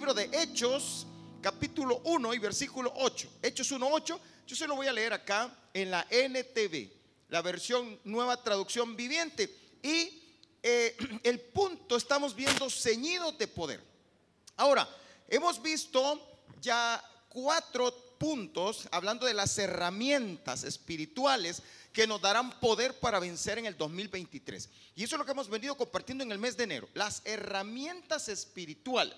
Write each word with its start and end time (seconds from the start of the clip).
libro 0.00 0.14
de 0.14 0.30
Hechos, 0.32 1.06
capítulo 1.42 2.00
1 2.04 2.32
y 2.32 2.38
versículo 2.38 2.90
8. 2.96 3.28
Hechos 3.42 3.70
1, 3.70 3.86
8. 3.86 4.20
Yo 4.46 4.56
se 4.56 4.66
lo 4.66 4.74
voy 4.74 4.86
a 4.86 4.94
leer 4.94 5.12
acá 5.12 5.54
en 5.74 5.90
la 5.90 6.06
NTV, 6.08 6.90
la 7.28 7.42
versión 7.42 8.00
nueva 8.04 8.42
traducción 8.42 8.96
viviente. 8.96 9.54
Y 9.82 10.22
eh, 10.62 10.96
el 11.22 11.38
punto 11.40 11.98
estamos 11.98 12.34
viendo 12.34 12.70
ceñidos 12.70 13.36
de 13.36 13.46
poder. 13.46 13.84
Ahora, 14.56 14.88
hemos 15.28 15.60
visto 15.60 16.18
ya 16.62 17.04
cuatro 17.28 17.94
puntos 18.16 18.88
hablando 18.92 19.26
de 19.26 19.34
las 19.34 19.58
herramientas 19.58 20.64
espirituales 20.64 21.62
que 21.92 22.06
nos 22.06 22.22
darán 22.22 22.58
poder 22.58 22.98
para 22.98 23.20
vencer 23.20 23.58
en 23.58 23.66
el 23.66 23.76
2023. 23.76 24.66
Y 24.96 25.04
eso 25.04 25.16
es 25.16 25.18
lo 25.18 25.26
que 25.26 25.32
hemos 25.32 25.50
venido 25.50 25.76
compartiendo 25.76 26.24
en 26.24 26.32
el 26.32 26.38
mes 26.38 26.56
de 26.56 26.64
enero, 26.64 26.88
las 26.94 27.20
herramientas 27.26 28.30
espirituales. 28.30 29.14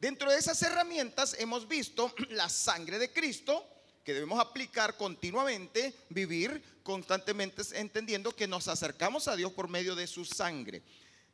Dentro 0.00 0.30
de 0.30 0.38
esas 0.38 0.62
herramientas 0.62 1.34
hemos 1.40 1.66
visto 1.66 2.14
la 2.30 2.48
sangre 2.48 2.98
de 2.98 3.12
Cristo, 3.12 3.66
que 4.04 4.14
debemos 4.14 4.38
aplicar 4.38 4.96
continuamente, 4.96 5.92
vivir 6.08 6.62
constantemente 6.82 7.62
entendiendo 7.74 8.34
que 8.34 8.46
nos 8.46 8.68
acercamos 8.68 9.28
a 9.28 9.36
Dios 9.36 9.52
por 9.52 9.68
medio 9.68 9.96
de 9.96 10.06
su 10.06 10.24
sangre. 10.24 10.82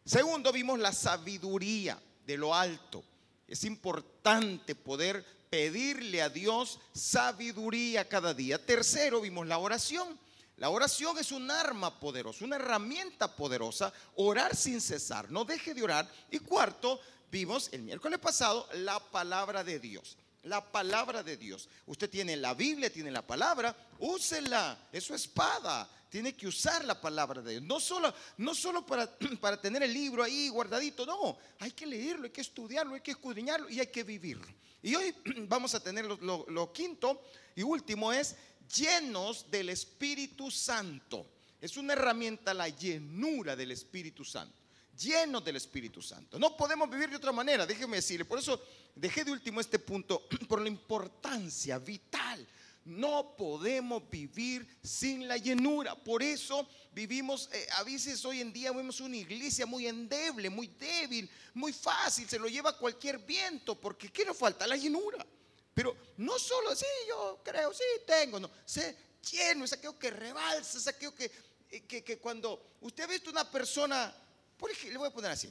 Segundo, 0.04 0.50
vimos 0.50 0.78
la 0.78 0.92
sabiduría 0.92 2.00
de 2.26 2.36
lo 2.36 2.54
alto. 2.54 3.04
Es 3.46 3.64
importante 3.64 4.74
poder 4.74 5.24
pedirle 5.50 6.22
a 6.22 6.30
Dios 6.30 6.80
sabiduría 6.94 8.08
cada 8.08 8.32
día. 8.32 8.64
Tercero, 8.64 9.20
vimos 9.20 9.46
la 9.46 9.58
oración. 9.58 10.18
La 10.56 10.70
oración 10.70 11.18
es 11.18 11.32
un 11.32 11.50
arma 11.50 11.98
poderosa, 11.98 12.44
una 12.44 12.56
herramienta 12.56 13.36
poderosa. 13.36 13.92
Orar 14.16 14.56
sin 14.56 14.80
cesar, 14.80 15.30
no 15.30 15.44
deje 15.44 15.74
de 15.74 15.82
orar. 15.82 16.10
Y 16.30 16.38
cuarto, 16.38 17.00
vimos 17.34 17.68
el 17.72 17.82
miércoles 17.82 18.20
pasado 18.20 18.68
la 18.74 19.00
palabra 19.00 19.64
de 19.64 19.80
Dios. 19.80 20.16
La 20.44 20.70
palabra 20.70 21.24
de 21.24 21.36
Dios. 21.36 21.68
Usted 21.84 22.08
tiene 22.08 22.36
la 22.36 22.54
Biblia, 22.54 22.92
tiene 22.92 23.10
la 23.10 23.26
palabra, 23.26 23.76
úsela, 23.98 24.86
es 24.92 25.02
su 25.02 25.14
espada. 25.14 25.90
Tiene 26.08 26.36
que 26.36 26.46
usar 26.46 26.84
la 26.84 27.00
palabra 27.00 27.42
de 27.42 27.52
Dios. 27.52 27.62
No 27.64 27.80
solo, 27.80 28.14
no 28.36 28.54
solo 28.54 28.86
para, 28.86 29.10
para 29.40 29.60
tener 29.60 29.82
el 29.82 29.92
libro 29.92 30.22
ahí 30.22 30.48
guardadito, 30.48 31.04
no. 31.04 31.36
Hay 31.58 31.72
que 31.72 31.86
leerlo, 31.86 32.26
hay 32.26 32.30
que 32.30 32.42
estudiarlo, 32.42 32.94
hay 32.94 33.00
que 33.00 33.10
escudriñarlo 33.10 33.68
y 33.68 33.80
hay 33.80 33.88
que 33.88 34.04
vivirlo. 34.04 34.46
Y 34.80 34.94
hoy 34.94 35.12
vamos 35.48 35.74
a 35.74 35.80
tener 35.80 36.04
lo, 36.04 36.72
quinto 36.72 37.20
y 37.56 37.64
último 37.64 38.12
es 38.12 38.36
llenos 38.72 39.50
del 39.50 39.70
Espíritu 39.70 40.52
Santo. 40.52 41.26
Es 41.60 41.76
una 41.76 41.94
herramienta 41.94 42.54
la 42.54 42.68
llenura 42.68 43.56
del 43.56 43.72
Espíritu 43.72 44.24
Santo. 44.24 44.63
Llenos 44.98 45.44
del 45.44 45.56
Espíritu 45.56 46.00
Santo. 46.00 46.38
No 46.38 46.56
podemos 46.56 46.88
vivir 46.88 47.10
de 47.10 47.16
otra 47.16 47.32
manera, 47.32 47.66
déjeme 47.66 47.96
decirle. 47.96 48.24
Por 48.24 48.38
eso 48.38 48.62
dejé 48.94 49.24
de 49.24 49.32
último 49.32 49.60
este 49.60 49.78
punto, 49.78 50.26
por 50.48 50.60
la 50.60 50.68
importancia 50.68 51.78
vital 51.78 52.46
no 52.84 53.34
podemos 53.36 54.08
vivir 54.10 54.66
sin 54.82 55.26
la 55.26 55.36
llenura. 55.36 55.94
Por 55.94 56.22
eso 56.22 56.68
vivimos, 56.92 57.48
eh, 57.52 57.66
a 57.76 57.82
veces 57.82 58.24
hoy 58.24 58.40
en 58.40 58.52
día 58.52 58.72
vemos 58.72 59.00
una 59.00 59.16
iglesia 59.16 59.64
muy 59.64 59.86
endeble, 59.86 60.50
muy 60.50 60.66
débil, 60.66 61.28
muy 61.54 61.72
fácil, 61.72 62.28
se 62.28 62.38
lo 62.38 62.46
lleva 62.46 62.76
cualquier 62.76 63.18
viento, 63.18 63.74
porque 63.74 64.10
¿qué 64.10 64.24
nos 64.24 64.36
falta? 64.36 64.66
La 64.66 64.76
llenura. 64.76 65.24
Pero 65.72 65.96
no 66.18 66.38
solo, 66.38 66.74
sí, 66.76 66.86
yo 67.08 67.40
creo, 67.42 67.72
sí, 67.72 67.82
tengo, 68.06 68.38
no, 68.38 68.50
sé 68.64 68.96
lleno, 69.30 69.64
es 69.64 69.72
aquello 69.72 69.98
que 69.98 70.10
rebalsa, 70.10 70.76
es 70.76 70.86
aquello 70.86 71.14
que, 71.14 71.30
eh, 71.70 71.80
que, 71.84 72.04
que 72.04 72.18
cuando 72.18 72.76
usted 72.82 73.04
ha 73.04 73.06
visto 73.06 73.30
una 73.30 73.50
persona, 73.50 74.14
por 74.56 74.70
ejemplo, 74.70 74.92
le 74.92 74.98
voy 74.98 75.08
a 75.08 75.12
poner 75.12 75.30
así, 75.30 75.48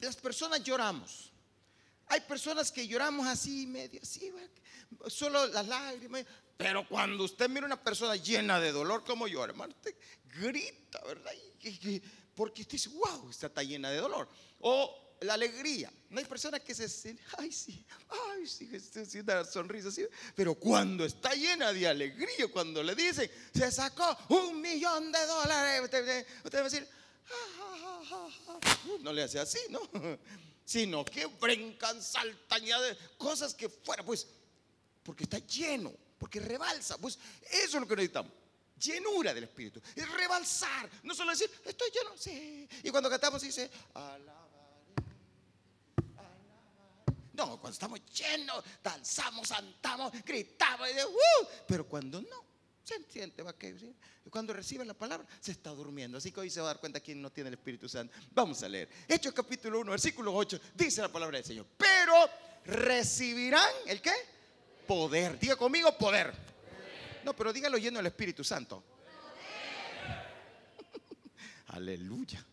las 0.00 0.16
personas 0.16 0.62
lloramos. 0.62 1.30
Hay 2.06 2.20
personas 2.20 2.70
que 2.70 2.86
lloramos 2.86 3.26
así, 3.26 3.66
medio 3.66 4.00
así, 4.02 4.30
solo 5.08 5.46
las 5.48 5.66
lágrimas. 5.66 6.24
Pero 6.56 6.86
cuando 6.86 7.24
usted 7.24 7.48
mira 7.48 7.66
una 7.66 7.82
persona 7.82 8.14
llena 8.16 8.60
de 8.60 8.72
dolor 8.72 9.04
como 9.04 9.26
yo, 9.26 9.42
hermano, 9.42 9.74
usted 9.74 9.94
grita, 10.38 11.02
¿verdad? 11.04 11.32
Porque 12.34 12.62
usted 12.62 12.72
dice, 12.72 12.90
wow, 12.90 13.30
está 13.30 13.62
llena 13.62 13.90
de 13.90 13.98
dolor. 13.98 14.28
O 14.60 15.04
la 15.20 15.34
alegría. 15.34 15.92
No 16.10 16.18
hay 16.18 16.26
personas 16.26 16.60
que 16.60 16.74
se 16.74 17.16
ay, 17.38 17.50
sí, 17.50 17.84
ay, 18.08 18.46
sí, 18.46 18.68
sí, 19.06 19.18
una 19.20 19.44
sonrisa 19.44 19.88
así. 19.88 20.06
Pero 20.34 20.54
cuando 20.54 21.04
está 21.04 21.34
llena 21.34 21.72
de 21.72 21.88
alegría, 21.88 22.48
cuando 22.52 22.82
le 22.82 22.94
dicen, 22.94 23.30
se 23.54 23.72
sacó 23.72 24.16
un 24.28 24.60
millón 24.60 25.10
de 25.10 25.26
dólares, 25.26 25.80
usted, 25.82 26.26
va 26.54 26.60
a 26.60 26.62
decir, 26.62 26.86
no 29.00 29.12
le 29.12 29.22
hace 29.22 29.38
así, 29.38 29.58
¿no? 29.70 29.80
Sino 30.64 31.04
que 31.04 31.26
brincan, 31.26 32.02
saltan, 32.02 32.64
de 32.64 32.96
cosas 33.18 33.54
que 33.54 33.68
fuera, 33.68 34.02
pues 34.02 34.26
porque 35.02 35.24
está 35.24 35.38
lleno, 35.38 35.92
porque 36.18 36.40
rebalsa. 36.40 36.96
Pues 36.98 37.18
eso 37.50 37.76
es 37.76 37.80
lo 37.80 37.86
que 37.86 37.96
necesitamos. 37.96 38.32
Llenura 38.80 39.32
del 39.32 39.44
Espíritu. 39.44 39.80
Es 39.94 40.10
rebalsar. 40.10 40.90
No 41.02 41.14
solo 41.14 41.30
decir, 41.30 41.50
estoy 41.64 41.90
lleno, 41.90 42.16
sí. 42.16 42.68
Y 42.82 42.90
cuando 42.90 43.10
cantamos 43.10 43.42
dice, 43.42 43.70
alabaré, 43.92 44.44
No, 47.34 47.60
cuando 47.60 47.70
estamos 47.70 48.00
llenos, 48.12 48.64
danzamos, 48.82 49.48
cantamos, 49.48 50.12
gritamos. 50.24 50.88
Y 50.88 51.02
uh", 51.02 51.48
pero 51.66 51.86
cuando 51.86 52.22
no, 52.22 52.44
se 52.84 52.94
entiende, 52.96 53.42
va 53.42 53.52
decir. 53.52 53.94
Cuando 54.30 54.52
recibe 54.52 54.84
la 54.84 54.94
palabra, 54.94 55.26
se 55.40 55.52
está 55.52 55.70
durmiendo. 55.70 56.18
Así 56.18 56.30
que 56.30 56.40
hoy 56.40 56.50
se 56.50 56.60
va 56.60 56.66
a 56.66 56.74
dar 56.74 56.80
cuenta 56.80 57.00
quién 57.00 57.20
no 57.20 57.32
tiene 57.32 57.48
el 57.48 57.54
Espíritu 57.54 57.88
Santo. 57.88 58.14
Vamos 58.32 58.62
a 58.62 58.68
leer. 58.68 58.88
Hechos 59.08 59.32
capítulo 59.32 59.80
1, 59.80 59.90
versículo 59.90 60.34
8. 60.34 60.60
Dice 60.74 61.00
la 61.00 61.08
palabra 61.08 61.38
del 61.38 61.46
Señor. 61.46 61.66
Pero 61.76 62.14
recibirán, 62.66 63.70
¿el 63.86 64.02
qué? 64.02 64.12
Poder. 64.86 65.38
Diga 65.38 65.56
conmigo 65.56 65.96
poder. 65.96 66.34
No, 67.24 67.34
pero 67.34 67.52
dígalo 67.52 67.78
lleno 67.78 67.98
del 67.98 68.06
Espíritu 68.06 68.44
Santo. 68.44 68.84
Aleluya. 71.68 72.44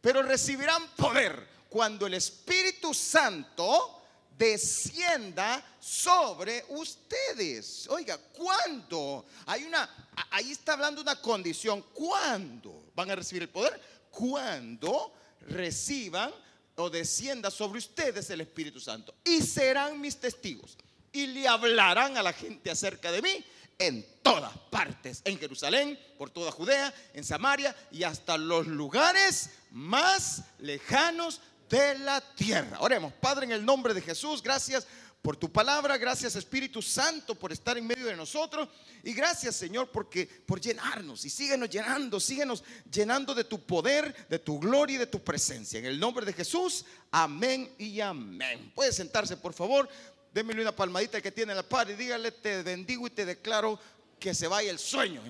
Pero 0.00 0.22
recibirán 0.22 0.88
poder 0.94 1.48
cuando 1.70 2.06
el 2.06 2.14
Espíritu 2.14 2.92
Santo 2.92 3.99
descienda 4.40 5.62
sobre 5.78 6.64
ustedes. 6.70 7.86
Oiga, 7.90 8.16
¿cuándo? 8.16 9.26
Hay 9.44 9.64
una, 9.64 10.08
ahí 10.30 10.50
está 10.50 10.72
hablando 10.72 11.02
una 11.02 11.20
condición. 11.20 11.84
¿Cuándo 11.92 12.90
van 12.94 13.10
a 13.10 13.16
recibir 13.16 13.42
el 13.42 13.50
poder? 13.50 13.78
Cuando 14.10 15.12
reciban 15.42 16.32
o 16.76 16.88
descienda 16.88 17.50
sobre 17.50 17.80
ustedes 17.80 18.30
el 18.30 18.40
Espíritu 18.40 18.80
Santo. 18.80 19.14
Y 19.24 19.42
serán 19.42 20.00
mis 20.00 20.16
testigos 20.16 20.78
y 21.12 21.26
le 21.26 21.46
hablarán 21.46 22.16
a 22.16 22.22
la 22.22 22.32
gente 22.32 22.70
acerca 22.70 23.12
de 23.12 23.20
mí 23.20 23.44
en 23.78 24.06
todas 24.22 24.56
partes, 24.70 25.20
en 25.24 25.38
Jerusalén, 25.38 25.98
por 26.16 26.30
toda 26.30 26.50
Judea, 26.50 26.94
en 27.12 27.24
Samaria 27.24 27.74
y 27.90 28.04
hasta 28.04 28.38
los 28.38 28.66
lugares 28.66 29.50
más 29.70 30.44
lejanos 30.58 31.40
de 31.70 31.98
la 32.00 32.20
tierra. 32.20 32.78
Oremos, 32.80 33.12
Padre, 33.14 33.46
en 33.46 33.52
el 33.52 33.64
nombre 33.64 33.94
de 33.94 34.02
Jesús, 34.02 34.42
gracias 34.42 34.86
por 35.22 35.36
tu 35.36 35.52
palabra, 35.52 35.98
gracias 35.98 36.34
Espíritu 36.34 36.80
Santo 36.82 37.34
por 37.34 37.52
estar 37.52 37.76
en 37.76 37.86
medio 37.86 38.06
de 38.06 38.16
nosotros 38.16 38.68
y 39.04 39.12
gracias 39.12 39.54
Señor 39.54 39.90
porque 39.90 40.26
por 40.26 40.60
llenarnos 40.60 41.24
y 41.26 41.30
síguenos 41.30 41.68
llenando, 41.68 42.18
síguenos 42.18 42.64
llenando 42.90 43.34
de 43.34 43.44
tu 43.44 43.60
poder, 43.60 44.26
de 44.28 44.38
tu 44.38 44.58
gloria 44.58 44.96
y 44.96 44.98
de 44.98 45.06
tu 45.06 45.22
presencia. 45.22 45.78
En 45.78 45.86
el 45.86 46.00
nombre 46.00 46.26
de 46.26 46.32
Jesús, 46.32 46.84
amén 47.10 47.72
y 47.78 48.00
amén. 48.00 48.72
Puede 48.74 48.92
sentarse 48.92 49.36
por 49.36 49.52
favor. 49.52 49.88
Démele 50.32 50.62
una 50.62 50.74
palmadita 50.74 51.20
que 51.20 51.32
tiene 51.32 51.54
la 51.54 51.62
par 51.62 51.90
y 51.90 51.94
dígale, 51.94 52.32
te 52.32 52.62
bendigo 52.62 53.06
y 53.06 53.10
te 53.10 53.26
declaro 53.26 53.78
que 54.18 54.34
se 54.34 54.46
vaya 54.46 54.70
el 54.70 54.78
sueño. 54.78 55.20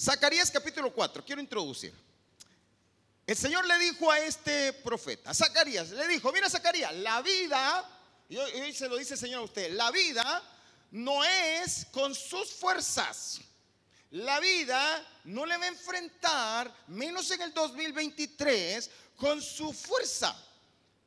Zacarías 0.00 0.50
capítulo 0.50 0.92
4, 0.92 1.24
quiero 1.24 1.40
introducir. 1.40 1.92
El 3.26 3.36
Señor 3.36 3.66
le 3.66 3.78
dijo 3.78 4.10
a 4.10 4.18
este 4.20 4.72
profeta, 4.72 5.34
Zacarías, 5.34 5.90
le 5.90 6.08
dijo, 6.08 6.32
mira 6.32 6.48
Zacarías, 6.48 6.94
la 6.96 7.20
vida, 7.20 7.88
y 8.28 8.36
hoy 8.36 8.72
se 8.72 8.88
lo 8.88 8.96
dice 8.96 9.14
el 9.14 9.20
Señor 9.20 9.40
a 9.40 9.44
usted, 9.44 9.72
la 9.72 9.90
vida 9.90 10.42
no 10.92 11.24
es 11.24 11.86
con 11.92 12.14
sus 12.14 12.50
fuerzas 12.52 13.40
la 14.10 14.40
vida 14.40 15.06
no 15.24 15.46
le 15.46 15.56
va 15.56 15.64
a 15.64 15.68
enfrentar, 15.68 16.74
menos 16.88 17.30
en 17.30 17.42
el 17.42 17.54
2023, 17.54 18.90
con 19.16 19.40
su 19.40 19.72
fuerza. 19.72 20.36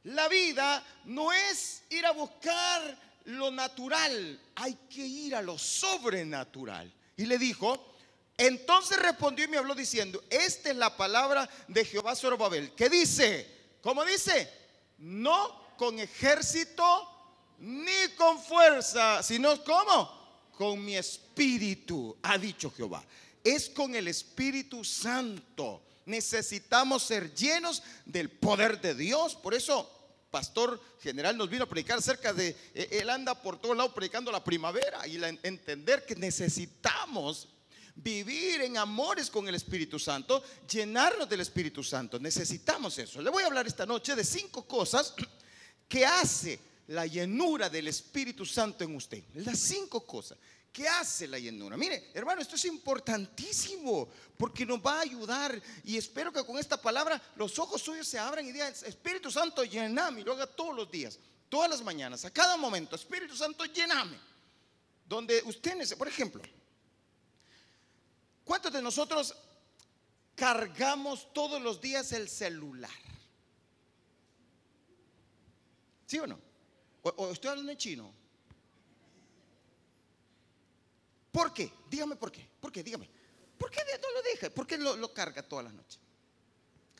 La 0.03 0.29
vida 0.29 0.83
no 1.05 1.31
es 1.33 1.83
ir 1.89 2.05
a 2.05 2.11
buscar 2.11 2.97
lo 3.25 3.51
natural, 3.51 4.39
hay 4.55 4.75
que 4.89 5.05
ir 5.05 5.35
a 5.35 5.41
lo 5.41 5.57
sobrenatural. 5.57 6.91
Y 7.17 7.25
le 7.25 7.37
dijo, 7.37 7.92
entonces 8.37 8.97
respondió 8.97 9.45
y 9.45 9.47
me 9.47 9.57
habló 9.57 9.75
diciendo, 9.75 10.23
esta 10.29 10.69
es 10.69 10.75
la 10.75 10.95
palabra 10.95 11.49
de 11.67 11.85
Jehová 11.85 12.15
Zorobabel, 12.15 12.73
que 12.73 12.89
dice, 12.89 13.47
¿cómo 13.81 14.03
dice? 14.05 14.49
No 14.97 15.75
con 15.77 15.99
ejército 15.99 17.09
ni 17.59 18.15
con 18.17 18.39
fuerza, 18.41 19.21
sino 19.23 19.63
¿cómo? 19.63 20.23
con 20.57 20.83
mi 20.83 20.95
espíritu, 20.95 22.15
ha 22.21 22.37
dicho 22.37 22.71
Jehová. 22.71 23.03
Es 23.43 23.69
con 23.69 23.95
el 23.95 24.07
Espíritu 24.07 24.83
Santo 24.83 25.81
Necesitamos 26.05 27.03
ser 27.03 27.33
llenos 27.33 27.81
del 28.05 28.29
poder 28.29 28.81
de 28.81 28.93
Dios. 28.93 29.35
Por 29.35 29.53
eso, 29.53 29.89
pastor 30.31 30.81
general 31.01 31.37
nos 31.37 31.49
vino 31.49 31.63
a 31.63 31.69
predicar 31.69 31.99
acerca 31.99 32.33
de, 32.33 32.55
eh, 32.73 32.87
él 32.91 33.09
anda 33.09 33.41
por 33.41 33.59
todos 33.59 33.77
lados 33.77 33.93
predicando 33.93 34.31
la 34.31 34.43
primavera 34.43 35.07
y 35.07 35.21
entender 35.43 36.05
que 36.05 36.15
necesitamos 36.15 37.47
vivir 37.95 38.61
en 38.61 38.77
amores 38.77 39.29
con 39.29 39.47
el 39.47 39.55
Espíritu 39.55 39.99
Santo, 39.99 40.43
llenarnos 40.69 41.29
del 41.29 41.41
Espíritu 41.41 41.83
Santo. 41.83 42.19
Necesitamos 42.19 42.97
eso. 42.97 43.21
Le 43.21 43.29
voy 43.29 43.43
a 43.43 43.47
hablar 43.47 43.67
esta 43.67 43.85
noche 43.85 44.15
de 44.15 44.23
cinco 44.23 44.67
cosas 44.67 45.13
que 45.87 46.05
hace 46.05 46.59
la 46.87 47.05
llenura 47.05 47.69
del 47.69 47.87
Espíritu 47.87 48.45
Santo 48.45 48.83
en 48.83 48.95
usted. 48.95 49.23
Las 49.35 49.59
cinco 49.59 50.05
cosas. 50.05 50.37
¿Qué 50.73 50.87
hace 50.87 51.27
la 51.27 51.37
llenura? 51.37 51.77
Mire, 51.77 52.09
hermano, 52.15 52.41
esto 52.41 52.55
es 52.55 52.65
importantísimo 52.65 54.09
porque 54.35 54.65
nos 54.65 54.79
va 54.79 54.97
a 54.97 55.01
ayudar 55.01 55.61
y 55.83 55.97
espero 55.97 56.33
que 56.33 56.43
con 56.43 56.57
esta 56.57 56.81
palabra 56.81 57.21
los 57.35 57.59
ojos 57.59 57.79
suyos 57.79 58.07
se 58.07 58.17
abran 58.17 58.43
y 58.47 58.51
digan, 58.51 58.73
Espíritu 58.83 59.29
Santo, 59.29 59.63
llename 59.63 60.21
y 60.21 60.23
lo 60.23 60.33
haga 60.33 60.47
todos 60.47 60.75
los 60.75 60.89
días, 60.89 61.19
todas 61.47 61.69
las 61.69 61.83
mañanas, 61.83 62.25
a 62.25 62.31
cada 62.31 62.57
momento, 62.57 62.95
Espíritu 62.95 63.35
Santo, 63.35 63.65
llename. 63.65 64.17
Donde 65.05 65.43
usted, 65.45 65.95
por 65.95 66.07
ejemplo, 66.07 66.41
¿cuántos 68.43 68.71
de 68.71 68.81
nosotros 68.81 69.35
cargamos 70.35 71.31
todos 71.33 71.61
los 71.61 71.81
días 71.81 72.11
el 72.11 72.29
celular? 72.29 72.91
¿Sí 76.05 76.19
o 76.19 76.27
no? 76.27 76.39
¿O, 77.03 77.31
estoy 77.31 77.49
hablando 77.49 77.71
en 77.71 77.77
chino? 77.77 78.13
¿Por 81.31 81.53
qué? 81.53 81.71
Dígame 81.89 82.15
por 82.15 82.31
qué. 82.31 82.47
¿Por 82.61 82.71
qué? 82.71 82.83
Dígame. 82.83 83.09
¿Por 83.57 83.71
qué 83.71 83.81
no 84.01 84.11
lo 84.11 84.21
deja? 84.21 84.49
¿Por 84.49 84.67
qué 84.67 84.77
lo, 84.77 85.13
carga 85.13 85.41
toda 85.41 85.63
la 85.63 85.71
noche? 85.71 85.99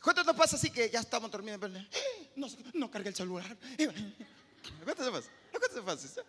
¿Cuánto 0.02 0.24
nos 0.24 0.36
pasa 0.36 0.56
así 0.56 0.70
que 0.70 0.90
ya 0.90 1.00
estamos 1.00 1.30
durmiendo? 1.30 1.66
¡Eh! 1.66 1.88
No, 2.36 2.48
no 2.72 2.90
carga 2.90 3.08
el 3.08 3.14
celular. 3.14 3.56
¿Cuánto 4.82 5.04
se 5.04 5.10
pasa? 5.12 5.30
¿Cuánto 5.50 5.72
se 5.72 5.82
pasa? 5.82 6.22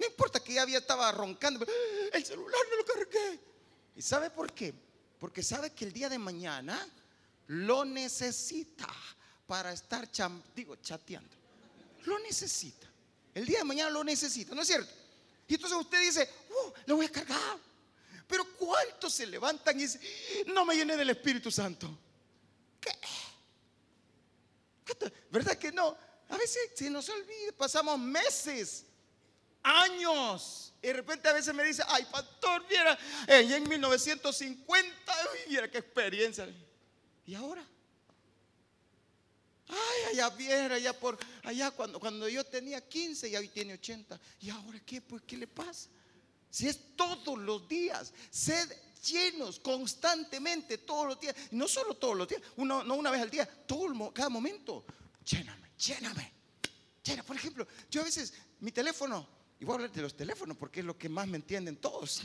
No 0.00 0.06
importa 0.06 0.40
que 0.40 0.54
ya 0.54 0.62
había 0.62 0.78
estaba 0.78 1.12
roncando, 1.12 1.64
el 2.12 2.24
celular 2.24 2.60
no 2.70 2.76
lo 2.76 2.84
cargué. 2.84 3.40
¿Y 3.96 4.02
sabe 4.02 4.30
por 4.30 4.52
qué? 4.52 4.72
Porque 5.18 5.42
sabe 5.42 5.70
que 5.70 5.84
el 5.84 5.92
día 5.92 6.08
de 6.08 6.18
mañana 6.18 6.88
lo 7.48 7.84
necesita 7.84 8.88
para 9.46 9.72
estar 9.72 10.08
digo, 10.54 10.76
chateando. 10.76 11.36
Lo 12.04 12.18
necesita. 12.20 12.86
El 13.34 13.46
día 13.46 13.58
de 13.58 13.64
mañana 13.64 13.90
lo 13.90 14.04
necesita, 14.04 14.54
¿no 14.54 14.62
es 14.62 14.68
cierto? 14.68 14.92
Y 15.48 15.54
entonces 15.54 15.78
usted 15.78 16.00
dice, 16.00 16.28
uh, 16.48 16.70
lo 16.86 16.96
voy 16.96 17.06
a 17.06 17.10
cargar. 17.10 17.58
Pero 18.26 18.44
¿cuántos 18.56 19.12
se 19.12 19.26
levantan 19.26 19.76
y 19.78 19.82
dicen, 19.82 20.00
no 20.46 20.64
me 20.64 20.76
llené 20.76 20.96
del 20.96 21.10
Espíritu 21.10 21.50
Santo? 21.50 21.98
¿Qué? 22.80 22.90
¿Verdad 25.30 25.58
que 25.58 25.72
no? 25.72 25.96
A 26.28 26.36
veces 26.36 26.70
se 26.76 26.88
nos 26.88 27.08
olvida, 27.08 27.52
pasamos 27.56 27.98
meses, 27.98 28.84
años. 29.62 30.72
Y 30.82 30.86
de 30.86 30.92
repente 30.94 31.28
a 31.28 31.32
veces 31.32 31.54
me 31.54 31.62
dice, 31.64 31.82
ay, 31.86 32.06
pastor, 32.10 32.66
viera, 32.66 32.98
eh, 33.26 33.46
en 33.54 33.68
1950, 33.68 34.94
viera 35.48 35.70
qué 35.70 35.78
experiencia. 35.78 36.48
¿Y 37.26 37.34
ahora? 37.34 37.64
Ay, 39.68 40.12
allá 40.12 40.30
viera, 40.30 40.74
allá 40.74 40.98
por 40.98 41.18
allá 41.44 41.70
cuando, 41.70 42.00
cuando 42.00 42.28
yo 42.28 42.44
tenía 42.44 42.80
15 42.80 43.28
y 43.28 43.36
hoy 43.36 43.48
tiene 43.48 43.74
80. 43.74 44.18
¿Y 44.40 44.50
ahora 44.50 44.80
qué? 44.80 45.00
Pues, 45.00 45.22
¿qué 45.26 45.36
le 45.36 45.46
pasa? 45.46 45.88
Si 46.50 46.66
es 46.66 46.96
todos 46.96 47.38
los 47.38 47.68
días, 47.68 48.12
sed 48.30 48.68
llenos 49.02 49.60
constantemente, 49.60 50.78
todos 50.78 51.06
los 51.06 51.20
días. 51.20 51.36
No 51.52 51.68
solo 51.68 51.94
todos 51.94 52.16
los 52.16 52.26
días, 52.26 52.42
uno, 52.56 52.82
no 52.82 52.94
una 52.94 53.10
vez 53.10 53.20
al 53.20 53.30
día, 53.30 53.48
todo, 53.66 54.12
cada 54.12 54.28
momento. 54.28 54.84
Lléname, 55.24 55.70
lléname. 55.78 56.32
Llena. 57.02 57.22
Por 57.22 57.36
ejemplo, 57.36 57.66
yo 57.90 58.02
a 58.02 58.04
veces, 58.04 58.34
mi 58.60 58.72
teléfono, 58.72 59.26
y 59.60 59.64
voy 59.66 59.74
a 59.74 59.76
hablar 59.76 59.92
de 59.92 60.02
los 60.02 60.16
teléfonos 60.16 60.56
porque 60.56 60.80
es 60.80 60.86
lo 60.86 60.96
que 60.96 61.10
más 61.10 61.28
me 61.28 61.36
entienden 61.36 61.76
todos. 61.76 62.22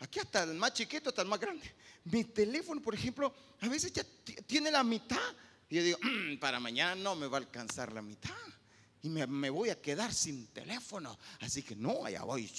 Aquí 0.00 0.18
hasta 0.18 0.42
el 0.42 0.54
más 0.54 0.74
chiquito, 0.74 1.10
hasta 1.10 1.22
el 1.22 1.28
más 1.28 1.38
grande. 1.38 1.72
Mi 2.04 2.24
teléfono, 2.24 2.82
por 2.82 2.96
ejemplo, 2.96 3.32
a 3.60 3.68
veces 3.68 3.92
ya 3.92 4.04
tiene 4.44 4.72
la 4.72 4.82
mitad 4.82 5.22
y 5.68 5.76
yo 5.76 5.82
digo, 5.84 5.98
mm, 6.02 6.38
para 6.38 6.58
mañana 6.58 6.96
no 6.96 7.14
me 7.14 7.28
va 7.28 7.38
a 7.38 7.40
alcanzar 7.42 7.92
la 7.92 8.02
mitad. 8.02 8.34
Y 9.02 9.08
me, 9.08 9.50
voy 9.50 9.68
a 9.68 9.80
quedar 9.80 10.12
sin 10.12 10.48
teléfono. 10.48 11.16
Así 11.40 11.62
que 11.62 11.76
no, 11.76 12.04
allá 12.04 12.24
voy. 12.24 12.50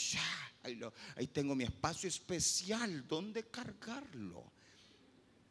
Ahí, 1.16 1.28
tengo 1.28 1.54
mi 1.54 1.66
espacio 1.66 2.08
especial 2.08 3.06
donde 3.08 3.44
cargarlo. 3.50 4.50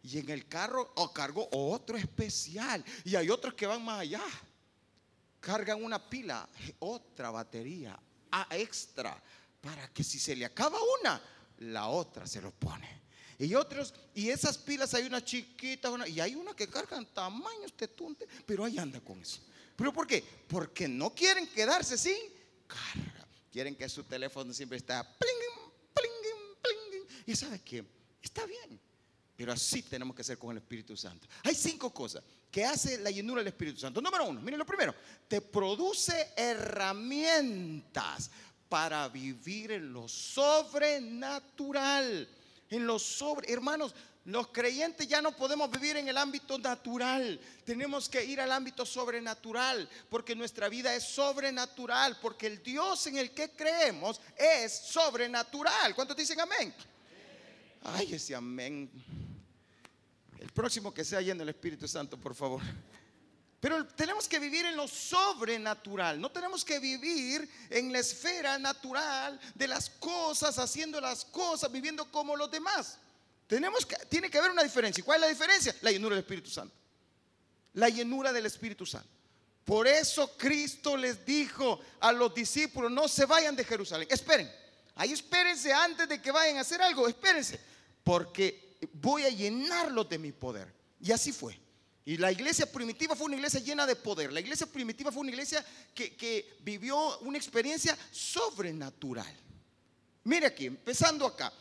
Y 0.02 0.18
en 0.18 0.30
el 0.30 0.46
carro 0.48 0.94
cargo 1.12 1.48
otro 1.52 1.98
especial. 1.98 2.82
Y 3.04 3.14
hay 3.14 3.28
otros 3.28 3.52
que 3.52 3.66
van 3.66 3.84
más 3.84 4.00
allá. 4.00 4.22
Cargan 5.40 5.84
una 5.84 6.08
pila, 6.08 6.48
otra 6.78 7.30
batería 7.30 8.00
extra. 8.50 9.20
Para 9.60 9.88
que 9.88 10.04
si 10.04 10.18
se 10.18 10.36
le 10.36 10.44
acaba 10.44 10.78
una, 11.00 11.20
la 11.58 11.88
otra 11.88 12.26
se 12.26 12.40
lo 12.40 12.50
pone. 12.50 13.02
Y 13.38 13.54
otros, 13.54 13.94
y 14.14 14.28
esas 14.28 14.58
pilas 14.58 14.94
hay 14.94 15.04
una 15.04 15.24
chiquita 15.24 15.90
y 16.06 16.20
hay 16.20 16.34
una 16.34 16.54
que 16.54 16.68
cargan 16.68 17.06
tamaño 17.06 17.66
este 17.66 17.88
tunte, 17.88 18.26
pero 18.46 18.64
ahí 18.64 18.78
anda 18.78 19.00
con 19.00 19.20
eso. 19.20 19.40
¿Pero 19.76 19.92
por 19.92 20.06
qué? 20.06 20.22
Porque 20.46 20.86
no 20.86 21.14
quieren 21.14 21.48
quedarse 21.48 21.98
sin 21.98 22.16
carga. 22.66 23.26
Quieren 23.50 23.74
que 23.74 23.88
su 23.88 24.04
teléfono 24.04 24.52
siempre 24.52 24.78
está 24.78 25.02
pling, 25.18 25.72
pling, 25.94 26.56
pling. 26.62 27.02
Y 27.26 27.34
sabe 27.34 27.60
que 27.60 27.84
está 28.22 28.46
bien, 28.46 28.80
pero 29.36 29.52
así 29.52 29.82
tenemos 29.82 30.14
que 30.14 30.22
hacer 30.22 30.38
con 30.38 30.52
el 30.52 30.58
Espíritu 30.58 30.96
Santo. 30.96 31.26
Hay 31.42 31.54
cinco 31.54 31.92
cosas 31.92 32.22
que 32.54 32.64
hace 32.64 32.98
la 32.98 33.10
llenura 33.10 33.40
del 33.40 33.48
Espíritu 33.48 33.80
Santo. 33.80 34.00
Número 34.00 34.26
uno, 34.26 34.40
miren 34.40 34.60
lo 34.60 34.64
primero, 34.64 34.94
te 35.26 35.40
produce 35.40 36.34
herramientas 36.36 38.30
para 38.68 39.08
vivir 39.08 39.72
en 39.72 39.92
lo 39.92 40.06
sobrenatural 40.06 41.48
en 42.70 42.86
lo 42.86 42.98
sobre. 43.00 43.52
Hermanos, 43.52 43.92
los 44.24 44.46
creyentes 44.48 45.08
ya 45.08 45.20
no 45.20 45.36
podemos 45.36 45.68
vivir 45.68 45.96
en 45.96 46.08
el 46.08 46.16
ámbito 46.16 46.56
natural. 46.58 47.40
Tenemos 47.64 48.08
que 48.08 48.24
ir 48.24 48.40
al 48.40 48.52
ámbito 48.52 48.86
sobrenatural, 48.86 49.88
porque 50.08 50.36
nuestra 50.36 50.68
vida 50.68 50.94
es 50.94 51.02
sobrenatural, 51.02 52.18
porque 52.20 52.46
el 52.46 52.62
Dios 52.62 53.04
en 53.08 53.18
el 53.18 53.32
que 53.32 53.50
creemos 53.50 54.20
es 54.36 54.72
sobrenatural. 54.72 55.92
¿Cuántos 55.94 56.16
dicen 56.16 56.40
amén? 56.40 56.72
Ay, 57.82 58.14
ese 58.14 58.34
amén. 58.34 58.88
El 60.38 60.50
próximo 60.50 60.92
que 60.92 61.04
sea 61.04 61.20
lleno 61.20 61.40
del 61.40 61.50
Espíritu 61.50 61.88
Santo, 61.88 62.18
por 62.18 62.34
favor. 62.34 62.62
Pero 63.64 63.86
tenemos 63.86 64.28
que 64.28 64.38
vivir 64.38 64.66
en 64.66 64.76
lo 64.76 64.86
sobrenatural. 64.86 66.20
No 66.20 66.30
tenemos 66.30 66.64
que 66.64 66.78
vivir 66.78 67.48
en 67.70 67.90
la 67.90 68.00
esfera 68.00 68.58
natural 68.58 69.40
de 69.54 69.66
las 69.66 69.88
cosas, 69.88 70.58
haciendo 70.58 71.00
las 71.00 71.24
cosas, 71.24 71.72
viviendo 71.72 72.10
como 72.10 72.36
los 72.36 72.50
demás. 72.50 72.98
Tenemos 73.46 73.86
que, 73.86 73.96
tiene 74.10 74.28
que 74.28 74.36
haber 74.36 74.50
una 74.50 74.62
diferencia. 74.62 75.02
¿Cuál 75.02 75.16
es 75.16 75.20
la 75.22 75.28
diferencia? 75.28 75.74
La 75.80 75.90
llenura 75.90 76.14
del 76.14 76.24
Espíritu 76.24 76.50
Santo. 76.50 76.74
La 77.72 77.88
llenura 77.88 78.34
del 78.34 78.44
Espíritu 78.44 78.84
Santo. 78.84 79.08
Por 79.64 79.88
eso 79.88 80.36
Cristo 80.36 80.94
les 80.96 81.24
dijo 81.24 81.80
a 82.00 82.12
los 82.12 82.34
discípulos, 82.34 82.90
no 82.90 83.08
se 83.08 83.24
vayan 83.24 83.56
de 83.56 83.64
Jerusalén. 83.64 84.08
Esperen. 84.10 84.52
Ahí 84.94 85.12
espérense 85.12 85.72
antes 85.72 86.06
de 86.06 86.20
que 86.20 86.30
vayan 86.30 86.58
a 86.58 86.60
hacer 86.60 86.82
algo. 86.82 87.08
Espérense. 87.08 87.58
Porque 88.02 88.63
voy 88.92 89.22
a 89.24 89.30
llenarlos 89.30 90.08
de 90.08 90.18
mi 90.18 90.32
poder. 90.32 90.72
Y 91.00 91.12
así 91.12 91.32
fue. 91.32 91.58
Y 92.06 92.18
la 92.18 92.30
iglesia 92.30 92.70
primitiva 92.70 93.16
fue 93.16 93.26
una 93.26 93.36
iglesia 93.36 93.60
llena 93.60 93.86
de 93.86 93.96
poder. 93.96 94.32
La 94.32 94.40
iglesia 94.40 94.66
primitiva 94.66 95.10
fue 95.10 95.22
una 95.22 95.30
iglesia 95.30 95.64
que, 95.94 96.56
vivió 96.60 97.18
una 97.20 97.38
experiencia 97.38 97.96
sobrenatural. 98.10 99.34
Mire 100.24 100.46
aquí, 100.46 100.66
empezando 100.66 101.26
acá. 101.26 101.52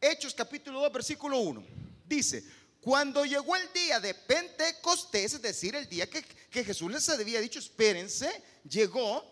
Hechos 0.00 0.34
capítulo 0.34 0.80
2, 0.80 0.92
versículo 0.92 1.38
1. 1.38 1.64
Dice, 2.06 2.44
cuando 2.80 3.24
llegó 3.24 3.56
el 3.56 3.72
día 3.72 4.00
de 4.00 4.14
Pentecostés, 4.14 5.34
es 5.34 5.42
decir, 5.42 5.74
el 5.74 5.88
día 5.88 6.08
que, 6.08 6.22
que 6.22 6.64
Jesús 6.64 6.90
les 6.90 7.08
había 7.08 7.40
dicho, 7.40 7.58
espérense, 7.58 8.30
llegó, 8.68 9.24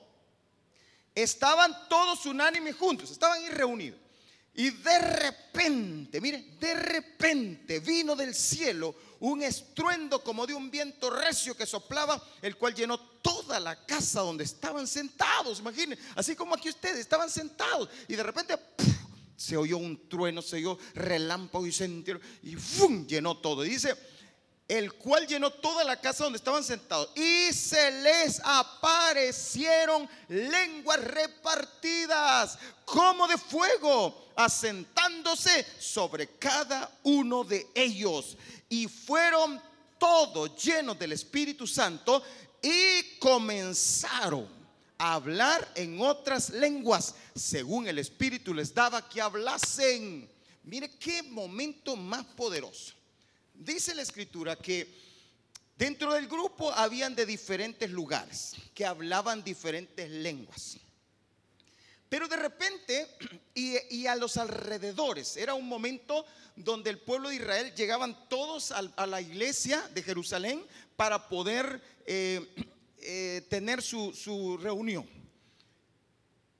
estaban 1.14 1.74
todos 1.88 2.24
unánimes 2.26 2.76
juntos, 2.76 3.10
estaban 3.10 3.44
reunidos. 3.52 4.00
Y 4.58 4.70
de 4.70 4.98
repente, 4.98 6.20
mire, 6.20 6.56
de 6.58 6.74
repente 6.74 7.78
vino 7.78 8.16
del 8.16 8.34
cielo 8.34 8.92
un 9.20 9.40
estruendo 9.44 10.20
como 10.24 10.48
de 10.48 10.54
un 10.54 10.68
viento 10.68 11.10
recio 11.10 11.56
que 11.56 11.64
soplaba, 11.64 12.20
el 12.42 12.56
cual 12.56 12.74
llenó 12.74 12.98
toda 12.98 13.60
la 13.60 13.86
casa 13.86 14.20
donde 14.20 14.42
estaban 14.42 14.88
sentados. 14.88 15.60
Imaginen, 15.60 15.96
así 16.16 16.34
como 16.34 16.56
aquí 16.56 16.68
ustedes 16.70 16.98
estaban 16.98 17.30
sentados 17.30 17.88
y 18.08 18.16
de 18.16 18.22
repente 18.24 18.58
se 19.36 19.56
oyó 19.56 19.76
un 19.76 20.08
trueno, 20.08 20.42
se 20.42 20.56
oyó 20.56 20.76
relámpago 20.92 21.64
y 21.64 21.70
sentieron 21.70 22.20
y 22.42 22.56
llenó 23.06 23.36
todo. 23.36 23.64
Y 23.64 23.68
dice, 23.68 23.96
el 24.66 24.92
cual 24.94 25.26
llenó 25.28 25.50
toda 25.50 25.84
la 25.84 26.00
casa 26.00 26.24
donde 26.24 26.36
estaban 26.36 26.64
sentados. 26.64 27.10
Y 27.16 27.52
se 27.52 27.92
les 28.02 28.40
aparecieron 28.44 30.08
lenguas 30.28 31.00
repartidas 31.00 32.58
como 32.84 33.28
de 33.28 33.38
fuego 33.38 34.27
asentándose 34.38 35.66
sobre 35.80 36.28
cada 36.38 36.88
uno 37.02 37.42
de 37.42 37.66
ellos. 37.74 38.36
Y 38.68 38.86
fueron 38.86 39.60
todos 39.98 40.62
llenos 40.62 40.96
del 40.96 41.10
Espíritu 41.10 41.66
Santo 41.66 42.22
y 42.62 43.18
comenzaron 43.18 44.48
a 44.96 45.14
hablar 45.14 45.68
en 45.74 46.00
otras 46.00 46.50
lenguas, 46.50 47.16
según 47.34 47.88
el 47.88 47.98
Espíritu 47.98 48.54
les 48.54 48.72
daba 48.72 49.08
que 49.08 49.20
hablasen. 49.20 50.30
Mire 50.62 50.88
qué 50.90 51.24
momento 51.24 51.96
más 51.96 52.24
poderoso. 52.24 52.94
Dice 53.54 53.92
la 53.92 54.02
Escritura 54.02 54.54
que 54.54 54.88
dentro 55.76 56.12
del 56.12 56.28
grupo 56.28 56.70
habían 56.70 57.16
de 57.16 57.26
diferentes 57.26 57.90
lugares, 57.90 58.54
que 58.72 58.86
hablaban 58.86 59.42
diferentes 59.42 60.08
lenguas. 60.08 60.78
Pero 62.08 62.28
de 62.28 62.36
repente, 62.36 63.06
y, 63.54 64.06
a 64.06 64.16
los 64.16 64.36
alrededores, 64.36 65.36
era 65.36 65.54
un 65.54 65.68
momento 65.68 66.24
donde 66.56 66.90
el 66.90 66.98
pueblo 66.98 67.28
de 67.28 67.36
Israel 67.36 67.74
llegaban 67.74 68.28
todos 68.28 68.72
a, 68.72 69.06
la 69.06 69.20
iglesia 69.20 69.80
de 69.94 70.02
Jerusalén 70.02 70.64
para 70.96 71.28
poder 71.28 71.80
eh, 72.06 72.46
eh, 72.98 73.46
tener 73.48 73.82
su, 73.82 74.12
su 74.12 74.56
reunión. 74.58 75.08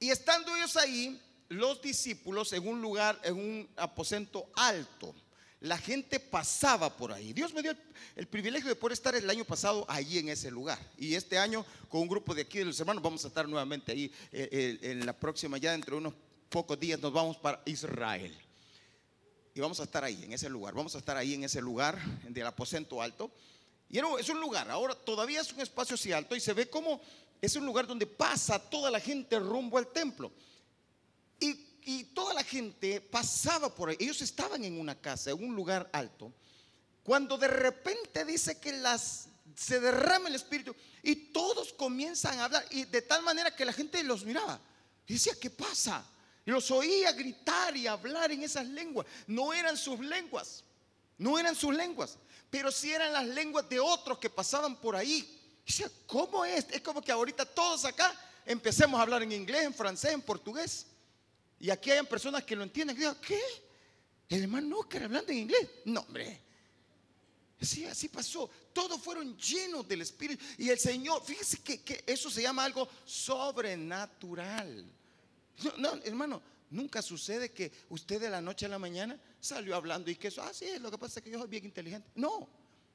Y 0.00 0.10
estando 0.10 0.54
ellos 0.54 0.76
ahí, 0.76 1.20
los 1.48 1.80
discípulos 1.82 2.52
en 2.52 2.68
un 2.68 2.80
lugar, 2.80 3.18
en 3.24 3.34
un 3.34 3.68
aposento 3.76 4.48
alto, 4.54 5.14
la 5.60 5.76
gente 5.78 6.20
pasaba 6.20 6.96
por 6.96 7.12
ahí. 7.12 7.32
Dios 7.32 7.52
me 7.52 7.62
dio 7.62 7.74
el, 8.14 8.26
privilegio 8.28 8.68
de 8.68 8.76
poder 8.76 8.92
estar 8.92 9.14
el 9.14 9.28
año 9.28 9.44
pasado 9.44 9.84
allí 9.88 10.18
en 10.18 10.28
ese 10.28 10.50
lugar. 10.50 10.78
Y 10.96 11.14
este 11.14 11.38
año 11.38 11.64
con 11.88 12.02
un 12.02 12.08
grupo 12.08 12.34
de 12.34 12.42
aquí 12.42 12.58
de 12.58 12.66
los 12.66 12.78
hermanos 12.78 13.02
vamos 13.02 13.24
a 13.24 13.28
estar 13.28 13.48
nuevamente 13.48 13.92
ahí 13.92 14.12
eh, 14.32 14.48
eh, 14.52 14.78
en 14.82 15.04
la 15.04 15.12
próxima, 15.12 15.58
ya 15.58 15.72
dentro 15.72 15.96
de 15.96 16.00
unos 16.02 16.14
pocos 16.48 16.78
días 16.78 17.00
nos 17.00 17.12
vamos 17.12 17.36
para 17.36 17.60
Israel. 17.66 18.36
Y 19.54 19.60
vamos 19.60 19.80
a 19.80 19.84
estar 19.84 20.04
ahí, 20.04 20.22
en 20.22 20.32
ese 20.32 20.48
lugar. 20.48 20.74
Vamos 20.74 20.94
a 20.94 20.98
estar 20.98 21.16
ahí 21.16 21.34
en 21.34 21.44
ese 21.44 21.60
lugar 21.60 22.00
del 22.22 22.46
aposento 22.46 23.02
alto. 23.02 23.32
Y 23.90 23.98
es 23.98 24.28
un 24.28 24.40
lugar, 24.40 24.70
ahora 24.70 24.94
todavía 24.94 25.40
es 25.40 25.52
un 25.52 25.60
espacio 25.60 25.94
así 25.94 26.12
alto 26.12 26.36
y 26.36 26.40
se 26.40 26.52
ve 26.52 26.68
como 26.68 27.00
es 27.40 27.56
un 27.56 27.64
lugar 27.64 27.86
donde 27.86 28.06
pasa 28.06 28.58
toda 28.58 28.90
la 28.90 29.00
gente 29.00 29.38
rumbo 29.38 29.78
al 29.78 29.88
templo. 29.88 30.30
Y 31.40 31.67
y 31.88 32.04
toda 32.04 32.34
la 32.34 32.44
gente 32.44 33.00
pasaba 33.00 33.74
por 33.74 33.88
ahí. 33.88 33.96
Ellos 33.98 34.20
estaban 34.20 34.62
en 34.62 34.78
una 34.78 34.94
casa, 34.94 35.30
en 35.30 35.42
un 35.42 35.56
lugar 35.56 35.88
alto. 35.90 36.30
Cuando 37.02 37.38
de 37.38 37.48
repente 37.48 38.26
dice 38.26 38.60
que 38.60 38.72
las 38.72 39.30
se 39.56 39.80
derrama 39.80 40.28
el 40.28 40.34
espíritu 40.34 40.76
y 41.02 41.16
todos 41.32 41.72
comienzan 41.72 42.38
a 42.40 42.44
hablar 42.44 42.66
y 42.72 42.84
de 42.84 43.00
tal 43.00 43.22
manera 43.22 43.56
que 43.56 43.64
la 43.64 43.72
gente 43.72 44.02
los 44.02 44.22
miraba 44.22 44.60
y 45.06 45.14
decía, 45.14 45.32
¿qué 45.40 45.48
pasa? 45.48 46.04
Y 46.44 46.50
los 46.50 46.70
oía 46.70 47.10
gritar 47.12 47.74
y 47.74 47.86
hablar 47.86 48.32
en 48.32 48.42
esas 48.42 48.66
lenguas. 48.66 49.06
No 49.26 49.54
eran 49.54 49.74
sus 49.74 49.98
lenguas, 49.98 50.64
no 51.16 51.38
eran 51.38 51.56
sus 51.56 51.74
lenguas, 51.74 52.18
pero 52.50 52.70
sí 52.70 52.92
eran 52.92 53.14
las 53.14 53.26
lenguas 53.26 53.66
de 53.66 53.80
otros 53.80 54.18
que 54.18 54.28
pasaban 54.28 54.76
por 54.76 54.94
ahí. 54.94 55.40
Y 55.64 55.72
decía, 55.72 55.90
¿cómo 56.06 56.44
es? 56.44 56.66
Es 56.68 56.82
como 56.82 57.00
que 57.00 57.12
ahorita 57.12 57.46
todos 57.46 57.86
acá 57.86 58.14
empecemos 58.44 59.00
a 59.00 59.04
hablar 59.04 59.22
en 59.22 59.32
inglés, 59.32 59.64
en 59.64 59.72
francés, 59.72 60.12
en 60.12 60.20
portugués. 60.20 60.84
Y 61.60 61.70
aquí 61.70 61.90
hay 61.90 62.04
personas 62.06 62.44
que 62.44 62.54
lo 62.54 62.62
entienden. 62.62 62.96
Que 62.96 63.00
digan, 63.00 63.18
¿qué? 63.20 63.40
El 64.28 64.42
hermano 64.42 64.78
Oscar 64.78 65.04
hablando 65.04 65.32
en 65.32 65.38
inglés. 65.38 65.68
No, 65.84 66.00
hombre. 66.00 66.40
Sí, 67.60 67.84
así 67.84 68.08
pasó. 68.08 68.48
Todos 68.72 69.00
fueron 69.00 69.36
llenos 69.36 69.86
del 69.88 70.02
Espíritu. 70.02 70.44
Y 70.58 70.68
el 70.68 70.78
Señor, 70.78 71.22
fíjese 71.24 71.58
que, 71.62 72.04
eso 72.06 72.30
se 72.30 72.42
llama 72.42 72.64
algo 72.64 72.88
sobrenatural. 73.04 74.84
No, 75.78 75.94
hermano, 76.04 76.40
nunca 76.70 77.02
sucede 77.02 77.50
que 77.50 77.72
usted 77.88 78.20
de 78.20 78.30
la 78.30 78.40
noche 78.40 78.66
a 78.66 78.68
la 78.68 78.78
mañana 78.78 79.18
salió 79.40 79.74
hablando 79.74 80.08
y 80.10 80.16
que 80.16 80.28
eso, 80.28 80.40
ah, 80.42 80.52
sí, 80.52 80.66
lo 80.78 80.90
que 80.90 80.98
pasa 80.98 81.18
es 81.18 81.24
que 81.24 81.30
yo 81.30 81.38
soy 81.40 81.48
bien 81.48 81.64
inteligente. 81.64 82.08
No, 82.14 82.48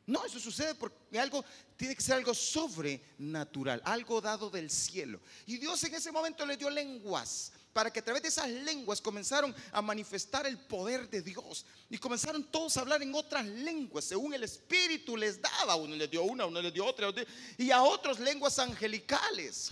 no, 0.06 0.26
eso 0.26 0.40
sucede 0.40 0.76
porque 0.76 1.20
algo 1.20 1.44
tiene 1.76 1.96
que 1.96 2.02
ser 2.02 2.16
algo 2.16 2.34
sobrenatural, 2.34 3.82
algo 3.84 4.22
dado 4.22 4.50
del 4.50 4.70
cielo. 4.70 5.20
Y 5.46 5.58
Dios 5.58 5.84
en 5.84 5.96
ese 5.96 6.12
momento 6.12 6.46
le 6.46 6.56
dio 6.56 6.70
lenguas 6.70 7.52
para 7.74 7.92
que 7.92 8.00
a 8.00 8.04
través 8.04 8.22
de 8.22 8.30
esas 8.30 8.48
lenguas 8.48 9.02
comenzaron 9.02 9.54
a 9.72 9.82
manifestar 9.82 10.46
el 10.46 10.60
poder 10.60 11.10
de 11.10 11.22
Dios. 11.22 11.66
Y 11.90 11.98
comenzaron 11.98 12.44
todos 12.44 12.78
a 12.78 12.82
hablar 12.82 13.02
en 13.02 13.14
otras 13.16 13.46
lenguas, 13.46 14.06
según 14.06 14.34
el 14.34 14.44
Espíritu 14.44 15.18
les 15.18 15.42
daba. 15.42 15.76
Uno 15.76 15.96
les 15.96 16.10
dio 16.10 16.24
una, 16.24 16.46
uno 16.46 16.62
les 16.62 16.74
dio 16.74 16.86
otra, 16.86 17.12
y 17.58 17.72
a 17.72 17.82
otros 17.82 18.20
lenguas 18.20 18.60
angelicales. 18.60 19.72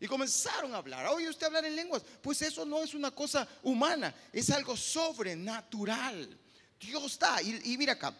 Y 0.00 0.08
comenzaron 0.08 0.74
a 0.74 0.78
hablar. 0.78 1.06
Oye, 1.06 1.28
usted 1.28 1.46
hablar 1.46 1.64
en 1.64 1.76
lenguas. 1.76 2.02
Pues 2.20 2.42
eso 2.42 2.66
no 2.66 2.82
es 2.82 2.92
una 2.92 3.12
cosa 3.12 3.48
humana, 3.62 4.14
es 4.32 4.50
algo 4.50 4.76
sobrenatural. 4.76 6.38
Dios 6.80 7.12
está. 7.12 7.40
Y, 7.40 7.72
y 7.72 7.78
mira 7.78 7.94
acá, 7.94 8.14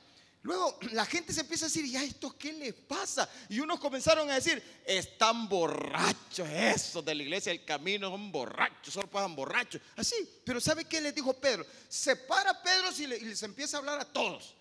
Luego 0.47 0.79
la 0.93 1.05
gente 1.05 1.33
se 1.33 1.41
empieza 1.41 1.67
a 1.67 1.69
decir, 1.69 1.85
¿y 1.85 1.97
a 1.97 2.05
esto 2.05 2.37
qué 2.39 2.53
les 2.53 2.73
pasa? 2.73 3.29
Y 3.49 3.59
unos 3.61 3.81
comenzaron 3.81 4.31
a 4.31 4.37
decir, 4.37 4.63
están 4.87 5.49
borrachos, 5.49 6.49
eso 6.49 7.03
de 7.03 7.15
la 7.15 7.23
iglesia 7.23 7.53
del 7.53 7.65
camino 7.65 8.11
son 8.11 8.31
borrachos, 8.31 8.95
solo 8.95 9.11
pasan 9.11 9.35
borrachos. 9.35 9.83
Así, 9.97 10.15
pero 10.45 10.61
¿sabe 10.61 10.85
qué 10.85 11.01
les 11.01 11.15
dijo 11.15 11.35
Pedro? 11.35 11.67
Se 11.89 12.15
para 12.15 12.63
Pedro 12.63 12.91
y, 12.97 13.07
les 13.07 13.43
empieza 13.43 13.77
a 13.77 13.81
hablar 13.81 14.01
a 14.01 14.05
todos. 14.05 14.55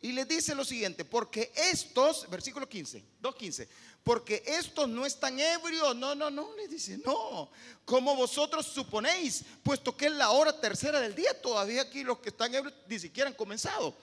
Y 0.00 0.12
les 0.12 0.28
dice 0.28 0.54
lo 0.54 0.64
siguiente, 0.64 1.04
porque 1.04 1.52
estos, 1.56 2.28
versículo 2.30 2.68
15, 2.68 3.02
2.15, 3.20 3.68
porque 4.04 4.42
estos 4.46 4.88
no 4.88 5.04
están 5.04 5.38
ebrios, 5.40 5.94
no, 5.96 6.14
no, 6.14 6.30
no, 6.30 6.54
les 6.56 6.70
dice, 6.70 6.98
no, 7.04 7.50
como 7.84 8.14
vosotros 8.14 8.66
suponéis, 8.66 9.44
puesto 9.62 9.96
que 9.96 10.06
es 10.06 10.12
la 10.12 10.30
hora 10.30 10.60
tercera 10.60 11.00
del 11.00 11.16
día, 11.16 11.40
todavía 11.40 11.82
aquí 11.82 12.04
los 12.04 12.18
que 12.18 12.28
están 12.28 12.54
ebrios 12.54 12.74
ni 12.88 12.98
siquiera 12.98 13.28
han 13.28 13.34
comenzado. 13.34 13.96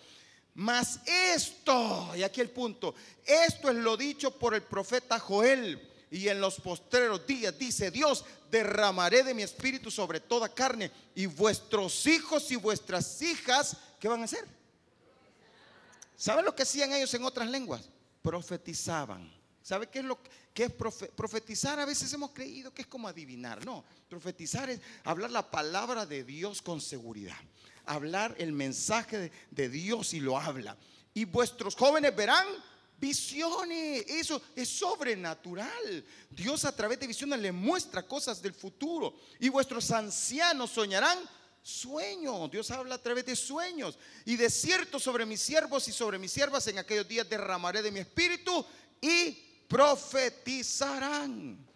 Mas 0.56 1.02
esto, 1.06 2.16
y 2.16 2.24
aquí 2.24 2.40
el 2.40 2.50
punto, 2.50 2.96
esto 3.26 3.70
es 3.70 3.76
lo 3.76 3.98
dicho 3.98 4.32
por 4.32 4.56
el 4.56 4.64
profeta 4.64 5.20
Joel. 5.20 5.92
Y 6.10 6.30
en 6.30 6.40
los 6.40 6.62
postreros 6.62 7.28
días, 7.28 7.58
dice 7.60 7.92
Dios, 7.92 8.24
derramaré 8.50 9.24
de 9.24 9.34
mi 9.34 9.44
espíritu 9.44 9.92
sobre 9.92 10.22
toda 10.22 10.48
carne. 10.48 10.90
Y 11.14 11.26
vuestros 11.26 12.06
hijos 12.08 12.50
y 12.52 12.56
vuestras 12.56 13.22
hijas, 13.22 13.76
¿qué 14.00 14.08
van 14.08 14.22
a 14.22 14.26
hacer? 14.26 14.46
¿Saben 16.16 16.46
lo 16.46 16.56
que 16.56 16.64
hacían 16.64 16.94
ellos 16.94 17.14
en 17.14 17.26
otras 17.26 17.50
lenguas? 17.50 17.90
Profetizaban. 18.22 19.30
¿Sabe 19.62 19.88
qué 19.88 20.00
es 20.00 20.06
lo 20.06 20.20
que 20.54 20.64
es 20.64 20.72
profetizar? 20.72 21.82
A 21.82 21.86
veces 21.86 22.14
hemos 22.14 22.32
creído 22.32 22.74
que 22.74 22.84
es 22.84 22.88
como 22.88 23.10
adivinar. 23.10 23.66
No, 23.66 23.84
profetizar 24.08 24.70
es 24.70 24.80
hablar 25.04 25.32
la 25.32 25.52
palabra 25.52 26.06
de 26.06 26.24
Dios 26.24 26.62
con 26.62 26.80
seguridad 26.80 27.36
hablar 27.86 28.36
el 28.38 28.52
mensaje 28.52 29.32
de, 29.52 29.70
Dios 29.70 30.14
y 30.14 30.20
lo 30.20 30.38
habla. 30.38 30.78
Y 31.14 31.26
vuestros 31.26 31.76
jóvenes 31.76 32.16
verán 32.16 32.46
visiones. 32.98 34.06
Eso 34.08 34.42
es 34.56 34.70
sobrenatural. 34.70 36.06
Dios 36.30 36.66
a 36.66 36.76
través 36.76 37.00
de 37.00 37.08
visiones 37.08 37.40
le 37.40 37.52
muestra 37.52 38.04
cosas 38.04 38.42
del 38.42 38.54
futuro. 38.54 39.16
Y 39.40 39.50
vuestros 39.50 39.92
ancianos 39.92 40.72
soñarán 40.72 41.18
sueños. 41.62 42.52
Dios 42.52 42.70
habla 42.72 42.96
a 42.96 43.02
través 43.02 43.26
de 43.26 43.36
sueños. 43.36 43.98
Y 44.26 44.36
de 44.36 44.50
cierto 44.50 45.00
sobre 45.00 45.26
mis 45.26 45.42
siervos 45.42 45.88
y 45.88 45.92
sobre 45.92 46.20
mis 46.20 46.32
siervas 46.32 46.68
en 46.68 46.80
aquellos 46.80 47.08
días 47.08 47.30
derramaré 47.30 47.82
de 47.82 47.92
mi 47.92 48.00
espíritu 48.00 48.66
y 49.02 49.32
profetizarán. 49.68 51.75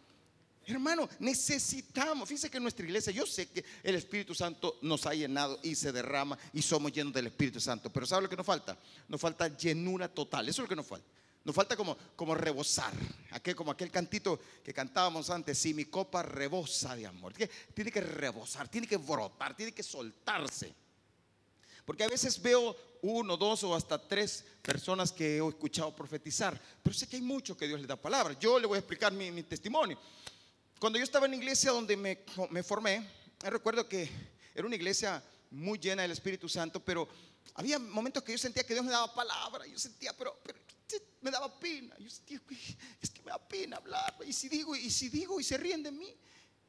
Hermano, 0.70 1.10
necesitamos, 1.20 2.30
fíjese 2.30 2.50
que 2.50 2.58
en 2.58 2.64
nuestra 2.64 2.86
iglesia, 2.86 3.12
yo 3.12 3.26
sé 3.26 3.48
que 3.48 3.66
el 3.82 3.96
Espíritu 3.96 4.36
Santo 4.36 4.78
nos 4.84 5.04
ha 5.08 5.16
llenado 5.16 5.60
y 5.64 5.74
se 5.74 5.92
derrama 5.92 6.38
y 6.54 6.62
somos 6.62 6.92
llenos 6.92 7.12
del 7.12 7.26
Espíritu 7.28 7.60
Santo, 7.60 7.90
pero 7.92 8.06
¿sabe 8.06 8.24
lo 8.24 8.30
que 8.30 8.36
nos 8.36 8.46
falta? 8.46 8.78
Nos 9.08 9.20
falta 9.20 9.48
llenura 9.58 10.08
total, 10.08 10.48
eso 10.48 10.62
es 10.62 10.66
lo 10.66 10.70
que 10.70 10.76
nos 10.76 10.86
falta. 10.86 11.08
Nos 11.44 11.56
falta 11.56 11.76
como, 11.76 11.98
como 12.16 12.36
rebosar, 12.36 12.94
aquel, 13.32 13.56
como 13.56 13.72
aquel 13.72 13.90
cantito 13.90 14.40
que 14.64 14.72
cantábamos 14.72 15.32
antes, 15.32 15.58
si 15.58 15.74
mi 15.74 15.86
copa 15.86 16.22
rebosa 16.22 16.96
de 16.96 17.08
amor. 17.08 17.34
Tiene 17.74 17.92
que 17.92 18.02
rebosar, 18.02 18.68
tiene 18.68 18.86
que 18.86 18.98
brotar, 18.98 19.56
tiene 19.56 19.72
que 19.72 19.82
soltarse. 19.82 20.72
Porque 21.84 22.04
a 22.04 22.10
veces 22.10 22.40
veo 22.40 22.76
uno, 23.02 23.38
dos 23.38 23.64
o 23.64 23.74
hasta 23.74 23.98
tres 23.98 24.46
personas 24.62 25.12
que 25.12 25.38
he 25.38 25.48
escuchado 25.48 25.96
profetizar, 25.96 26.62
pero 26.84 26.94
sé 26.94 27.08
que 27.08 27.16
hay 27.16 27.24
muchos 27.24 27.58
que 27.58 27.68
Dios 27.68 27.80
le 27.80 27.88
da 27.88 27.96
palabras. 27.96 28.38
Yo 28.40 28.60
le 28.60 28.68
voy 28.68 28.76
a 28.76 28.80
explicar 28.80 29.12
mi 29.12 29.42
testimonio. 29.42 29.98
Cuando 30.80 30.98
yo 30.98 31.04
estaba 31.04 31.26
en 31.26 31.32
la 31.32 31.38
iglesia 31.38 31.72
donde 31.72 31.98
me, 31.98 32.24
me 32.50 32.64
formé, 32.64 33.06
recuerdo 33.42 33.88
que 33.90 34.10
era 34.56 34.66
una 34.66 34.78
iglesia 34.78 35.22
muy 35.52 35.78
llena 35.78 36.04
del 36.04 36.12
Espíritu 36.12 36.48
Santo, 36.48 36.80
pero 36.80 37.06
había 37.56 37.78
momentos 37.78 38.24
que 38.24 38.32
yo 38.32 38.38
sentía 38.38 38.64
que 38.64 38.74
Dios 38.74 38.86
me 38.86 38.92
daba 38.92 39.14
palabra, 39.14 39.68
yo 39.68 39.78
sentía, 39.78 40.16
pero, 40.16 40.40
pero 40.42 40.58
me 41.20 41.32
daba 41.32 41.60
pena, 41.60 41.94
yo 42.00 42.10
sentía, 42.10 42.40
es 43.02 43.10
que 43.10 43.22
me 43.22 43.30
da 43.30 43.46
pena 43.46 43.76
hablar, 43.76 44.16
y 44.26 44.32
si 44.32 44.48
digo, 44.48 44.74
y 44.74 44.90
si 44.90 45.10
digo, 45.10 45.38
y 45.42 45.44
se 45.44 45.58
ríen 45.58 45.84
de 45.84 45.92
mí, 45.92 46.16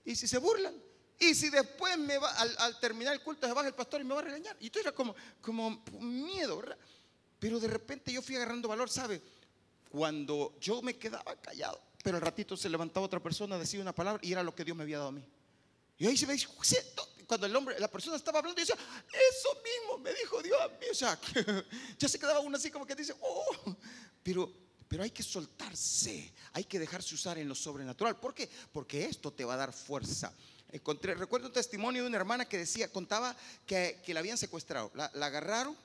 y 0.04 0.16
si 0.16 0.26
se 0.26 0.38
burlan, 0.38 0.74
y 1.16 1.32
si 1.32 1.48
después 1.48 1.96
me 1.96 2.18
va, 2.18 2.30
al, 2.32 2.80
terminar 2.80 3.14
el 3.14 3.22
culto 3.22 3.46
se 3.46 3.52
baja 3.52 3.68
el 3.68 3.74
pastor 3.74 4.00
y 4.00 4.04
me 4.04 4.14
va 4.14 4.22
a 4.22 4.24
regañar, 4.24 4.56
y 4.58 4.66
esto 4.66 4.80
era 4.80 4.90
como, 4.90 5.14
como 5.40 5.84
miedo, 6.00 6.56
¿verdad? 6.56 6.78
Pero 7.38 7.60
de 7.60 7.68
repente 7.68 8.12
yo 8.12 8.22
fui 8.22 8.34
agarrando 8.34 8.66
valor, 8.66 8.90
¿sabe? 8.90 9.22
Cuando 9.88 10.56
yo 10.60 10.82
me 10.82 10.96
quedaba 10.98 11.40
callado, 11.40 11.89
pero 12.02 12.16
al 12.16 12.22
ratito 12.22 12.56
se 12.56 12.68
levantaba 12.68 13.06
otra 13.06 13.20
persona, 13.20 13.58
decía 13.58 13.80
una 13.80 13.94
palabra 13.94 14.20
y 14.24 14.32
era 14.32 14.42
lo 14.42 14.54
que 14.54 14.64
Dios 14.64 14.76
me 14.76 14.82
había 14.82 14.98
dado 14.98 15.08
a 15.08 15.12
mí. 15.12 15.24
Y 15.98 16.06
ahí 16.06 16.16
se 16.16 16.26
me 16.26 16.32
dice, 16.32 16.48
cuando 17.26 17.46
el 17.46 17.54
hombre, 17.54 17.78
la 17.78 17.88
persona 17.88 18.16
estaba 18.16 18.38
hablando 18.38 18.60
y 18.60 18.64
decía, 18.64 18.74
eso 18.74 19.48
mismo 19.62 19.98
me 19.98 20.12
dijo 20.14 20.42
Dios 20.42 20.58
a 20.60 20.68
mí. 20.68 20.86
O 20.90 20.94
sea, 20.94 21.18
ya 21.98 22.08
se 22.08 22.18
quedaba 22.18 22.40
uno 22.40 22.56
así 22.56 22.70
como 22.70 22.86
que 22.86 22.94
dice, 22.94 23.14
oh, 23.20 23.76
pero, 24.22 24.50
pero 24.88 25.02
hay 25.02 25.10
que 25.10 25.22
soltarse, 25.22 26.32
hay 26.54 26.64
que 26.64 26.78
dejarse 26.78 27.14
usar 27.14 27.38
en 27.38 27.48
lo 27.48 27.54
sobrenatural. 27.54 28.18
¿Por 28.18 28.34
qué? 28.34 28.48
Porque 28.72 29.04
esto 29.04 29.30
te 29.30 29.44
va 29.44 29.54
a 29.54 29.58
dar 29.58 29.72
fuerza. 29.72 30.32
Encontré, 30.72 31.14
recuerdo 31.14 31.48
un 31.48 31.52
testimonio 31.52 32.02
de 32.02 32.08
una 32.08 32.16
hermana 32.16 32.48
que 32.48 32.58
decía, 32.58 32.90
contaba 32.90 33.36
que, 33.66 34.00
que 34.04 34.14
la 34.14 34.20
habían 34.20 34.38
secuestrado. 34.38 34.90
La, 34.94 35.10
la 35.14 35.26
agarraron, 35.26 35.76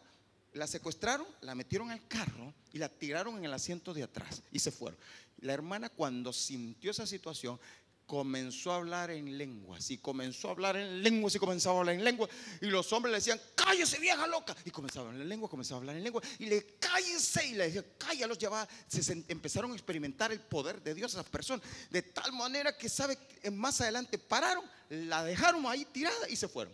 la 0.53 0.65
secuestraron, 0.65 1.27
la 1.41 1.55
metieron 1.55 1.91
al 1.91 2.07
carro 2.07 2.53
y 2.71 2.77
la 2.77 2.89
tiraron 2.89 3.37
en 3.37 3.45
el 3.45 3.53
asiento 3.53 3.93
de 3.93 4.03
atrás 4.03 4.41
y 4.51 4.59
se 4.59 4.71
fueron. 4.71 4.97
La 5.37 5.53
hermana 5.53 5.89
cuando 5.89 6.33
sintió 6.33 6.91
esa 6.91 7.05
situación 7.05 7.59
comenzó 8.05 8.71
a 8.71 8.75
hablar 8.75 9.09
en 9.09 9.37
lenguas 9.37 9.89
y 9.89 9.97
comenzó 9.97 10.49
a 10.49 10.51
hablar 10.51 10.77
en 10.77 11.01
lenguas 11.01 11.35
y 11.35 11.39
comenzaba 11.39 11.77
a 11.77 11.79
hablar 11.79 11.95
en 11.95 12.03
lengua 12.03 12.29
y 12.61 12.67
los 12.67 12.91
hombres 12.93 13.11
le 13.11 13.17
decían 13.17 13.41
cállese 13.55 13.99
vieja 13.99 14.27
loca 14.27 14.55
y 14.63 14.69
comenzaba 14.69 15.07
a 15.07 15.09
hablar 15.09 15.23
en 15.23 15.29
lengua 15.29 15.49
comenzaba 15.49 15.77
a 15.77 15.81
hablar 15.81 15.97
en 15.97 16.03
lengua 16.03 16.21
y 16.37 16.45
le 16.45 16.77
cállese 16.79 17.47
y 17.47 17.53
le 17.53 17.65
decía 17.65 17.83
cállalos 17.97 18.37
ya 18.37 18.49
va 18.49 18.67
se 18.87 19.11
empezaron 19.27 19.71
a 19.71 19.73
experimentar 19.73 20.31
el 20.31 20.39
poder 20.39 20.83
de 20.83 20.93
Dios 20.93 21.15
a 21.15 21.21
esas 21.21 21.31
personas 21.31 21.65
de 21.89 22.03
tal 22.03 22.31
manera 22.33 22.77
que 22.77 22.89
sabe 22.89 23.17
más 23.51 23.81
adelante 23.81 24.19
pararon 24.19 24.63
la 24.89 25.23
dejaron 25.23 25.65
ahí 25.65 25.85
tirada 25.85 26.29
y 26.29 26.35
se 26.35 26.47
fueron 26.47 26.73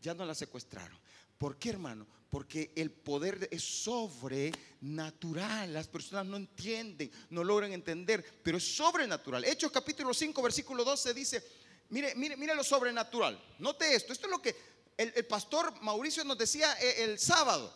ya 0.00 0.14
no 0.14 0.24
la 0.24 0.34
secuestraron 0.34 0.98
¿por 1.38 1.56
qué 1.56 1.70
hermano? 1.70 2.06
porque 2.30 2.72
el 2.76 2.90
poder 2.90 3.48
es 3.50 3.62
sobrenatural. 3.82 5.72
Las 5.72 5.88
personas 5.88 6.26
no 6.26 6.36
entienden, 6.36 7.10
no 7.30 7.42
logran 7.42 7.72
entender, 7.72 8.22
pero 8.42 8.58
es 8.58 8.76
sobrenatural. 8.76 9.44
Hechos 9.44 9.72
capítulo 9.72 10.12
5, 10.12 10.42
versículo 10.42 10.84
12 10.84 11.14
dice, 11.14 11.42
mire, 11.88 12.14
mire, 12.16 12.36
mire 12.36 12.54
lo 12.54 12.62
sobrenatural. 12.62 13.42
Note 13.58 13.94
esto, 13.94 14.12
esto 14.12 14.26
es 14.26 14.30
lo 14.30 14.42
que 14.42 14.54
el, 14.96 15.24
pastor 15.26 15.80
Mauricio 15.80 16.22
nos 16.24 16.36
decía 16.36 16.72
el, 16.74 17.10
el 17.10 17.18
sábado, 17.18 17.72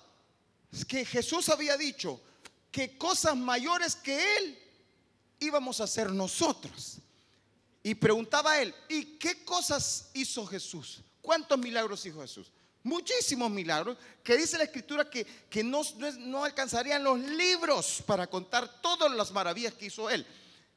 que 0.87 1.05
Jesús 1.05 1.49
había 1.49 1.77
dicho 1.77 2.21
que 2.71 2.99
cosas 2.99 3.37
mayores 3.37 3.95
que 3.97 4.37
él 4.37 4.59
íbamos 5.39 5.81
a 5.81 5.85
hacer 5.85 6.13
nosotros. 6.13 6.99
Y 7.83 7.95
preguntaba 7.95 8.61
él, 8.61 8.75
¿y 8.89 9.17
qué 9.19 9.45
cosas 9.45 10.11
hizo 10.15 10.47
Jesús? 10.47 11.03
¿Cuántos 11.23 11.59
milagros 11.59 12.05
hizo 12.05 12.21
Jesús? 12.21 12.53
muchísimos 12.85 13.51
milagros 13.51 13.97
que 14.23 14.37
dice 14.37 14.59
la 14.59 14.65
escritura 14.65 15.09
que, 15.09 15.25
que 15.49 15.63
no, 15.63 15.83
no, 16.19 16.45
alcanzarían 16.45 17.05
los 17.05 17.19
libros 17.19 18.03
para 18.07 18.27
contar 18.27 18.81
todas 18.81 19.11
las 19.13 19.31
maravillas 19.31 19.75
que 19.75 19.87
hizo 19.87 20.11
él. 20.11 20.27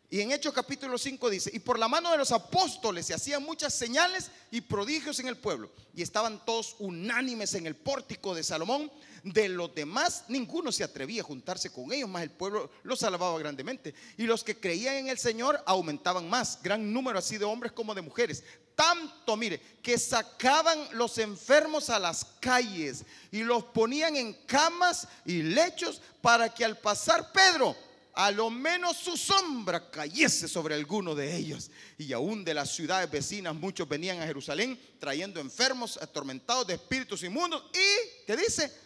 Y 0.08 0.22
en 0.22 0.32
Hechos 0.32 0.54
capítulo 0.54 0.98
5 1.00 1.30
dice, 1.32 1.50
y 1.52 1.60
por 1.60 1.80
la 1.80 1.88
mano 1.88 2.12
de 2.12 2.18
los 2.18 2.32
apóstoles 2.32 3.08
se 3.08 3.16
hacían 3.16 3.44
muchas 3.44 3.74
señales 3.74 4.30
y 4.52 4.62
prodigios 4.62 5.20
en 5.20 5.28
el 5.28 5.36
pueblo. 5.36 5.72
Y 5.96 6.04
estaban 6.04 6.46
todos 6.46 6.76
unánimes 6.78 7.56
en 7.56 7.66
el 7.66 7.76
pórtico 7.76 8.36
de 8.36 8.44
Salomón. 8.44 8.92
De 9.24 9.50
los 9.50 9.74
demás, 9.74 10.26
ninguno 10.28 10.72
se 10.72 10.84
atrevía 10.84 11.24
a 11.24 11.26
juntarse 11.26 11.72
con 11.72 11.92
ellos, 11.92 12.08
más 12.08 12.22
el 12.22 12.30
pueblo 12.30 12.70
los 12.84 13.02
alababa 13.02 13.40
grandemente. 13.40 13.96
Y 14.18 14.24
los 14.24 14.44
que 14.44 14.60
creían 14.60 14.96
en 14.98 15.08
el 15.08 15.18
Señor 15.18 15.62
aumentaban 15.66 16.30
más, 16.30 16.62
gran 16.62 16.94
número 16.94 17.18
así 17.18 17.40
de 17.40 17.46
hombres 17.46 17.72
como 17.72 17.96
de 17.96 18.04
mujeres. 18.04 18.44
Tanto, 18.76 19.38
mire, 19.38 19.60
que 19.82 19.98
sacaban 19.98 20.88
los 20.92 21.18
enfermos 21.18 21.90
a 21.90 22.00
las 22.00 22.26
calles 22.40 23.06
y 23.32 23.44
los 23.44 23.64
ponían 23.64 24.16
en 24.16 24.34
camas 24.46 25.08
y 25.26 25.42
lechos 25.42 26.02
para 26.22 26.54
que 26.54 26.66
al 26.66 26.78
pasar 26.78 27.32
Pedro, 27.32 27.76
a 28.14 28.32
lo 28.32 28.50
menos 28.50 28.98
su 28.98 29.16
sombra 29.18 29.90
cayese 29.90 30.48
sobre 30.48 30.76
alguno 30.76 31.16
de 31.16 31.36
ellos. 31.36 31.72
Y 31.98 32.12
aún 32.14 32.44
de 32.44 32.54
las 32.54 32.72
ciudades 32.72 33.10
vecinas 33.10 33.56
muchos 33.56 33.88
venían 33.88 34.22
a 34.22 34.26
Jerusalén 34.26 34.80
trayendo 35.00 35.40
enfermos, 35.40 35.98
atormentados 36.02 36.68
de 36.68 36.76
espíritus 36.76 37.24
inmundos. 37.24 37.64
Y, 37.74 38.26
¿qué 38.26 38.36
dice? 38.36 38.86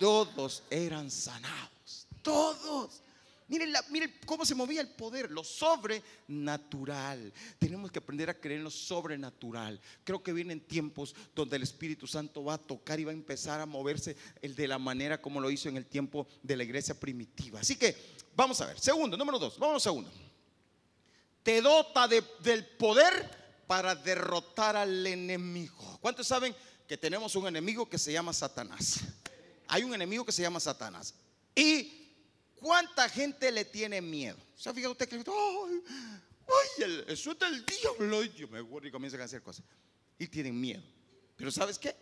todos 0.00 0.62
eran 0.70 1.10
sanados. 1.10 2.06
Todos. 2.22 3.02
Miren, 3.50 4.14
cómo 4.24 4.46
se 4.46 4.54
movía 4.54 4.80
el 4.80 4.88
poder, 4.88 5.30
lo 5.30 5.44
sobrenatural. 5.44 7.32
Tenemos 7.58 7.90
que 7.90 7.98
aprender 7.98 8.30
a 8.30 8.38
creer 8.38 8.58
en 8.58 8.64
lo 8.64 8.70
sobrenatural. 8.70 9.80
Creo 10.04 10.22
que 10.22 10.32
vienen 10.32 10.60
tiempos 10.60 11.14
donde 11.34 11.56
el 11.56 11.64
Espíritu 11.64 12.06
Santo 12.06 12.44
va 12.44 12.54
a 12.54 12.58
tocar 12.58 13.00
y 13.00 13.04
va 13.04 13.10
a 13.10 13.14
empezar 13.14 13.60
a 13.60 13.66
moverse 13.66 14.16
el 14.40 14.54
de 14.54 14.68
la 14.68 14.78
manera 14.78 15.20
como 15.20 15.40
lo 15.40 15.50
hizo 15.50 15.68
en 15.68 15.76
el 15.76 15.86
tiempo 15.86 16.26
de 16.42 16.56
la 16.56 16.62
iglesia 16.62 16.98
primitiva. 16.98 17.60
Así 17.60 17.76
que 17.76 17.96
vamos 18.34 18.60
a 18.60 18.66
ver. 18.66 18.78
Segundo, 18.78 19.16
número 19.16 19.38
dos. 19.38 19.58
Vamos 19.58 19.76
a 19.76 19.80
segundo. 19.90 20.10
Te 21.42 21.60
dota 21.60 22.06
del 22.06 22.66
poder 22.78 23.64
para 23.66 23.94
derrotar 23.94 24.76
al 24.76 25.06
enemigo. 25.06 25.98
¿Cuántos 26.00 26.26
saben 26.26 26.54
que 26.86 26.96
tenemos 26.96 27.34
un 27.34 27.48
enemigo 27.48 27.88
que 27.88 27.98
se 27.98 28.12
llama 28.12 28.32
Satanás? 28.32 29.00
hay 29.70 29.84
un 29.84 29.94
enemigo 29.94 30.24
que 30.24 30.32
se 30.32 30.42
llama 30.42 30.58
Satanás. 30.58 31.14
¿Y 31.54 31.99
cuánta 32.60 33.08
gente 33.08 33.50
le 33.50 33.64
tiene 33.64 34.00
miedo? 34.00 34.36
¿Se 34.56 34.68
ha 34.68 34.88
usted 34.88 35.08
que 35.08 35.16
ay, 35.16 35.24
ay, 36.84 37.04
eso 37.08 37.32
es 37.32 37.38
del 37.38 37.64
diablo? 37.64 38.22
Y 38.22 38.32
yo 38.34 38.48
me 38.48 38.58
acuerdo 38.58 38.88
y 38.88 38.90
comienzan 38.90 39.20
a 39.20 39.24
hacer 39.24 39.42
cosas. 39.42 39.64
Y 40.18 40.26
tienen 40.26 40.60
miedo. 40.60 40.82
Pero 41.36 41.50
¿sabes 41.50 41.78
qué? 41.78 41.96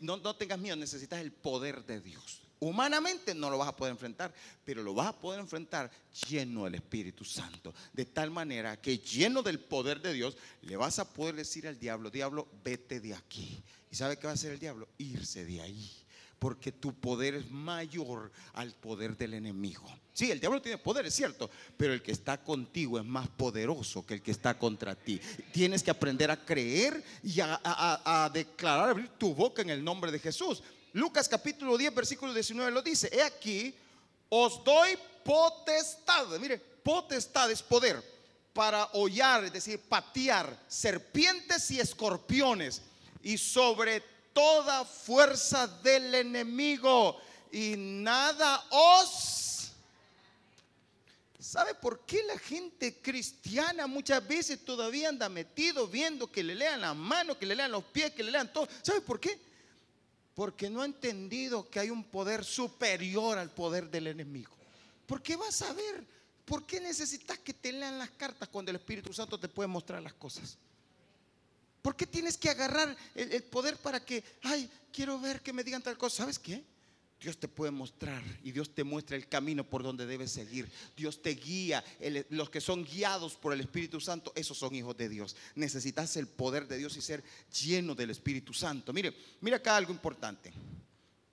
No, 0.00 0.16
no 0.16 0.34
tengas 0.36 0.58
miedo, 0.58 0.74
necesitas 0.76 1.20
el 1.20 1.32
poder 1.32 1.84
de 1.84 2.00
Dios. 2.00 2.42
Humanamente 2.58 3.34
no 3.34 3.48
lo 3.48 3.56
vas 3.56 3.68
a 3.68 3.76
poder 3.76 3.92
enfrentar, 3.92 4.34
pero 4.64 4.82
lo 4.82 4.92
vas 4.92 5.06
a 5.08 5.18
poder 5.18 5.40
enfrentar 5.40 5.90
lleno 6.28 6.64
del 6.64 6.74
Espíritu 6.74 7.24
Santo. 7.24 7.72
De 7.92 8.04
tal 8.04 8.30
manera 8.30 8.80
que 8.80 8.98
lleno 8.98 9.42
del 9.42 9.60
poder 9.60 10.02
de 10.02 10.12
Dios, 10.12 10.36
le 10.62 10.76
vas 10.76 10.98
a 10.98 11.10
poder 11.10 11.36
decir 11.36 11.66
al 11.66 11.78
diablo, 11.78 12.10
diablo, 12.10 12.48
vete 12.62 13.00
de 13.00 13.14
aquí. 13.14 13.62
¿Y 13.90 13.96
sabe 13.96 14.18
qué 14.18 14.26
va 14.26 14.32
a 14.32 14.34
hacer 14.34 14.52
el 14.52 14.58
diablo? 14.58 14.88
Irse 14.98 15.44
de 15.44 15.60
ahí 15.62 15.99
porque 16.40 16.72
tu 16.72 16.94
poder 16.94 17.34
es 17.34 17.50
mayor 17.50 18.32
al 18.54 18.72
poder 18.72 19.16
del 19.16 19.34
enemigo. 19.34 19.86
Sí, 20.14 20.30
el 20.30 20.40
diablo 20.40 20.60
tiene 20.60 20.78
poder, 20.78 21.04
es 21.04 21.14
cierto, 21.14 21.50
pero 21.76 21.92
el 21.92 22.02
que 22.02 22.12
está 22.12 22.42
contigo 22.42 22.98
es 22.98 23.04
más 23.04 23.28
poderoso 23.28 24.04
que 24.06 24.14
el 24.14 24.22
que 24.22 24.30
está 24.30 24.58
contra 24.58 24.94
ti. 24.94 25.20
Tienes 25.52 25.82
que 25.82 25.90
aprender 25.90 26.30
a 26.30 26.42
creer 26.42 27.04
y 27.22 27.40
a, 27.40 28.30
declarar, 28.32 28.88
abrir 28.88 29.10
tu 29.18 29.34
boca 29.34 29.60
en 29.60 29.68
el 29.68 29.84
nombre 29.84 30.10
de 30.10 30.18
Jesús. 30.18 30.62
Lucas 30.94 31.28
capítulo 31.28 31.76
10, 31.76 31.94
versículo 31.94 32.32
19 32.32 32.70
lo 32.72 32.80
dice. 32.80 33.10
He 33.12 33.22
aquí, 33.22 33.74
os 34.30 34.64
doy 34.64 34.96
potestad. 35.22 36.26
Mire, 36.40 36.58
potestad 36.58 37.50
es 37.50 37.62
poder 37.62 38.02
para 38.54 38.86
hollar, 38.94 39.44
es 39.44 39.52
decir, 39.52 39.78
patear 39.78 40.58
serpientes 40.66 41.70
y 41.70 41.80
escorpiones 41.80 42.80
y 43.22 43.36
sobre 43.36 44.02
toda 44.32 44.84
fuerza 44.84 45.66
del 45.66 46.14
enemigo 46.14 47.20
y 47.52 47.74
nada 47.76 48.64
os... 48.70 49.72
¿Sabe 51.38 51.74
por 51.74 52.00
qué 52.06 52.22
la 52.22 52.38
gente 52.38 53.00
cristiana 53.00 53.86
muchas 53.86 54.26
veces 54.28 54.64
todavía 54.64 55.08
anda 55.08 55.28
metido 55.28 55.88
viendo 55.88 56.30
que 56.30 56.44
le 56.44 56.54
lean 56.54 56.82
las 56.82 56.94
manos, 56.94 57.38
que 57.38 57.46
le 57.46 57.56
lean 57.56 57.72
los 57.72 57.82
pies, 57.84 58.12
que 58.12 58.22
le 58.22 58.30
lean 58.30 58.52
todo? 58.52 58.68
¿Sabe 58.82 59.00
por 59.00 59.18
qué? 59.18 59.40
Porque 60.34 60.70
no 60.70 60.82
ha 60.82 60.84
entendido 60.84 61.68
que 61.68 61.80
hay 61.80 61.90
un 61.90 62.04
poder 62.04 62.44
superior 62.44 63.38
al 63.38 63.50
poder 63.50 63.90
del 63.90 64.06
enemigo. 64.06 64.52
¿Por 65.06 65.22
qué 65.22 65.34
vas 65.34 65.62
a 65.62 65.72
ver? 65.72 66.06
¿Por 66.44 66.66
qué 66.66 66.78
necesitas 66.80 67.38
que 67.38 67.54
te 67.54 67.72
lean 67.72 67.98
las 67.98 68.10
cartas 68.10 68.48
cuando 68.48 68.70
el 68.70 68.76
Espíritu 68.76 69.12
Santo 69.12 69.38
te 69.38 69.48
puede 69.48 69.66
mostrar 69.66 70.02
las 70.02 70.14
cosas? 70.14 70.56
¿Por 71.82 71.96
qué 71.96 72.06
tienes 72.06 72.36
que 72.36 72.50
agarrar 72.50 72.94
el, 73.14 73.42
poder 73.44 73.76
para 73.76 74.04
que, 74.04 74.22
ay, 74.42 74.70
quiero 74.92 75.18
ver 75.18 75.40
que 75.40 75.52
me 75.52 75.64
digan 75.64 75.82
tal 75.82 75.96
cosa? 75.96 76.18
¿Sabes 76.18 76.38
qué? 76.38 76.62
Dios 77.20 77.38
te 77.38 77.48
puede 77.48 77.70
mostrar 77.70 78.22
y 78.42 78.50
Dios 78.50 78.74
te 78.74 78.82
muestra 78.82 79.14
el 79.14 79.28
camino 79.28 79.62
por 79.62 79.82
donde 79.82 80.06
debes 80.06 80.32
seguir. 80.32 80.70
Dios 80.96 81.20
te 81.22 81.34
guía. 81.34 81.84
los 82.30 82.48
que 82.48 82.60
son 82.60 82.84
guiados 82.84 83.34
por 83.34 83.52
el 83.52 83.60
Espíritu 83.60 84.00
Santo, 84.00 84.32
esos 84.34 84.56
son 84.56 84.74
hijos 84.74 84.96
de 84.96 85.08
Dios. 85.08 85.36
Necesitas 85.54 86.16
el 86.16 86.26
poder 86.26 86.66
de 86.66 86.78
Dios 86.78 86.96
y 86.96 87.02
ser 87.02 87.22
lleno 87.62 87.94
del 87.94 88.10
Espíritu 88.10 88.54
Santo. 88.54 88.92
Mire, 88.92 89.14
mira 89.40 89.58
acá 89.58 89.76
algo 89.76 89.92
importante. 89.92 90.52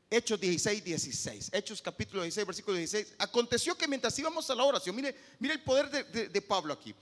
Hechos 0.09 0.39
16, 0.39 0.83
16. 0.83 1.49
Hechos 1.53 1.81
capítulo 1.81 2.23
16, 2.23 2.47
versículo 2.47 2.77
16. 2.77 3.15
Aconteció 3.19 3.77
que 3.77 3.87
mientras 3.87 4.17
íbamos 4.19 4.49
a 4.49 4.55
la 4.55 4.63
oración, 4.63 4.95
mire, 4.95 5.15
mire 5.39 5.53
el 5.55 5.63
poder 5.63 5.89
de 5.91 6.41
Pablo 6.41 6.73
aquí. 6.73 6.93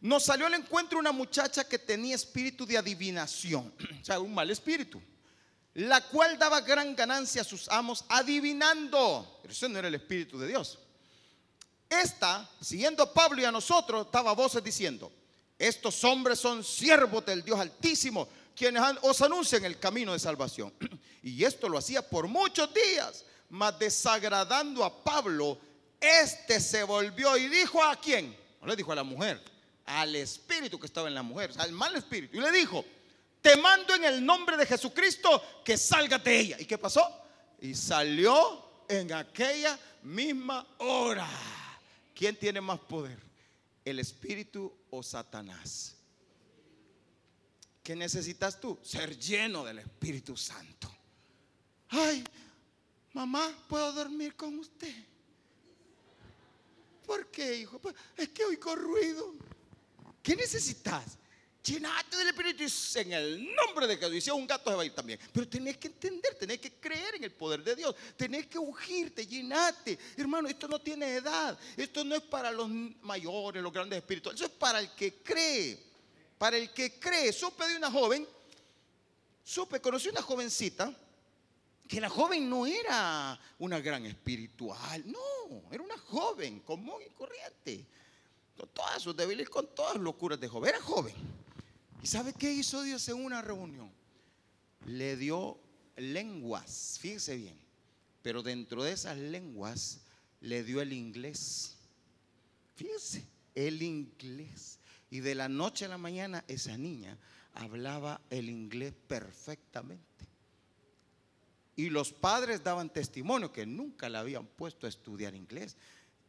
Nos 0.00 0.24
salió 0.24 0.46
al 0.46 0.54
encuentro 0.54 0.98
una 0.98 1.10
muchacha 1.10 1.64
que 1.64 1.78
tenía 1.78 2.14
espíritu 2.14 2.64
de 2.64 2.78
adivinación, 2.78 3.72
o 4.02 4.04
sea, 4.04 4.20
un 4.20 4.32
mal 4.32 4.50
espíritu, 4.50 5.02
la 5.74 6.00
cual 6.02 6.38
daba 6.38 6.60
gran 6.60 6.94
ganancia 6.94 7.42
a 7.42 7.44
sus 7.44 7.68
amos 7.68 8.04
adivinando. 8.08 9.38
Pero 9.42 9.52
eso 9.52 9.68
no 9.68 9.78
era 9.78 9.88
el 9.88 9.94
espíritu 9.94 10.38
de 10.38 10.48
Dios. 10.48 10.78
Esta, 11.88 12.48
siguiendo 12.60 13.02
a 13.02 13.12
Pablo 13.12 13.40
y 13.40 13.44
a 13.44 13.52
nosotros, 13.52 14.06
estaba 14.06 14.32
voces 14.32 14.62
diciendo, 14.62 15.10
estos 15.58 16.04
hombres 16.04 16.38
son 16.38 16.62
siervos 16.62 17.24
del 17.26 17.42
Dios 17.42 17.58
Altísimo, 17.58 18.28
quienes 18.54 18.82
os 19.02 19.20
anuncian 19.22 19.64
el 19.64 19.78
camino 19.78 20.12
de 20.12 20.18
salvación. 20.18 20.72
Y 21.20 21.44
esto 21.44 21.68
lo 21.68 21.76
hacía 21.76 22.08
por 22.08 22.28
muchos 22.28 22.72
días, 22.72 23.24
mas 23.50 23.76
desagradando 23.78 24.84
a 24.84 25.02
Pablo, 25.02 25.58
este 26.00 26.60
se 26.60 26.84
volvió 26.84 27.36
y 27.36 27.48
dijo 27.48 27.82
a 27.82 28.00
quién, 28.00 28.34
no 28.60 28.68
le 28.68 28.76
dijo 28.76 28.92
a 28.92 28.94
la 28.94 29.02
mujer, 29.02 29.42
al 29.88 30.14
espíritu 30.16 30.78
que 30.78 30.86
estaba 30.86 31.08
en 31.08 31.14
la 31.14 31.22
mujer, 31.22 31.50
al 31.56 31.72
mal 31.72 31.96
espíritu. 31.96 32.36
Y 32.36 32.40
le 32.40 32.52
dijo, 32.52 32.84
te 33.40 33.56
mando 33.56 33.94
en 33.94 34.04
el 34.04 34.24
nombre 34.24 34.56
de 34.56 34.66
Jesucristo 34.66 35.42
que 35.64 35.78
salga 35.78 36.18
de 36.18 36.38
ella. 36.38 36.56
¿Y 36.60 36.66
qué 36.66 36.76
pasó? 36.76 37.02
Y 37.60 37.74
salió 37.74 38.84
en 38.88 39.12
aquella 39.12 39.78
misma 40.02 40.66
hora. 40.78 41.28
¿Quién 42.14 42.36
tiene 42.36 42.60
más 42.60 42.80
poder? 42.80 43.18
¿El 43.84 43.98
Espíritu 43.98 44.70
o 44.90 45.02
Satanás? 45.02 45.96
¿Qué 47.82 47.96
necesitas 47.96 48.60
tú? 48.60 48.78
Ser 48.82 49.18
lleno 49.18 49.64
del 49.64 49.78
Espíritu 49.78 50.36
Santo. 50.36 50.94
Ay, 51.88 52.22
mamá, 53.14 53.50
¿puedo 53.66 53.90
dormir 53.92 54.36
con 54.36 54.58
usted? 54.58 54.94
¿Por 57.06 57.28
qué, 57.28 57.56
hijo? 57.56 57.78
Pues, 57.78 57.94
es 58.18 58.28
que 58.28 58.44
oigo 58.44 58.76
ruido. 58.76 59.34
¿Qué 60.28 60.36
necesitas? 60.36 61.16
Llenate 61.64 62.18
del 62.18 62.28
Espíritu 62.28 62.62
en 62.96 63.12
el 63.14 63.54
nombre 63.54 63.86
de 63.86 63.96
Jesús. 63.96 64.14
Y 64.14 64.20
si 64.20 64.28
es 64.28 64.36
un 64.36 64.46
gato 64.46 64.68
se 64.68 64.76
va 64.76 64.82
a 64.82 64.84
ir 64.84 64.94
también. 64.94 65.18
Pero 65.32 65.48
tenés 65.48 65.78
que 65.78 65.88
entender, 65.88 66.34
tenés 66.34 66.58
que 66.58 66.70
creer 66.72 67.14
en 67.14 67.24
el 67.24 67.32
poder 67.32 67.64
de 67.64 67.74
Dios. 67.74 67.96
Tenés 68.14 68.46
que 68.46 68.58
ungirte, 68.58 69.26
llenate. 69.26 69.98
Hermano, 70.18 70.46
esto 70.46 70.68
no 70.68 70.82
tiene 70.82 71.14
edad. 71.14 71.58
Esto 71.78 72.04
no 72.04 72.14
es 72.14 72.20
para 72.20 72.52
los 72.52 72.68
mayores, 72.68 73.62
los 73.62 73.72
grandes 73.72 74.00
espíritus. 74.00 74.34
Eso 74.34 74.44
es 74.44 74.50
para 74.50 74.80
el 74.80 74.94
que 74.94 75.14
cree. 75.22 75.82
Para 76.36 76.58
el 76.58 76.74
que 76.74 77.00
cree. 77.00 77.32
Supe 77.32 77.66
de 77.66 77.78
una 77.78 77.90
joven. 77.90 78.28
Supe, 79.42 79.80
conocí 79.80 80.10
una 80.10 80.20
jovencita. 80.20 80.94
Que 81.88 82.02
la 82.02 82.10
joven 82.10 82.50
no 82.50 82.66
era 82.66 83.40
una 83.60 83.80
gran 83.80 84.04
espiritual. 84.04 85.04
No, 85.06 85.72
era 85.72 85.82
una 85.82 85.96
joven 85.96 86.60
común 86.60 87.00
y 87.06 87.08
corriente 87.14 87.86
todas 88.66 89.02
sus 89.02 89.16
debilidades, 89.16 89.50
con 89.50 89.74
todas 89.74 89.94
las 89.94 90.02
locuras 90.02 90.40
de 90.40 90.48
joven. 90.48 90.70
Era 90.70 90.80
joven. 90.80 91.14
¿Y 92.02 92.06
sabe 92.06 92.32
qué 92.32 92.52
hizo 92.52 92.82
Dios 92.82 93.08
en 93.08 93.24
una 93.24 93.42
reunión? 93.42 93.90
Le 94.86 95.16
dio 95.16 95.58
lenguas, 95.96 96.98
fíjese 97.00 97.36
bien, 97.36 97.58
pero 98.22 98.42
dentro 98.42 98.82
de 98.82 98.92
esas 98.92 99.16
lenguas 99.16 100.00
le 100.40 100.62
dio 100.62 100.80
el 100.80 100.92
inglés. 100.92 101.76
Fíjese, 102.76 103.26
el 103.54 103.82
inglés. 103.82 104.78
Y 105.10 105.20
de 105.20 105.34
la 105.34 105.48
noche 105.48 105.86
a 105.86 105.88
la 105.88 105.98
mañana 105.98 106.44
esa 106.48 106.76
niña 106.76 107.18
hablaba 107.54 108.20
el 108.30 108.48
inglés 108.48 108.94
perfectamente. 109.06 110.04
Y 111.74 111.90
los 111.90 112.12
padres 112.12 112.62
daban 112.62 112.92
testimonio 112.92 113.52
que 113.52 113.64
nunca 113.64 114.08
la 114.08 114.20
habían 114.20 114.46
puesto 114.46 114.86
a 114.86 114.88
estudiar 114.88 115.34
inglés 115.34 115.76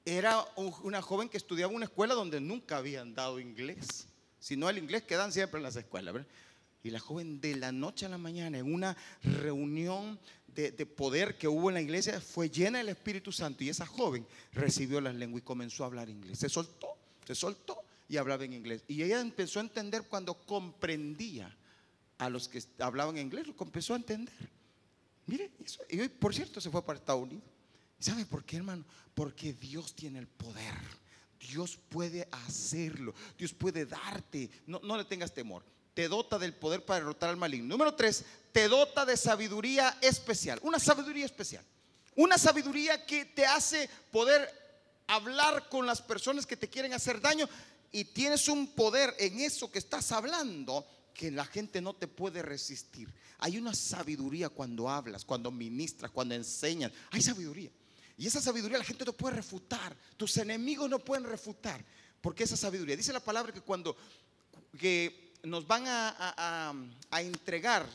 era 0.05 0.43
una 0.55 1.01
joven 1.01 1.29
que 1.29 1.37
estudiaba 1.37 1.73
una 1.73 1.85
escuela 1.85 2.13
donde 2.13 2.39
nunca 2.39 2.77
habían 2.77 3.13
dado 3.13 3.39
inglés, 3.39 4.07
sino 4.39 4.69
el 4.69 4.77
inglés 4.77 5.03
que 5.03 5.15
dan 5.15 5.31
siempre 5.31 5.57
en 5.59 5.63
las 5.63 5.75
escuelas. 5.75 6.15
Y 6.83 6.91
la 6.91 6.99
joven 6.99 7.41
de 7.41 7.55
la 7.55 7.71
noche 7.71 8.05
a 8.05 8.09
la 8.09 8.17
mañana, 8.17 8.57
en 8.57 8.73
una 8.73 8.95
reunión 9.21 10.19
de, 10.47 10.71
poder 10.85 11.37
que 11.37 11.47
hubo 11.47 11.69
en 11.69 11.75
la 11.75 11.81
iglesia, 11.81 12.19
fue 12.21 12.49
llena 12.49 12.79
del 12.79 12.89
Espíritu 12.89 13.31
Santo 13.31 13.63
y 13.63 13.69
esa 13.69 13.85
joven 13.85 14.25
recibió 14.53 14.99
las 15.01 15.15
lenguas 15.15 15.41
y 15.41 15.45
comenzó 15.45 15.83
a 15.83 15.87
hablar 15.87 16.09
inglés. 16.09 16.39
Se 16.39 16.49
soltó, 16.49 16.97
se 17.25 17.35
soltó 17.35 17.81
y 18.07 18.17
hablaba 18.17 18.45
en 18.45 18.53
inglés. 18.53 18.83
Y 18.87 19.03
ella 19.03 19.19
empezó 19.19 19.59
a 19.59 19.63
entender 19.63 20.03
cuando 20.03 20.33
comprendía 20.33 21.55
a 22.17 22.29
los 22.29 22.47
que 22.49 22.61
hablaban 22.79 23.17
inglés, 23.17 23.47
lo 23.47 23.55
empezó 23.59 23.93
a 23.93 23.97
entender. 23.97 24.33
Mire, 25.27 25.51
y 25.89 25.99
hoy, 25.99 26.09
por 26.09 26.33
cierto, 26.33 26.59
se 26.59 26.69
fue 26.69 26.83
para 26.83 26.97
Estados 26.99 27.23
Unidos. 27.23 27.43
¿Sabe 27.99 28.25
por 28.25 28.45
qué, 28.45 28.57
hermano? 28.57 28.85
Porque 29.13 29.53
Dios 29.53 29.93
tiene 29.93 30.19
el 30.19 30.27
poder. 30.27 30.75
Dios 31.39 31.77
puede 31.89 32.27
hacerlo. 32.31 33.13
Dios 33.37 33.53
puede 33.53 33.85
darte. 33.85 34.49
No, 34.65 34.79
no 34.83 34.97
le 34.97 35.05
tengas 35.05 35.33
temor. 35.33 35.63
Te 35.93 36.07
dota 36.07 36.39
del 36.39 36.53
poder 36.53 36.85
para 36.85 36.99
derrotar 36.99 37.29
al 37.29 37.37
maligno. 37.37 37.67
Número 37.67 37.93
tres, 37.93 38.23
te 38.51 38.67
dota 38.67 39.05
de 39.05 39.17
sabiduría 39.17 39.97
especial. 40.01 40.59
Una 40.63 40.79
sabiduría 40.79 41.25
especial. 41.25 41.63
Una 42.15 42.37
sabiduría 42.37 43.05
que 43.05 43.25
te 43.25 43.45
hace 43.45 43.89
poder 44.11 44.49
hablar 45.07 45.67
con 45.69 45.85
las 45.85 46.01
personas 46.01 46.45
que 46.45 46.57
te 46.57 46.69
quieren 46.69 46.93
hacer 46.93 47.19
daño. 47.19 47.49
Y 47.91 48.05
tienes 48.05 48.47
un 48.47 48.67
poder 48.67 49.13
en 49.17 49.39
eso 49.39 49.71
que 49.71 49.79
estás 49.79 50.11
hablando 50.11 50.85
que 51.13 51.31
la 51.31 51.43
gente 51.43 51.81
no 51.81 51.93
te 51.93 52.07
puede 52.07 52.41
resistir. 52.41 53.13
Hay 53.39 53.57
una 53.57 53.73
sabiduría 53.73 54.47
cuando 54.47 54.89
hablas, 54.89 55.25
cuando 55.25 55.51
ministras, 55.51 56.11
cuando 56.11 56.35
enseñas. 56.35 56.91
Hay 57.11 57.21
sabiduría. 57.21 57.71
Y 58.19 58.27
esa 58.27 58.41
sabiduría 58.41 58.77
la 58.77 58.83
gente 58.83 59.05
no 59.05 59.13
puede 59.13 59.37
refutar. 59.37 59.95
Tus 60.17 60.35
enemigos 60.35 60.89
no 60.89 60.99
pueden 60.99 61.23
refutar. 61.23 61.81
Porque 62.19 62.43
esa 62.43 62.57
sabiduría. 62.57 62.97
Dice 62.97 63.13
la 63.13 63.21
palabra 63.21 63.53
que 63.53 63.61
cuando 63.61 63.95
que 64.77 65.31
nos 65.43 65.65
van 65.65 65.85
a, 65.87 66.73
entregar 67.11 67.87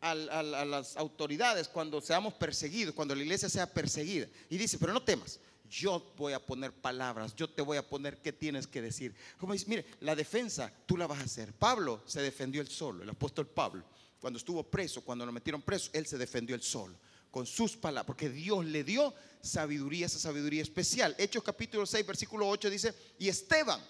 a, 0.00 0.10
a, 0.10 0.42
las 0.42 0.96
autoridades 0.96 1.68
cuando 1.68 2.00
seamos 2.00 2.34
perseguidos, 2.34 2.96
cuando 2.96 3.14
la 3.14 3.22
iglesia 3.22 3.48
sea 3.48 3.72
perseguida. 3.72 4.26
Y 4.50 4.58
dice, 4.58 4.76
pero 4.76 4.92
no 4.92 5.04
temas, 5.04 5.38
yo 5.70 6.12
voy 6.16 6.32
a 6.32 6.44
poner 6.44 6.72
palabras, 6.72 7.36
yo 7.36 7.48
te 7.48 7.62
voy 7.62 7.76
a 7.76 7.88
poner 7.88 8.18
qué 8.18 8.32
tienes 8.32 8.66
que 8.66 8.82
decir. 8.82 9.14
Como 9.38 9.52
dice, 9.52 9.66
mire, 9.68 9.86
la 10.00 10.16
defensa 10.16 10.72
tú 10.84 10.96
la 10.96 11.06
vas 11.06 11.20
a 11.20 11.24
hacer. 11.24 11.52
Pablo 11.52 12.02
se 12.06 12.20
defendió 12.20 12.60
él 12.60 12.68
solo, 12.68 13.04
el 13.04 13.10
apóstol 13.10 13.46
Pablo, 13.46 13.84
cuando 14.20 14.38
estuvo 14.38 14.64
preso, 14.64 15.02
cuando 15.02 15.24
lo 15.24 15.30
metieron 15.30 15.62
preso, 15.62 15.90
él 15.92 16.06
se 16.06 16.18
defendió 16.18 16.56
él 16.56 16.62
solo 16.62 16.96
con 17.30 17.46
sus 17.46 17.76
palabras, 17.76 18.06
porque 18.06 18.28
Dios 18.28 18.64
le 18.64 18.84
dio 18.84 19.14
sabiduría, 19.42 20.06
esa 20.06 20.18
sabiduría 20.18 20.62
especial. 20.62 21.14
Hechos 21.18 21.42
capítulo 21.42 21.86
6, 21.86 22.06
versículo 22.06 22.48
8 22.48 22.70
dice, 22.70 22.94
y 23.18 23.28
Esteban, 23.28 23.80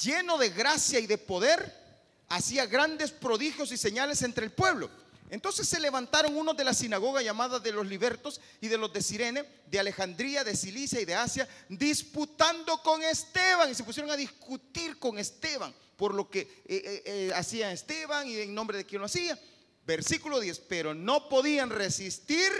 lleno 0.00 0.38
de 0.38 0.50
gracia 0.50 0.98
y 0.98 1.06
de 1.06 1.18
poder, 1.18 1.72
hacía 2.28 2.66
grandes 2.66 3.10
prodigios 3.10 3.72
y 3.72 3.76
señales 3.76 4.22
entre 4.22 4.46
el 4.46 4.52
pueblo. 4.52 4.90
Entonces 5.30 5.66
se 5.66 5.80
levantaron 5.80 6.36
unos 6.36 6.56
de 6.56 6.64
la 6.64 6.74
sinagoga 6.74 7.22
llamada 7.22 7.58
de 7.58 7.72
los 7.72 7.86
libertos 7.86 8.40
y 8.60 8.68
de 8.68 8.76
los 8.76 8.92
de 8.92 9.00
Sirene, 9.00 9.44
de 9.66 9.78
Alejandría, 9.78 10.44
de 10.44 10.54
Cilicia 10.54 11.00
y 11.00 11.06
de 11.06 11.14
Asia, 11.14 11.48
disputando 11.70 12.82
con 12.82 13.02
Esteban 13.02 13.70
y 13.70 13.74
se 13.74 13.82
pusieron 13.82 14.10
a 14.10 14.16
discutir 14.16 14.98
con 14.98 15.18
Esteban 15.18 15.74
por 15.96 16.14
lo 16.14 16.28
que 16.28 16.40
eh, 16.40 16.52
eh, 16.66 17.02
eh, 17.06 17.32
hacía 17.34 17.72
Esteban 17.72 18.26
y 18.28 18.36
en 18.36 18.54
nombre 18.54 18.76
de 18.76 18.84
quien 18.84 19.00
lo 19.00 19.06
hacía. 19.06 19.38
Versículo 19.84 20.38
10, 20.40 20.60
pero 20.60 20.94
no 20.94 21.28
podían 21.28 21.70
resistir 21.70 22.50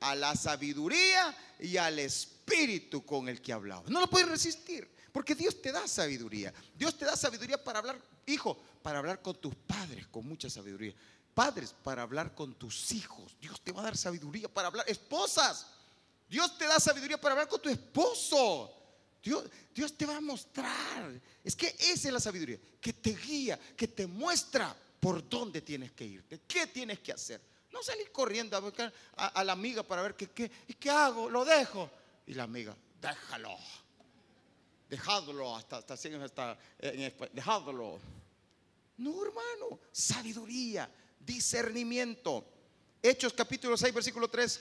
a 0.00 0.14
la 0.14 0.34
sabiduría 0.34 1.36
y 1.58 1.76
al 1.76 1.98
espíritu 1.98 3.04
con 3.04 3.28
el 3.28 3.40
que 3.40 3.52
hablaba. 3.52 3.84
No 3.88 4.00
lo 4.00 4.08
pueden 4.08 4.28
resistir, 4.28 4.88
porque 5.12 5.34
Dios 5.34 5.60
te 5.60 5.70
da 5.70 5.86
sabiduría. 5.86 6.52
Dios 6.74 6.96
te 6.96 7.04
da 7.04 7.16
sabiduría 7.16 7.62
para 7.62 7.78
hablar, 7.78 8.00
hijo, 8.26 8.58
para 8.82 8.98
hablar 8.98 9.20
con 9.20 9.36
tus 9.36 9.54
padres 9.54 9.72
con 10.08 10.26
mucha 10.26 10.48
sabiduría. 10.48 10.94
Padres, 11.34 11.74
para 11.82 12.02
hablar 12.02 12.34
con 12.34 12.54
tus 12.54 12.92
hijos. 12.92 13.34
Dios 13.40 13.60
te 13.62 13.72
va 13.72 13.80
a 13.80 13.84
dar 13.84 13.96
sabiduría 13.96 14.48
para 14.48 14.68
hablar. 14.68 14.84
Esposas, 14.88 15.66
Dios 16.28 16.56
te 16.58 16.66
da 16.66 16.78
sabiduría 16.78 17.20
para 17.20 17.32
hablar 17.32 17.48
con 17.48 17.60
tu 17.60 17.68
esposo. 17.68 18.70
Dios, 19.22 19.44
Dios 19.74 19.96
te 19.96 20.04
va 20.04 20.16
a 20.16 20.20
mostrar. 20.20 21.20
Es 21.42 21.56
que 21.56 21.68
esa 21.78 22.08
es 22.08 22.12
la 22.12 22.20
sabiduría, 22.20 22.58
que 22.80 22.92
te 22.92 23.14
guía, 23.14 23.58
que 23.76 23.88
te 23.88 24.06
muestra 24.06 24.76
por 25.02 25.28
dónde 25.28 25.62
tienes 25.62 25.90
que 25.90 26.04
irte, 26.04 26.42
qué 26.46 26.68
tienes 26.68 27.00
que 27.00 27.10
hacer. 27.10 27.40
No 27.72 27.82
salir 27.82 28.12
corriendo 28.12 28.56
a 28.56 28.60
buscar 28.60 28.92
a, 29.16 29.42
la 29.42 29.52
amiga 29.52 29.82
para 29.82 30.00
ver 30.00 30.14
qué, 30.14 30.30
qué, 30.30 30.48
¿y 30.68 30.74
qué 30.74 30.90
hago? 30.90 31.28
Lo 31.28 31.44
dejo. 31.44 31.90
Y 32.24 32.34
la 32.34 32.44
amiga, 32.44 32.76
déjalo. 33.00 33.58
Dejadlo 34.88 35.56
hasta, 35.56 35.78
hasta, 35.78 35.94
hasta 35.94 36.08
en 36.78 37.12
dejadlo. 37.32 37.98
No, 38.98 39.24
hermano, 39.24 39.80
sabiduría, 39.90 40.88
discernimiento. 41.18 42.46
Hechos 43.02 43.32
capítulo 43.32 43.76
6, 43.76 43.92
versículo 43.92 44.28
3. 44.28 44.60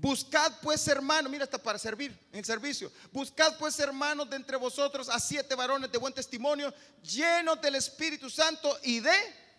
Buscad 0.00 0.52
pues 0.60 0.86
hermanos, 0.88 1.30
mira 1.30 1.44
hasta 1.44 1.58
para 1.58 1.78
servir 1.78 2.16
en 2.32 2.38
el 2.38 2.44
servicio. 2.44 2.92
Buscad 3.12 3.56
pues 3.58 3.78
hermanos 3.80 4.28
de 4.28 4.36
entre 4.36 4.56
vosotros 4.56 5.08
a 5.08 5.18
siete 5.18 5.54
varones 5.54 5.90
de 5.90 5.98
buen 5.98 6.12
testimonio, 6.12 6.72
llenos 7.02 7.60
del 7.60 7.76
Espíritu 7.76 8.28
Santo 8.28 8.78
y 8.82 9.00
de 9.00 9.16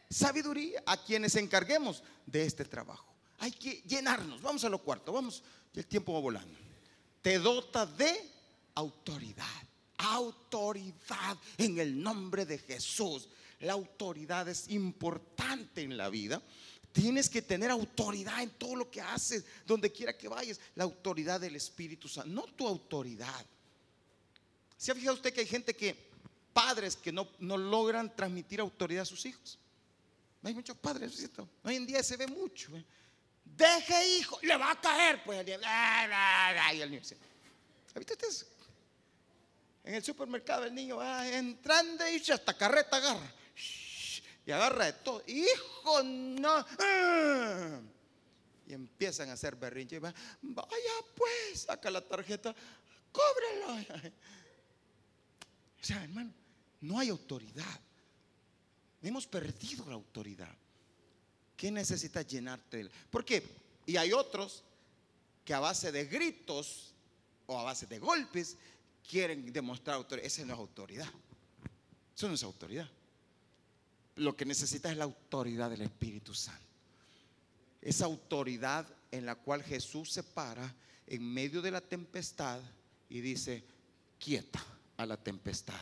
sabiduría, 0.09 0.83
a 0.85 1.03
quienes 1.03 1.35
encarguemos 1.35 2.03
de 2.25 2.45
este 2.45 2.65
trabajo. 2.65 3.05
Hay 3.39 3.51
que 3.51 3.81
llenarnos. 3.85 4.41
Vamos 4.41 4.63
a 4.63 4.69
lo 4.69 4.79
cuarto, 4.79 5.11
vamos, 5.11 5.43
el 5.73 5.85
tiempo 5.85 6.13
va 6.13 6.19
volando. 6.19 6.57
Te 7.21 7.39
dota 7.39 7.85
de 7.85 8.31
autoridad. 8.75 9.45
Autoridad 9.97 11.37
en 11.57 11.79
el 11.79 12.01
nombre 12.01 12.45
de 12.45 12.59
Jesús. 12.59 13.27
La 13.59 13.73
autoridad 13.73 14.47
es 14.47 14.69
importante 14.69 15.81
en 15.81 15.97
la 15.97 16.09
vida. 16.09 16.41
Tienes 16.97 17.29
que 17.29 17.43
tener 17.43 17.69
autoridad 17.69 18.41
en 18.41 18.49
todo 18.49 18.75
lo 18.75 18.89
que 18.89 18.99
haces, 18.99 19.45
donde 19.67 19.91
quiera 19.91 20.17
que 20.17 20.27
vayas. 20.27 20.59
La 20.73 20.83
autoridad 20.83 21.39
del 21.39 21.55
Espíritu 21.55 22.07
Santo, 22.07 22.31
no 22.31 22.41
tu 22.55 22.67
autoridad. 22.67 23.45
¿Se 24.75 24.91
ha 24.91 24.95
fijado 24.95 25.13
usted 25.13 25.31
que 25.31 25.41
hay 25.41 25.45
gente 25.45 25.75
que, 25.75 25.95
padres 26.51 26.95
que 26.95 27.11
no, 27.11 27.27
no 27.37 27.55
logran 27.55 28.15
transmitir 28.15 28.59
autoridad 28.59 29.03
a 29.03 29.05
sus 29.05 29.23
hijos? 29.27 29.59
Hay 30.41 30.55
muchos 30.55 30.75
padres, 30.75 31.15
¿cierto? 31.15 31.47
Hoy 31.63 31.75
en 31.75 31.85
día 31.85 32.01
se 32.01 32.17
ve 32.17 32.25
mucho. 32.25 32.75
¿eh? 32.75 32.83
Deje 33.45 34.17
hijo, 34.17 34.39
le 34.41 34.57
va 34.57 34.71
a 34.71 34.81
caer. 34.81 35.23
Pues 35.23 35.47
el 35.47 36.89
niño, 36.89 37.01
¿Viste 37.93 38.13
usted 38.13 38.47
En 39.83 39.93
el 39.93 40.03
supermercado 40.03 40.65
el 40.65 40.73
niño 40.73 40.97
va 40.97 41.29
entrando 41.29 42.09
y 42.09 42.31
hasta 42.31 42.57
carreta 42.57 42.97
agarra. 42.97 43.33
Y 44.47 44.51
agarra 44.53 44.85
de 44.85 44.93
todo. 44.93 45.21
Hijo, 45.27 46.03
no. 46.03 46.65
¡Ah! 46.79 47.81
Y 48.65 48.73
empiezan 48.73 49.29
a 49.29 49.33
hacer 49.33 49.57
berrinche. 49.57 49.99
Vaya 49.99 50.93
pues, 51.15 51.61
saca 51.63 51.91
la 51.91 51.99
tarjeta, 52.01 52.55
cóbrelo. 53.11 54.11
O 55.79 55.83
sea, 55.83 56.01
hermano, 56.01 56.31
no 56.81 56.97
hay 56.97 57.09
autoridad. 57.09 57.79
Hemos 59.01 59.27
perdido 59.27 59.85
la 59.87 59.95
autoridad. 59.95 60.55
¿Qué 61.57 61.69
necesitas 61.69 62.25
llenarte? 62.25 62.89
¿Por 63.09 63.25
qué? 63.25 63.43
Y 63.85 63.97
hay 63.97 64.13
otros 64.13 64.63
que 65.43 65.53
a 65.53 65.59
base 65.59 65.91
de 65.91 66.05
gritos 66.05 66.93
o 67.47 67.59
a 67.59 67.63
base 67.63 67.85
de 67.85 67.99
golpes 67.99 68.55
quieren 69.09 69.51
demostrar 69.51 69.97
autoridad. 69.97 70.25
Esa 70.25 70.45
no 70.45 70.53
es 70.53 70.59
autoridad. 70.59 71.07
Eso 72.15 72.27
no 72.29 72.33
es 72.33 72.43
autoridad. 72.43 72.89
Lo 74.17 74.35
que 74.35 74.45
necesitas 74.45 74.91
es 74.91 74.97
la 74.97 75.05
autoridad 75.05 75.69
del 75.69 75.81
Espíritu 75.81 76.33
Santo. 76.33 76.61
Esa 77.81 78.05
autoridad 78.05 78.87
en 79.11 79.25
la 79.25 79.35
cual 79.35 79.63
Jesús 79.63 80.11
se 80.11 80.23
para 80.23 80.75
en 81.05 81.33
medio 81.33 81.61
de 81.61 81.71
la 81.71 81.81
tempestad 81.81 82.59
y 83.09 83.21
dice, 83.21 83.63
quieta 84.19 84.63
a 84.97 85.05
la 85.05 85.17
tempestad 85.17 85.79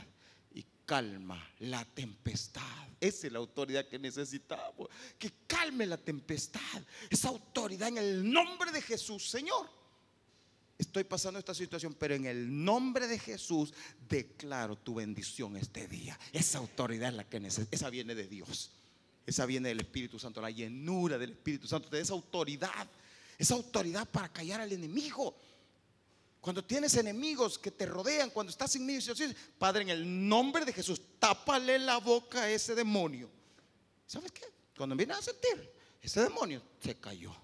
y 0.53 0.63
calma 0.85 1.49
la 1.59 1.83
tempestad. 1.85 2.61
Esa 2.99 3.27
es 3.27 3.33
la 3.33 3.39
autoridad 3.39 3.87
que 3.87 3.97
necesitamos, 3.97 4.89
que 5.17 5.31
calme 5.47 5.85
la 5.85 5.97
tempestad. 5.97 6.83
Esa 7.09 7.29
autoridad 7.29 7.87
en 7.87 7.97
el 7.97 8.31
nombre 8.31 8.71
de 8.71 8.81
Jesús, 8.81 9.29
Señor. 9.29 9.69
Estoy 10.77 11.05
pasando 11.05 11.39
esta 11.39 11.53
situación, 11.53 11.95
pero 11.97 12.15
en 12.15 12.25
el 12.25 12.63
nombre 12.63 13.07
de 13.07 13.17
Jesús 13.17 13.73
declaro 14.09 14.75
tu 14.75 14.95
bendición 14.95 15.55
este 15.55 15.87
día. 15.87 16.19
Esa 16.33 16.57
autoridad 16.57 17.09
es 17.09 17.15
la 17.15 17.29
que 17.29 17.39
necesito, 17.39 17.73
esa 17.73 17.89
viene 17.89 18.13
de 18.13 18.27
Dios. 18.27 18.71
Esa 19.25 19.45
viene 19.45 19.69
del 19.69 19.79
Espíritu 19.79 20.19
Santo, 20.19 20.41
la 20.41 20.51
llenura 20.51 21.17
del 21.17 21.31
Espíritu 21.31 21.67
Santo, 21.67 21.89
de 21.89 22.01
esa 22.01 22.13
autoridad, 22.13 22.87
esa 23.37 23.55
autoridad 23.55 24.07
para 24.07 24.31
callar 24.31 24.61
al 24.61 24.71
enemigo. 24.71 25.35
Cuando 26.41 26.63
tienes 26.63 26.93
enemigos 26.95 27.57
que 27.57 27.71
te 27.71 27.87
rodean, 27.87 28.29
cuando 28.29 28.51
estás 28.51 28.75
en 28.75 28.85
medio 28.85 29.01
Padre, 29.57 29.81
en 29.81 29.89
el 29.89 30.27
nombre 30.27 30.63
de 30.63 30.73
Jesús, 30.73 31.01
tápale 31.17 31.79
la 31.79 31.97
boca 31.97 32.43
a 32.43 32.51
ese 32.51 32.75
demonio. 32.75 33.31
¿Sabes 34.05 34.31
qué? 34.31 34.43
Cuando 34.77 34.95
vienes 34.95 35.17
a 35.17 35.21
sentir, 35.23 35.71
ese 36.01 36.21
demonio 36.21 36.61
se 36.79 36.99
cayó. 36.99 37.35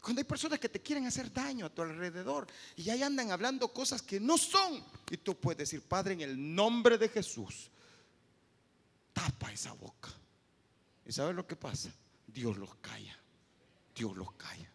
Cuando 0.00 0.20
hay 0.20 0.24
personas 0.24 0.58
que 0.58 0.68
te 0.68 0.80
quieren 0.80 1.06
hacer 1.06 1.32
daño 1.32 1.66
a 1.66 1.70
tu 1.70 1.82
alrededor 1.82 2.46
y 2.76 2.88
ahí 2.90 3.02
andan 3.02 3.30
hablando 3.30 3.72
cosas 3.72 4.00
que 4.02 4.20
no 4.20 4.38
son, 4.38 4.82
y 5.10 5.16
tú 5.16 5.34
puedes 5.34 5.58
decir, 5.58 5.82
Padre, 5.82 6.14
en 6.14 6.20
el 6.20 6.54
nombre 6.54 6.96
de 6.98 7.08
Jesús, 7.08 7.68
tapa 9.12 9.52
esa 9.52 9.72
boca. 9.72 10.10
¿Y 11.04 11.12
sabes 11.12 11.34
lo 11.34 11.46
que 11.46 11.56
pasa? 11.56 11.90
Dios 12.26 12.56
los 12.56 12.74
calla. 12.76 13.18
Dios 13.94 14.16
los 14.16 14.32
calla. 14.32 14.70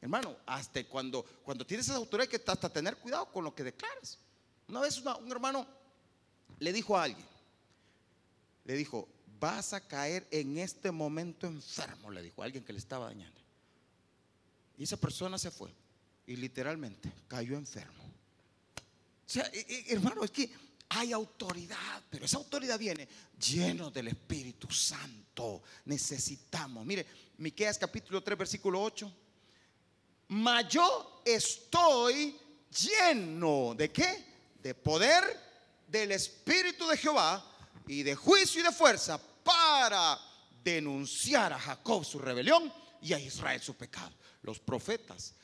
Hermano, 0.00 0.36
hasta 0.46 0.82
cuando, 0.84 1.24
cuando 1.44 1.66
tienes 1.66 1.86
esa 1.86 1.96
autoridad 1.96 2.28
que 2.28 2.40
hasta 2.46 2.68
tener 2.68 2.96
cuidado 2.96 3.26
con 3.30 3.44
lo 3.44 3.54
que 3.54 3.64
declaras. 3.64 4.18
Una 4.68 4.80
vez 4.80 4.98
un 4.98 5.30
hermano 5.30 5.66
le 6.58 6.72
dijo 6.72 6.96
a 6.96 7.04
alguien, 7.04 7.26
le 8.64 8.74
dijo, 8.74 9.08
vas 9.38 9.72
a 9.72 9.86
caer 9.86 10.26
en 10.30 10.58
este 10.58 10.90
momento 10.90 11.46
enfermo, 11.46 12.10
le 12.10 12.22
dijo 12.22 12.42
a 12.42 12.46
alguien 12.46 12.64
que 12.64 12.72
le 12.72 12.78
estaba 12.78 13.06
dañando. 13.06 13.40
Y 14.78 14.84
esa 14.84 14.96
persona 14.96 15.38
se 15.38 15.50
fue 15.50 15.72
y 16.26 16.36
literalmente 16.36 17.12
cayó 17.28 17.56
enfermo. 17.56 18.04
O 18.04 19.28
sea, 19.28 19.50
hermano, 19.88 20.22
es 20.24 20.30
que 20.30 20.50
hay 20.88 21.12
autoridad, 21.12 22.02
pero 22.10 22.26
esa 22.26 22.36
autoridad 22.36 22.78
viene 22.78 23.08
lleno 23.38 23.90
del 23.90 24.08
Espíritu 24.08 24.70
Santo. 24.70 25.62
Necesitamos. 25.86 26.86
Mire, 26.86 27.06
Miqueas 27.38 27.78
capítulo 27.78 28.22
3 28.22 28.38
versículo 28.38 28.82
8. 28.82 29.12
Mas 30.28 30.68
yo 30.68 31.22
estoy 31.24 32.36
lleno 32.70 33.74
de 33.74 33.90
qué? 33.90 34.24
De 34.62 34.74
poder 34.74 35.24
del 35.86 36.12
Espíritu 36.12 36.86
de 36.86 36.96
Jehová 36.96 37.44
y 37.86 38.02
de 38.02 38.14
juicio 38.14 38.60
y 38.60 38.64
de 38.64 38.72
fuerza 38.72 39.20
para 39.42 40.18
denunciar 40.62 41.52
a 41.52 41.58
Jacob 41.58 42.04
su 42.04 42.18
rebelión 42.18 42.72
y 43.00 43.12
a 43.12 43.20
Israel 43.20 43.60
su 43.60 43.74
pecado. 43.74 44.12
Los 44.46 44.60
profetas 44.60 45.34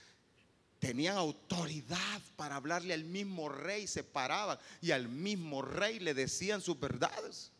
tenían 0.78 1.16
autoridad 1.16 2.22
para 2.36 2.56
hablarle 2.56 2.94
al 2.94 3.04
mismo 3.04 3.48
rey, 3.48 3.86
se 3.88 4.04
paraban 4.04 4.58
y 4.80 4.92
al 4.92 5.08
mismo 5.08 5.60
rey 5.60 5.98
le 5.98 6.14
decían 6.14 6.60
sus 6.60 6.78
verdades. 6.78 7.50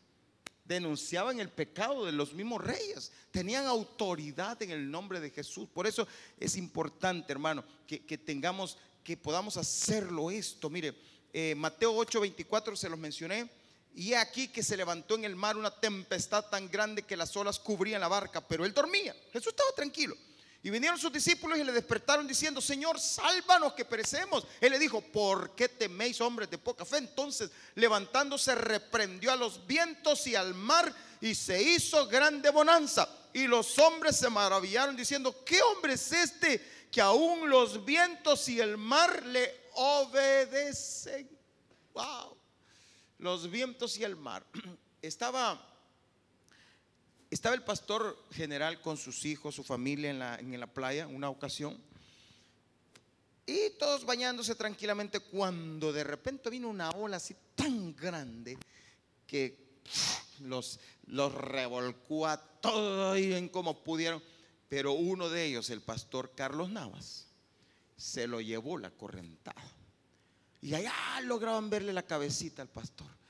Denunciaban 0.65 1.41
el 1.41 1.49
pecado 1.49 2.07
de 2.07 2.13
los 2.13 2.33
mismos 2.33 2.63
reyes. 2.63 3.11
Tenían 3.33 3.67
autoridad 3.67 4.63
en 4.63 4.71
el 4.71 4.89
nombre 4.89 5.19
de 5.19 5.31
Jesús. 5.31 5.69
Por 5.69 5.89
eso 5.89 6.07
es 6.39 6.57
importante, 6.57 7.33
hermano, 7.33 7.65
que, 7.87 7.99
tengamos, 8.19 8.79
que 9.03 9.17
podamos 9.17 9.57
hacerlo 9.57 10.31
esto. 10.31 10.71
Mire, 10.71 10.95
eh, 11.33 11.55
Mateo 11.57 11.93
8, 11.97 12.21
24 12.21 12.77
se 12.77 12.89
los 12.89 12.99
mencioné. 12.99 13.51
Y 13.95 14.15
aquí 14.15 14.49
que 14.49 14.63
se 14.63 14.77
levantó 14.77 15.17
en 15.17 15.25
el 15.25 15.35
mar 15.35 15.57
una 15.57 15.73
tempestad 15.73 16.49
tan 16.49 16.71
grande 16.71 17.03
que 17.03 17.17
las 17.17 17.37
olas 17.37 17.59
cubrían 17.59 18.01
la 18.01 18.09
barca, 18.09 18.47
pero 18.47 18.65
él 18.65 18.73
dormía. 18.73 19.15
Jesús 19.33 19.49
estaba 19.49 19.73
tranquilo. 19.75 20.17
Y 20.65 20.71
vinieron 20.71 20.99
sus 20.99 21.13
discípulos 21.13 21.59
y 21.59 21.65
le 21.65 21.73
despertaron 21.73 22.27
diciendo, 22.27 22.61
Señor, 22.61 23.01
sálvanos 23.01 23.73
que 23.73 23.85
perecemos. 23.85 24.47
Él 24.61 24.71
le 24.71 24.79
dijo, 24.79 25.01
¿por 25.01 25.57
qué 25.57 25.69
teméis 25.69 26.21
hombres 26.21 26.49
de 26.49 26.59
poca 26.59 26.85
fe? 26.85 26.99
Entonces, 26.99 27.51
levantándose, 27.75 28.55
reprendió 28.55 29.33
a 29.33 29.37
los 29.37 29.67
vientos 29.67 30.25
y 30.29 30.37
al 30.37 30.55
mar 30.55 30.95
y 31.21 31.35
se 31.35 31.61
hizo 31.61 32.07
grande 32.07 32.49
bonanza. 32.51 33.09
Y 33.33 33.49
los 33.49 33.77
hombres 33.81 34.17
se 34.17 34.31
maravillaron 34.31 34.95
diciendo, 34.95 35.45
¿qué 35.45 35.61
hombre 35.63 35.95
es 35.95 36.13
este 36.13 36.87
que 36.93 37.01
aún 37.01 37.51
los 37.51 37.85
vientos 37.85 38.49
y 38.49 38.61
el 38.61 38.77
mar 38.77 39.27
le 39.27 39.69
obedecen? 39.75 41.29
Wow. 41.93 42.37
Los 43.19 43.51
vientos 43.51 43.97
y 43.97 44.05
el 44.05 44.15
mar. 44.15 44.45
Estaba 45.03 45.72
estaba 47.35 47.55
el 47.55 47.63
pastor 47.63 48.19
general 48.31 48.81
con 48.83 48.97
sus 48.99 49.25
hijos, 49.25 49.55
su 49.55 49.65
familia 49.65 50.11
en 50.11 50.19
la, 50.19 50.39
en 50.39 50.61
la 50.61 50.67
playa, 50.67 51.07
una 51.07 51.31
ocasión. 51.31 51.79
Y 53.47 53.71
todos 53.79 54.05
bañándose 54.05 54.55
tranquilamente 54.55 55.19
cuando 55.19 55.93
de 55.93 56.05
repente 56.05 56.51
vino 56.51 56.69
una 56.69 56.91
ola 56.91 57.17
así 57.17 57.35
tan 57.55 57.97
grande 57.97 58.59
que 59.27 59.81
los, 60.41 60.79
los 61.07 61.35
revolcó 61.35 62.27
a 62.27 62.37
todos 62.37 63.17
en 63.17 63.49
como 63.49 63.83
pudieron. 63.83 64.23
Pero 64.69 64.93
uno 64.93 65.29
de 65.29 65.47
ellos, 65.47 65.71
el 65.71 65.81
pastor 65.81 66.33
Carlos 66.35 66.71
Navas, 66.71 67.27
se 67.97 68.27
lo 68.27 68.41
llevó 68.41 68.79
la 68.79 68.91
correntada. 68.91 69.63
Y 70.61 70.75
allá 70.75 70.93
lograban 71.23 71.71
verle 71.71 71.93
la 71.93 72.03
cabecita 72.03 72.63
al 72.63 72.69
pastor 72.69 73.22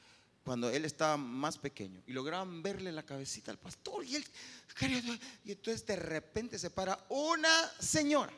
cuando 0.45 0.71
él 0.71 0.85
estaba 0.85 1.17
más 1.17 1.59
pequeño 1.59 2.03
y 2.07 2.13
lograban 2.13 2.63
verle 2.63 2.91
la 2.93 3.05
cabecita 3.05 3.51
al 3.51 3.59
pastor 3.59 4.05
y 4.05 4.17
él 4.17 4.25
y 5.45 5.53
entonces 5.53 5.87
de 5.87 5.97
repente 5.97 6.59
se 6.59 6.71
para 6.71 7.05
una 7.09 7.71
señora, 7.79 8.33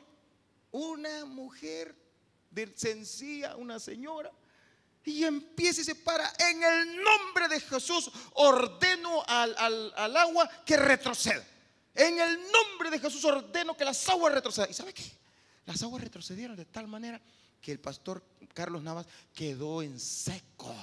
una 0.73 1.25
mujer 1.25 1.95
de 2.51 2.73
sencilla, 2.77 3.57
una 3.57 3.79
señora 3.79 4.31
y 5.05 5.25
empieza 5.25 5.83
y 5.83 5.85
se 5.85 5.95
para 5.95 6.31
en 6.38 6.62
el 6.62 6.97
nombre 6.97 7.49
de 7.49 7.61
Jesús 7.61 8.11
ordeno 8.35 9.23
al, 9.27 9.55
al 9.97 10.17
agua 10.17 10.51
que 10.64 10.77
retroceda. 10.77 11.47
En 11.95 12.19
el 12.19 12.38
nombre 12.51 12.90
de 12.90 12.99
Jesús 12.99 13.25
ordeno 13.25 13.77
que 13.77 13.85
las 13.85 14.09
aguas 14.09 14.35
retrocedan. 14.35 14.71
¿Y 14.71 14.75
sabe 14.75 14.93
qué? 14.93 15.05
Las 15.67 15.83
aguas 15.83 16.03
retrocedieron 16.03 16.57
de 16.57 16.64
tal 16.64 16.88
manera 16.88 17.21
que 17.61 17.71
el 17.71 17.79
pastor 17.79 18.25
Carlos 18.53 18.83
Navas 18.83 19.07
quedó 19.33 19.83
en 19.83 20.01
seco 20.01 20.75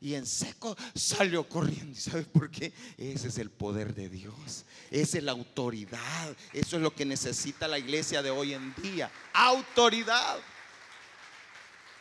y 0.00 0.14
en 0.14 0.26
seco 0.26 0.76
salió 0.94 1.48
corriendo. 1.48 1.92
¿Y 1.92 2.00
sabes 2.00 2.26
por 2.26 2.50
qué? 2.50 2.72
Ese 2.96 3.28
es 3.28 3.38
el 3.38 3.50
poder 3.50 3.94
de 3.94 4.08
Dios. 4.08 4.64
Esa 4.90 5.18
es 5.18 5.24
la 5.24 5.32
autoridad. 5.32 6.36
Eso 6.52 6.76
es 6.76 6.82
lo 6.82 6.94
que 6.94 7.04
necesita 7.04 7.66
la 7.66 7.78
iglesia 7.78 8.22
de 8.22 8.30
hoy 8.30 8.54
en 8.54 8.74
día. 8.76 9.10
Autoridad. 9.32 10.38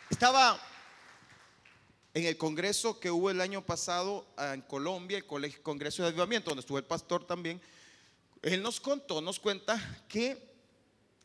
Estaba 0.10 0.62
en 2.14 2.26
el 2.26 2.38
congreso 2.38 3.00
que 3.00 3.12
hubo 3.12 3.30
el 3.30 3.42
año 3.42 3.66
pasado 3.66 4.28
ah, 4.38 4.54
en 4.54 4.62
Colombia, 4.62 5.18
el 5.18 5.62
Congreso 5.62 6.04
de 6.04 6.10
Avivamiento, 6.10 6.50
donde 6.50 6.62
estuvo 6.62 6.78
el 6.78 6.86
pastor 6.86 7.26
también. 7.26 7.62
Él 8.42 8.62
nos 8.62 8.80
contó, 8.80 9.22
nos 9.22 9.40
cuenta 9.40 10.04
que 10.08 10.38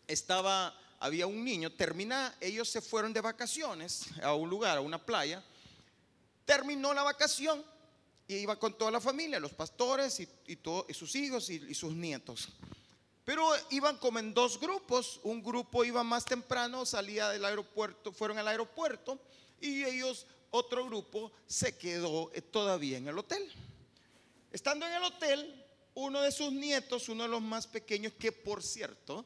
estaba, 0.06 0.74
había 0.98 1.26
un 1.26 1.44
niño, 1.44 1.70
termina, 1.70 2.34
ellos 2.40 2.68
se 2.68 2.80
fueron 2.80 3.12
de 3.12 3.20
vacaciones 3.20 4.06
a 4.22 4.34
un 4.34 4.48
lugar, 4.48 4.78
a 4.78 4.80
una 4.80 4.98
playa 4.98 5.42
Terminó 6.44 6.92
la 6.92 7.02
vacación 7.02 7.64
y 8.26 8.36
iba 8.36 8.58
con 8.58 8.76
toda 8.76 8.90
la 8.90 9.00
familia, 9.00 9.38
los 9.40 9.52
pastores 9.52 10.20
y, 10.20 10.28
y 10.46 10.94
sus 10.94 11.14
hijos 11.16 11.50
y, 11.50 11.74
sus 11.74 11.94
nietos. 11.94 12.48
Pero 13.24 13.48
iban 13.70 13.98
como 13.98 14.18
en 14.18 14.34
dos 14.34 14.58
grupos. 14.58 15.20
Un 15.22 15.42
grupo 15.42 15.84
iba 15.84 16.02
más 16.02 16.24
temprano, 16.24 16.84
salía 16.84 17.28
del 17.30 17.44
aeropuerto, 17.44 18.12
fueron 18.12 18.38
al 18.38 18.48
aeropuerto 18.48 19.18
y 19.60 19.84
ellos, 19.84 20.26
otro 20.50 20.84
grupo, 20.86 21.30
se 21.46 21.78
quedó 21.78 22.30
eh, 22.34 22.42
todavía 22.42 22.98
en 22.98 23.08
el 23.08 23.18
hotel. 23.18 23.50
Estando 24.50 24.86
en 24.86 24.92
el 24.92 25.04
hotel, 25.04 25.64
uno 25.94 26.20
de 26.20 26.32
sus 26.32 26.52
nietos, 26.52 27.08
uno 27.08 27.22
de 27.22 27.28
los 27.28 27.42
más 27.42 27.66
pequeños, 27.66 28.12
que 28.18 28.32
por 28.32 28.62
cierto, 28.62 29.24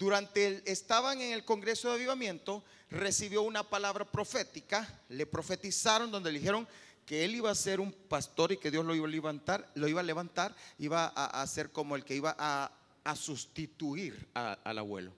durante 0.00 0.46
el, 0.46 0.62
estaban 0.64 1.20
en 1.20 1.32
el 1.34 1.44
Congreso 1.44 1.88
de 1.88 1.96
Avivamiento, 1.96 2.64
recibió 2.88 3.42
una 3.42 3.62
palabra 3.62 4.10
profética, 4.10 5.02
le 5.10 5.26
profetizaron 5.26 6.10
donde 6.10 6.32
le 6.32 6.38
dijeron 6.38 6.66
que 7.04 7.22
él 7.22 7.34
iba 7.34 7.50
a 7.50 7.54
ser 7.54 7.80
un 7.80 7.92
pastor 7.92 8.50
y 8.50 8.56
que 8.56 8.70
Dios 8.70 8.82
lo 8.82 8.94
iba 8.94 9.06
a 9.06 9.10
levantar, 9.10 9.70
lo 9.74 9.86
iba 9.86 10.00
a 10.00 10.02
levantar, 10.02 10.56
iba 10.78 11.08
a, 11.08 11.46
ser 11.46 11.70
como 11.70 11.96
el 11.96 12.04
que 12.04 12.16
iba 12.16 12.34
a, 12.38 12.72
sustituir 13.14 14.26
al 14.32 14.78
abuelo. 14.78 15.12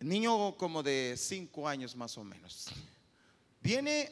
Niño 0.00 0.56
como 0.56 0.82
de 0.82 1.14
cinco 1.16 1.68
años 1.68 1.94
más 1.94 2.18
o 2.18 2.24
menos. 2.24 2.66
Viene, 3.60 4.10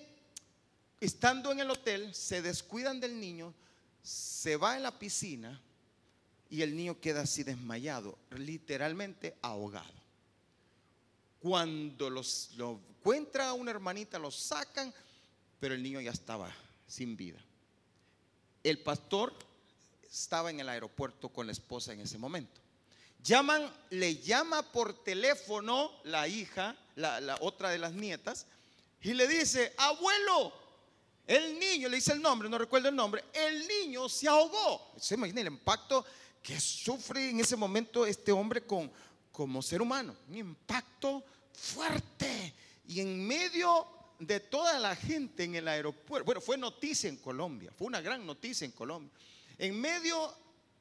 estando 1.00 1.50
en 1.50 1.58
el 1.58 1.70
hotel, 1.70 2.14
se 2.14 2.42
descuidan 2.42 3.00
del 3.00 3.18
niño, 3.18 3.52
se 4.04 4.56
va 4.56 4.76
en 4.76 4.84
la 4.84 4.96
piscina 4.96 5.60
y 6.50 6.62
el 6.62 6.76
niño 6.76 7.00
queda 7.00 7.22
así 7.22 7.42
desmayado, 7.42 8.18
literalmente 8.30 9.36
ahogado. 9.42 9.94
Cuando 11.40 12.10
los, 12.10 12.50
lo 12.56 12.80
encuentra 12.98 13.52
una 13.52 13.70
hermanita, 13.70 14.18
lo 14.18 14.30
sacan, 14.30 14.92
pero 15.60 15.74
el 15.74 15.82
niño 15.82 16.00
ya 16.00 16.10
estaba 16.10 16.52
sin 16.86 17.16
vida. 17.16 17.38
El 18.62 18.78
pastor 18.82 19.32
estaba 20.10 20.50
en 20.50 20.60
el 20.60 20.68
aeropuerto 20.68 21.28
con 21.28 21.46
la 21.46 21.52
esposa 21.52 21.92
en 21.92 22.00
ese 22.00 22.18
momento. 22.18 22.60
Llaman, 23.22 23.70
le 23.90 24.16
llama 24.16 24.62
por 24.62 25.02
teléfono 25.02 25.90
la 26.04 26.28
hija, 26.28 26.76
la, 26.94 27.36
otra 27.40 27.70
de 27.70 27.78
las 27.78 27.92
nietas, 27.92 28.46
y 29.02 29.14
le 29.14 29.26
dice, 29.26 29.74
abuelo, 29.76 30.52
el 31.26 31.58
niño, 31.58 31.88
le 31.88 31.96
dice 31.96 32.12
el 32.12 32.22
nombre, 32.22 32.48
no 32.48 32.56
recuerdo 32.56 32.88
el 32.88 32.94
nombre, 32.94 33.24
el 33.32 33.66
niño 33.66 34.08
se 34.08 34.28
ahogó. 34.28 34.92
Se 34.96 35.14
imagina 35.14 35.40
el 35.40 35.48
impacto 35.48 36.04
que 36.46 36.60
sufre 36.60 37.30
en 37.30 37.40
ese 37.40 37.56
momento 37.56 38.06
este 38.06 38.30
hombre 38.30 38.62
como 38.62 39.60
ser 39.62 39.82
humano. 39.82 40.16
Un 40.28 40.36
impacto 40.36 41.24
fuerte. 41.52 42.54
Y 42.86 43.00
en 43.00 43.26
medio 43.26 43.84
de 44.20 44.38
toda 44.38 44.78
la 44.78 44.94
gente 44.94 45.42
en 45.42 45.56
el 45.56 45.66
aeropuerto, 45.66 46.24
bueno, 46.24 46.40
fue 46.40 46.56
noticia 46.56 47.08
en 47.08 47.16
Colombia, 47.16 47.72
fue 47.76 47.88
una 47.88 48.00
gran 48.00 48.24
noticia 48.24 48.64
en 48.64 48.70
Colombia. 48.70 49.10
En 49.58 49.80
medio 49.80 50.32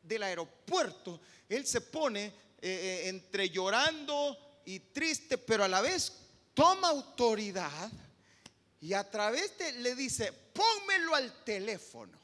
del 0.03 0.21
aeropuerto, 0.21 1.19
él 1.49 1.65
se 1.65 1.81
pone 1.81 2.25
eh, 2.25 2.33
eh, 2.61 3.01
entre 3.09 3.49
llorando 3.49 4.37
y 4.65 4.79
triste, 4.79 5.39
pero 5.39 5.63
a 5.63 5.67
la 5.67 5.81
vez 5.81 6.13
toma 6.53 6.89
autoridad 6.89 7.91
y 8.79 8.93
a 8.93 9.09
través 9.09 9.57
de 9.57 9.71
le 9.79 9.95
dice, 9.95 10.31
pónmelo 10.31 11.15
al 11.15 11.43
teléfono. 11.43 12.19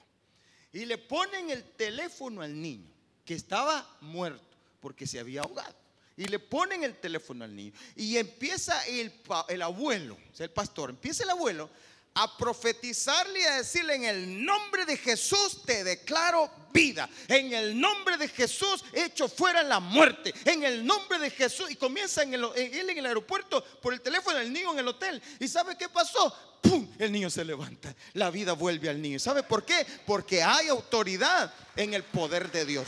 Y 0.72 0.86
le 0.86 1.00
ponen 1.00 1.50
el 1.50 1.72
teléfono 1.72 2.44
al 2.44 2.62
niño, 2.62 2.94
estaba 3.34 3.88
muerto 4.02 4.44
porque 4.80 5.08
se 5.08 5.20
había 5.20 5.41
ahogado. 5.41 5.76
Y 6.17 6.26
le 6.26 6.39
ponen 6.39 6.84
el 6.84 6.98
teléfono 6.98 7.46
al 7.46 7.56
niño. 7.56 7.72
Y 7.96 8.17
empieza 8.17 8.86
el, 8.88 9.13
el 9.48 9.62
abuelo, 9.62 10.17
el 10.38 10.50
pastor, 10.52 10.89
empieza 10.89 11.24
el 11.24 11.30
abuelo 11.30 11.70
a 12.13 12.38
profetizarle 12.38 13.39
y 13.39 13.44
a 13.44 13.58
decirle 13.58 13.96
en 13.96 14.04
el 14.04 14.46
nombre 14.46 14.86
de 14.86 14.98
Jesús 14.98 15.63
te 15.65 15.84
declaro 15.84 16.52
vida. 16.74 17.10
En 17.28 17.54
el 17.54 17.80
nombre 17.80 18.17
de 18.17 18.28
Jesús 18.28 18.84
echo 18.91 19.30
fuera 19.30 19.63
la 19.63 19.80
muerte. 19.80 20.34
En 20.46 20.63
el 20.63 20.86
nombre 20.86 21.20
de 21.20 21.30
Jesús. 21.30 21.72
Y 21.72 21.76
comienza 21.76 22.24
en 22.24 22.34
el, 22.34 22.46
él 22.56 22.89
en 22.89 22.98
el 22.98 23.06
aeropuerto 23.06 23.63
por 23.82 23.94
el 23.94 24.02
teléfono 24.02 24.38
del 24.38 24.52
niño 24.52 24.74
en 24.74 24.80
el 24.80 24.88
hotel. 24.89 25.22
¿Y 25.39 25.48
sabe 25.48 25.78
qué 25.78 25.88
pasó? 25.88 26.36
¡Pum! 26.62 26.88
El 27.00 27.12
niño 27.12 27.30
se 27.30 27.46
levanta. 27.46 27.96
La 28.13 28.30
vida 28.30 28.54
vuelve 28.54 28.89
al 28.89 29.02
niño. 29.02 29.17
¿Sabe 29.17 29.44
por 29.44 29.65
qué? 29.65 29.86
Porque 30.06 30.44
hay 30.44 30.67
autoridad 30.67 31.54
en 31.76 31.94
el 31.94 32.04
poder 32.04 32.52
de 32.52 32.65
Dios. 32.65 32.88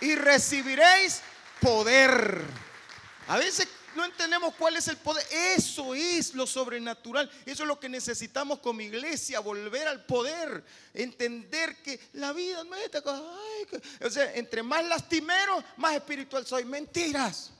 Y 0.00 0.14
recibiréis 0.14 1.22
poder. 1.60 2.42
A 3.26 3.36
veces 3.36 3.68
no 3.94 4.04
entendemos 4.04 4.54
cuál 4.54 4.76
es 4.76 4.86
el 4.88 4.96
poder. 4.96 5.26
Eso 5.30 5.94
es 5.94 6.34
lo 6.34 6.46
sobrenatural. 6.46 7.30
Eso 7.44 7.64
es 7.64 7.66
lo 7.66 7.80
que 7.80 7.88
necesitamos 7.88 8.60
como 8.60 8.80
iglesia, 8.80 9.40
volver 9.40 9.88
al 9.88 10.06
poder. 10.06 10.64
Entender 10.94 11.82
que 11.82 11.98
la 12.12 12.32
vida 12.32 12.62
no 12.64 12.76
es 12.76 12.90
cosa. 13.02 13.22
o 14.04 14.10
sea, 14.10 14.34
entre 14.34 14.62
más 14.62 14.84
lastimero, 14.84 15.62
más 15.76 15.94
espiritual 15.94 16.46
soy. 16.46 16.64
Mentiras. 16.64 17.50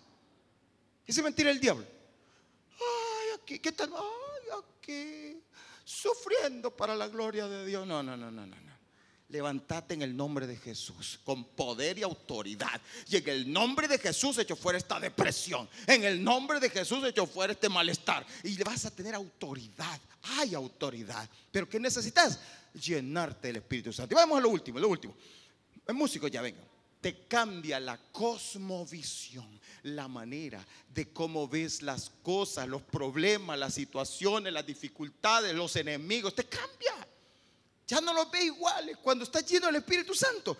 Esa 1.07 1.21
es 1.21 1.25
mentira 1.25 1.49
del 1.49 1.61
diablo. 1.61 1.87
Ay, 2.75 3.41
aquí, 3.43 3.59
¿qué 3.59 3.73
tal? 3.73 3.93
Ay, 3.95 4.63
aquí. 4.63 5.43
Sufriendo 5.85 6.75
para 6.77 6.95
la 6.95 7.09
gloria 7.09 7.49
de 7.49 7.67
Dios. 7.67 7.87
No, 7.87 8.03
no, 8.03 8.17
no, 8.17 8.31
no, 8.31 8.47
no 8.47 8.68
levantate 9.29 9.95
en 9.95 10.03
el 10.03 10.17
nombre 10.17 10.47
de 10.47 10.57
Jesús, 10.57 11.21
con 11.25 11.45
poder 11.45 11.99
y 11.99 12.03
autoridad. 12.03 12.81
Y 13.09 13.17
en 13.17 13.29
el 13.29 13.53
nombre 13.53 13.87
de 13.87 13.99
Jesús 13.99 14.39
hecho 14.39 14.57
fuera 14.57 14.79
esta 14.79 14.99
depresión. 14.99 15.69
En 15.87 16.05
el 16.05 16.23
nombre 16.23 16.61
de 16.61 16.71
Jesús 16.71 17.05
hecho 17.05 17.27
fuera 17.27 17.53
este 17.53 17.69
malestar. 17.69 18.27
Y 18.43 18.57
vas 18.63 18.87
a 18.87 18.91
tener 18.91 19.15
autoridad. 19.15 20.01
Hay 20.23 20.55
autoridad. 20.55 21.29
Pero 21.51 21.69
¿qué 21.69 21.79
necesitas? 21.79 22.41
Llenarte 22.75 23.49
del 23.49 23.57
Espíritu 23.57 23.93
Santo. 23.93 24.15
Y 24.15 24.17
vamos 24.17 24.39
a 24.39 24.41
lo 24.41 24.49
último, 24.49 24.79
lo 24.79 24.89
último. 24.89 25.15
El 25.87 25.95
músico 25.95 26.29
ya 26.29 26.41
venga. 26.41 26.61
Te 27.01 27.27
cambia 27.27 27.79
la 27.79 27.97
cosmovisión, 28.11 29.61
la 29.85 30.09
manera 30.09 30.67
de 30.93 31.13
cómo 31.13 31.47
ves 31.47 31.83
las 31.83 32.11
cosas, 32.23 32.67
los 32.67 32.83
problemas, 32.83 33.57
las 33.57 33.75
situaciones, 33.75 34.53
las 34.53 34.67
dificultades, 34.67 35.55
los 35.55 35.77
enemigos. 35.77 36.35
Te 36.35 36.45
cambia. 36.45 37.09
Ya 37.89 38.01
no 38.03 38.13
los 38.13 38.31
ve 38.31 38.45
iguales 38.45 38.99
cuando 39.03 39.25
está 39.25 39.41
lleno 39.41 39.67
del 39.67 39.77
Espíritu 39.77 40.15
Santo. 40.15 40.57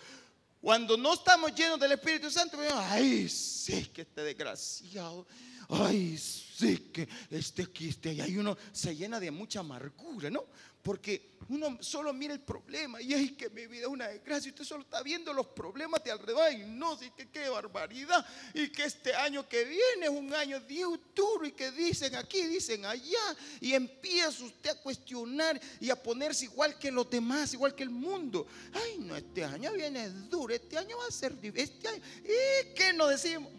Cuando 0.59 0.97
no 0.97 1.13
estamos 1.13 1.55
llenos 1.55 1.79
del 1.79 1.93
Espíritu 1.93 2.29
Santo, 2.29 2.57
ay, 2.73 3.29
sí, 3.29 3.85
que 3.93 4.01
este 4.01 4.23
desgraciado, 4.23 5.25
ay, 5.69 6.17
sí, 6.17 6.77
que 6.91 7.07
este 7.29 7.63
aquí, 7.63 7.89
este 7.89 8.09
allá, 8.09 8.27
y 8.27 8.37
uno 8.37 8.57
se 8.71 8.95
llena 8.95 9.19
de 9.19 9.31
mucha 9.31 9.61
amargura, 9.61 10.29
¿no? 10.29 10.45
Porque 10.81 11.37
uno 11.49 11.77
solo 11.81 12.13
mira 12.13 12.33
el 12.33 12.39
problema 12.39 13.01
y 13.01 13.13
es 13.13 13.33
que 13.33 13.49
mi 13.49 13.67
vida 13.67 13.81
es 13.81 13.87
una 13.89 14.07
desgracia. 14.07 14.49
Usted 14.49 14.63
solo 14.63 14.83
está 14.83 15.03
viendo 15.03 15.33
los 15.33 15.47
problemas 15.47 16.01
de 16.03 16.11
alrededor. 16.11 16.53
Y 16.53 16.63
no, 16.65 16.97
sí 16.97 17.11
que 17.17 17.27
qué 17.27 17.49
barbaridad. 17.49 18.25
Y 18.53 18.69
que 18.69 18.85
este 18.85 19.13
año 19.13 19.47
que 19.47 19.65
viene 19.65 20.05
es 20.05 20.09
un 20.09 20.33
año 20.33 20.61
duro 20.61 21.45
y 21.45 21.51
que 21.51 21.71
dicen 21.71 22.15
aquí, 22.15 22.43
dicen 22.43 22.85
allá. 22.85 23.35
Y 23.59 23.73
empieza 23.73 24.43
usted 24.43 24.69
a 24.69 24.81
cuestionar 24.81 25.59
y 25.81 25.89
a 25.89 26.01
ponerse 26.01 26.45
igual 26.45 26.79
que 26.79 26.91
los 26.91 27.09
demás, 27.09 27.53
igual 27.53 27.75
que 27.75 27.83
el 27.83 27.89
mundo. 27.89 28.47
Ay, 28.71 28.99
no, 28.99 29.17
este 29.17 29.43
año 29.43 29.73
viene 29.73 30.09
duro. 30.09 30.53
Este 30.53 30.77
año 30.77 30.97
va 30.97 31.07
a 31.07 31.11
ser 31.11 31.37
este 31.55 31.87
año. 31.89 32.01
¿Y 32.23 32.73
qué 32.73 32.93
nos 32.93 33.09
decimos? 33.09 33.58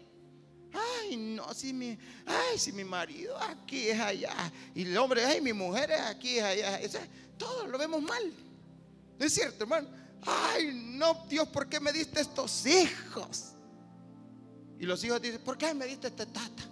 Ay, 0.73 1.17
no, 1.17 1.53
si 1.55 1.73
mi, 1.73 1.99
ay, 2.27 2.59
si 2.59 2.73
mi 2.73 2.85
marido 2.85 3.37
aquí 3.39 3.89
es 3.89 3.99
allá. 3.99 4.53
Y 4.75 4.83
el 4.83 4.97
hombre, 4.97 5.25
ay, 5.25 5.41
mi 5.41 5.53
mujer 5.53 5.91
es 5.91 6.01
aquí, 6.01 6.39
es 6.39 6.45
allá. 6.45 7.09
todo 7.37 7.67
lo 7.67 7.79
vemos 7.79 8.03
mal. 8.03 8.33
¿No 9.19 9.27
es 9.27 9.35
cierto, 9.35 9.65
hermano? 9.65 9.89
Ay, 10.23 10.71
no, 10.75 11.25
Dios, 11.29 11.49
¿por 11.49 11.69
qué 11.69 11.81
me 11.81 11.93
diste 11.93 12.21
estos 12.21 12.65
hijos? 12.67 13.53
Y 14.79 14.87
los 14.87 15.03
hijos 15.05 15.21
dicen, 15.21 15.41
¿por 15.43 15.59
qué 15.59 15.75
me 15.75 15.87
diste 15.87 16.09
este 16.09 16.27
tata? 16.27 16.65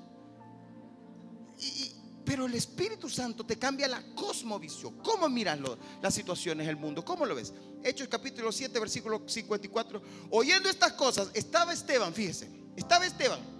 pero 2.25 2.45
el 2.45 2.55
Espíritu 2.55 3.09
Santo 3.09 3.45
te 3.47 3.59
cambia 3.59 3.89
la 3.89 4.03
cosmovisión. 4.15 4.99
¿Cómo 4.99 5.31
miras 5.31 5.59
las 6.03 6.15
situaciones 6.15 6.67
del 6.67 6.77
mundo? 6.77 7.03
¿Cómo 7.03 7.25
lo 7.25 7.35
ves? 7.35 7.55
Hechos 7.83 8.07
capítulo 8.07 8.53
7, 8.53 8.79
versículo 8.79 9.23
54. 9.27 10.03
Oyendo 10.31 10.69
estas 10.69 10.93
cosas, 10.93 11.31
estaba 11.33 11.73
Esteban, 11.73 12.13
fíjese, 12.13 12.51
estaba 12.77 13.07
Esteban 13.07 13.58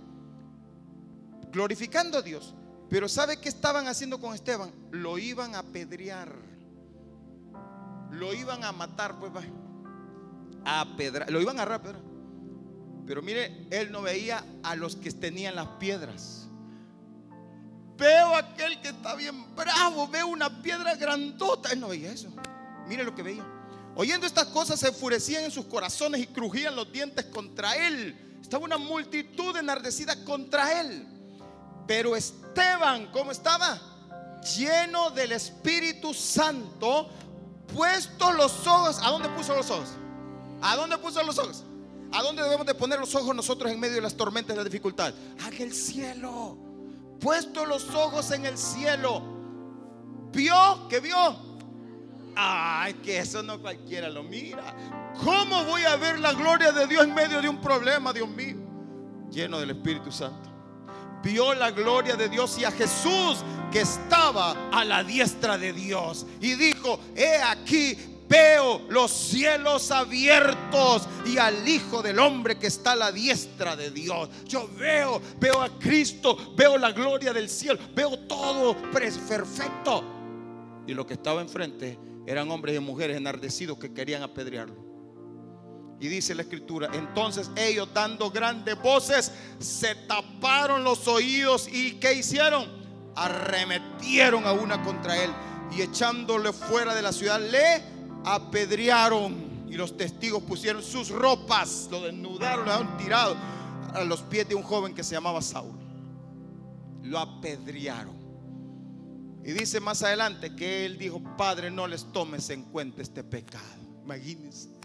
glorificando 1.59 2.19
a 2.19 2.23
Dios. 2.23 2.55
Pero 2.89 3.09
¿sabe 3.09 3.39
qué 3.39 3.49
estaban 3.49 3.89
haciendo 3.89 4.21
con 4.21 4.33
Esteban? 4.33 4.71
Lo 4.93 5.19
iban 5.19 5.57
a 5.57 5.59
apedrear. 5.59 6.33
Lo 8.13 8.33
iban 8.33 8.63
a 8.63 8.71
matar, 8.71 9.19
pues 9.19 9.33
A 10.65 10.87
pedra, 10.97 11.27
lo 11.29 11.41
iban 11.41 11.59
a 11.59 11.63
agarrar 11.63 12.01
Pero 13.07 13.23
mire, 13.23 13.67
él 13.71 13.91
no 13.91 14.03
veía 14.03 14.45
a 14.63 14.77
los 14.77 14.95
que 14.95 15.11
tenían 15.11 15.57
las 15.57 15.67
piedras. 15.81 16.49
Veo 17.97 18.37
a 18.37 18.39
aquel 18.39 18.81
que 18.81 18.91
está 18.91 19.17
bien 19.17 19.57
bravo, 19.57 20.07
veo 20.07 20.29
una 20.29 20.63
piedra 20.63 20.95
grandota. 20.95 21.73
Él 21.73 21.81
no 21.81 21.89
veía 21.89 22.13
eso. 22.13 22.29
Mire 22.87 23.03
lo 23.03 23.17
que 23.17 23.25
veía. 23.25 23.45
Oyendo 23.97 24.29
estas 24.29 24.47
cosas 24.47 24.79
se 24.79 24.89
enfurecían 24.89 25.43
en 25.43 25.51
sus 25.51 25.65
corazones 25.65 26.21
y 26.21 26.29
crujían 26.29 26.77
los 26.77 26.93
dientes 26.93 27.25
contra 27.25 27.75
él. 27.89 28.39
Estaba 28.41 28.65
una 28.65 28.79
multitud 28.79 29.57
enardecida 29.57 30.25
contra 30.25 30.81
él. 30.81 31.18
Pero 31.89 32.15
Esteban, 32.15 33.07
¿cómo 33.07 33.33
estaba? 33.33 33.81
Lleno 34.57 35.11
del 35.11 35.33
Espíritu 35.33 36.13
Santo, 36.13 37.09
puesto 37.75 38.31
los 38.33 38.67
ojos. 38.67 39.01
¿A 39.03 39.11
dónde 39.11 39.31
puso 39.31 39.55
los 39.55 39.71
ojos? 39.71 39.89
¿A 40.61 40.77
dónde 40.77 40.99
puso 40.99 41.23
los 41.23 41.39
ojos? 41.39 41.65
¿A 42.13 42.23
dónde 42.23 42.43
debemos 42.43 42.67
de 42.67 42.75
poner 42.75 43.01
los 43.01 43.15
ojos 43.15 43.35
nosotros 43.35 43.73
en 43.73 43.81
medio 43.81 43.97
de 43.97 44.03
las 44.03 44.15
tormentas 44.15 44.55
y 44.55 44.59
la 44.59 44.65
dificultad? 44.65 45.15
A 45.43 45.49
el 45.49 45.73
cielo. 45.73 46.59
Puesto 47.21 47.65
los 47.65 47.89
ojos 47.95 48.31
en 48.33 48.45
el 48.45 48.59
cielo. 48.59 49.23
¿Vio? 50.31 50.89
¿Qué 50.91 51.01
vio? 51.01 51.17
Ay, 52.37 52.95
que 52.95 53.19
eso 53.19 53.43
no 53.43 53.61
cualquiera 53.63 54.11
lo 54.11 54.23
mira. 54.23 54.75
¿Cómo 55.25 55.65
voy 55.65 55.85
a 55.85 55.97
ver 55.97 56.21
la 56.21 56.35
gloria 56.35 56.71
de 56.71 56.87
Dios 56.87 57.03
en 57.03 57.15
medio 57.15 57.41
de 57.41 57.49
un 57.49 57.63
problema, 57.63 58.13
Dios 58.13 58.29
mío? 58.29 58.57
Lleno 59.31 59.59
del 59.59 59.71
Espíritu 59.71 60.13
Santo. 60.13 60.48
Vio 61.23 61.55
la 61.55 61.71
gloria 61.71 62.17
de 62.17 62.29
Dios 62.29 62.59
y 62.59 62.65
a 62.65 62.71
Jesús 62.71 63.39
que 63.71 63.81
estaba 63.81 64.71
a 64.71 64.85
la 64.85 65.05
diestra 65.05 65.59
de 65.59 65.73
Dios. 65.73 66.27
Y 66.41 66.55
dijo, 66.55 67.01
he 67.17 67.37
aquí, 67.43 67.97
veo 68.29 68.83
los 68.89 69.11
cielos 69.11 69.91
abiertos 69.91 71.09
y 71.27 71.39
al 71.39 71.69
Hijo 71.69 72.03
del 72.03 72.19
Hombre 72.19 72.59
que 72.59 72.69
está 72.69 72.93
a 72.93 72.97
la 72.97 73.13
diestra 73.13 73.77
de 73.77 73.91
Dios. 73.91 74.29
Yo 74.47 74.69
veo, 74.79 75.21
veo 75.41 75.61
a 75.61 75.69
Cristo, 75.79 76.55
veo 76.57 76.79
la 76.79 76.93
gloria 76.93 77.33
del 77.33 77.49
cielo, 77.49 77.79
veo 77.95 78.19
todo 78.21 78.77
perfecto. 78.93 80.05
Y 80.87 80.95
lo 80.95 81.07
que 81.07 81.15
estaba 81.15 81.41
enfrente 81.41 81.99
eran 82.27 82.51
hombres 82.51 82.77
y 82.77 82.81
mujeres 82.81 83.17
enardecidos 83.17 83.79
que 83.79 83.93
querían 83.93 84.23
apedrearlo. 84.23 84.88
Y 86.01 86.09
dice 86.09 86.35
la 86.35 86.43
escritura, 86.43 86.89
entonces 86.93 87.51
ellos 87.57 87.89
dando 87.93 88.31
grandes 88.31 88.81
voces 88.81 89.33
se 89.59 89.95
taparon 89.95 90.85
los 90.85 91.09
oídos 91.09 91.69
y 91.69 91.95
¿qué 91.95 92.15
hicieron? 92.15 92.67
Arremetieron 93.17 94.47
a 94.47 94.53
una 94.53 94.81
contra 94.83 95.23
él 95.23 95.31
y 95.77 95.83
echándole 95.83 96.53
fuera 96.53 96.95
de 96.95 97.03
la 97.03 97.13
ciudad 97.13 97.41
le 97.41 97.83
apedrearon. 98.25 99.49
Y 99.69 99.75
los 99.75 99.97
testigos 99.97 100.43
pusieron 100.45 100.83
sus 100.83 101.11
ropas, 101.11 101.89
lo 101.91 102.01
desnudaron, 102.03 102.65
lo 102.65 102.71
dejaron 102.71 102.97
tirado 102.97 103.37
a 103.93 104.05
los 104.05 104.23
pies 104.23 104.49
de 104.49 104.55
un 104.55 104.63
joven 104.63 104.95
que 104.95 105.03
se 105.03 105.15
llamaba 105.15 105.43
Saulo. 105.43 105.79
Lo 107.03 107.19
apedrearon. 107.19 108.17
Y 109.45 109.53
dice 109.53 109.81
más 109.81 110.03
adelante 110.03 110.55
que 110.55 110.87
él 110.87 110.97
dijo, 110.99 111.23
Padre, 111.37 111.71
no 111.71 111.87
les 111.87 112.05
tomes 112.13 112.51
en 112.51 112.65
cuenta 112.65 113.03
este 113.03 113.25
pecado. 113.25 113.65
Imagínense, 114.05 114.78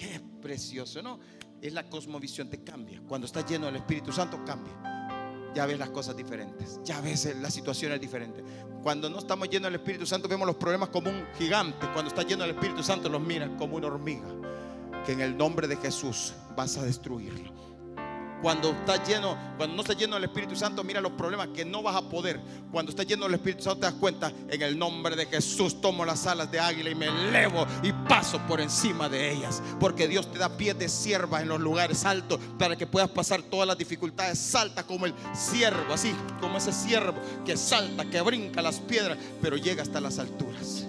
qué 0.00 0.20
precioso, 0.40 1.02
¿no? 1.02 1.20
Es 1.60 1.74
la 1.74 1.88
cosmovisión, 1.88 2.48
te 2.48 2.64
cambia. 2.64 3.02
Cuando 3.06 3.26
estás 3.26 3.44
lleno 3.48 3.66
del 3.66 3.76
Espíritu 3.76 4.12
Santo, 4.12 4.42
cambia. 4.46 4.72
Ya 5.54 5.66
ves 5.66 5.78
las 5.78 5.90
cosas 5.90 6.16
diferentes, 6.16 6.80
ya 6.84 7.00
ves 7.00 7.36
la 7.40 7.50
situación 7.50 7.92
es 7.92 8.00
diferente. 8.00 8.42
Cuando 8.82 9.10
no 9.10 9.18
estamos 9.18 9.50
llenos 9.50 9.70
del 9.70 9.80
Espíritu 9.80 10.06
Santo, 10.06 10.28
vemos 10.28 10.46
los 10.46 10.56
problemas 10.56 10.88
como 10.88 11.10
un 11.10 11.26
gigante. 11.36 11.86
Cuando 11.92 12.08
estás 12.08 12.24
lleno 12.24 12.42
del 12.44 12.52
Espíritu 12.52 12.82
Santo, 12.82 13.08
los 13.08 13.20
miras 13.20 13.50
como 13.58 13.76
una 13.76 13.88
hormiga. 13.88 14.28
Que 15.04 15.12
en 15.12 15.20
el 15.20 15.36
nombre 15.36 15.66
de 15.66 15.76
Jesús 15.76 16.32
vas 16.56 16.78
a 16.78 16.84
destruirlo. 16.84 17.52
Cuando 18.42 18.70
estás 18.70 19.06
lleno, 19.06 19.36
cuando 19.56 19.76
no 19.76 19.82
estás 19.82 19.96
lleno 19.96 20.14
del 20.14 20.24
Espíritu 20.24 20.56
Santo, 20.56 20.82
mira 20.82 21.00
los 21.00 21.12
problemas 21.12 21.48
que 21.48 21.64
no 21.64 21.82
vas 21.82 21.96
a 21.96 22.08
poder. 22.08 22.40
Cuando 22.72 22.90
estás 22.90 23.06
lleno 23.06 23.24
del 23.24 23.34
Espíritu 23.34 23.62
Santo, 23.62 23.80
te 23.80 23.86
das 23.86 23.94
cuenta, 23.94 24.32
en 24.48 24.62
el 24.62 24.78
nombre 24.78 25.14
de 25.16 25.26
Jesús 25.26 25.80
tomo 25.80 26.04
las 26.04 26.26
alas 26.26 26.50
de 26.50 26.58
águila 26.58 26.90
y 26.90 26.94
me 26.94 27.06
elevo 27.06 27.66
y 27.82 27.92
paso 27.92 28.40
por 28.48 28.60
encima 28.60 29.08
de 29.08 29.32
ellas. 29.32 29.62
Porque 29.78 30.08
Dios 30.08 30.30
te 30.32 30.38
da 30.38 30.56
pies 30.56 30.78
de 30.78 30.88
sierva 30.88 31.42
en 31.42 31.48
los 31.48 31.60
lugares 31.60 32.04
altos 32.04 32.40
para 32.58 32.76
que 32.76 32.86
puedas 32.86 33.10
pasar 33.10 33.42
todas 33.42 33.66
las 33.66 33.76
dificultades. 33.76 34.38
Salta 34.38 34.84
como 34.84 35.06
el 35.06 35.14
siervo, 35.34 35.92
así 35.92 36.14
como 36.40 36.58
ese 36.58 36.72
siervo 36.72 37.18
que 37.44 37.56
salta, 37.56 38.04
que 38.06 38.20
brinca 38.22 38.62
las 38.62 38.80
piedras, 38.80 39.18
pero 39.42 39.56
llega 39.56 39.82
hasta 39.82 40.00
las 40.00 40.18
alturas. 40.18 40.86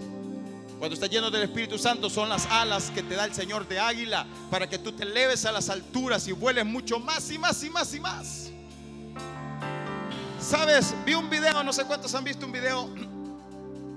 Cuando 0.82 0.96
estás 0.96 1.12
lleno 1.12 1.30
del 1.30 1.44
Espíritu 1.44 1.78
Santo 1.78 2.10
son 2.10 2.28
las 2.28 2.48
alas 2.48 2.90
que 2.90 3.04
te 3.04 3.14
da 3.14 3.26
el 3.26 3.36
Señor 3.36 3.68
de 3.68 3.80
águila 3.80 4.26
para 4.50 4.68
que 4.68 4.80
tú 4.80 4.92
te 4.92 5.04
eleves 5.04 5.46
a 5.46 5.52
las 5.52 5.70
alturas 5.70 6.28
y 6.28 6.32
vueles 6.32 6.66
mucho 6.66 6.98
más 6.98 7.30
y 7.30 7.38
más 7.38 7.64
y 7.64 7.70
más 7.70 7.94
y 7.94 8.00
más. 8.00 8.52
Sabes, 10.40 10.96
vi 11.06 11.14
un 11.14 11.30
video, 11.30 11.64
no 11.64 11.72
sé 11.72 11.86
cuántos 11.86 12.16
han 12.16 12.24
visto 12.24 12.48
un 12.48 12.52
video 12.52 12.90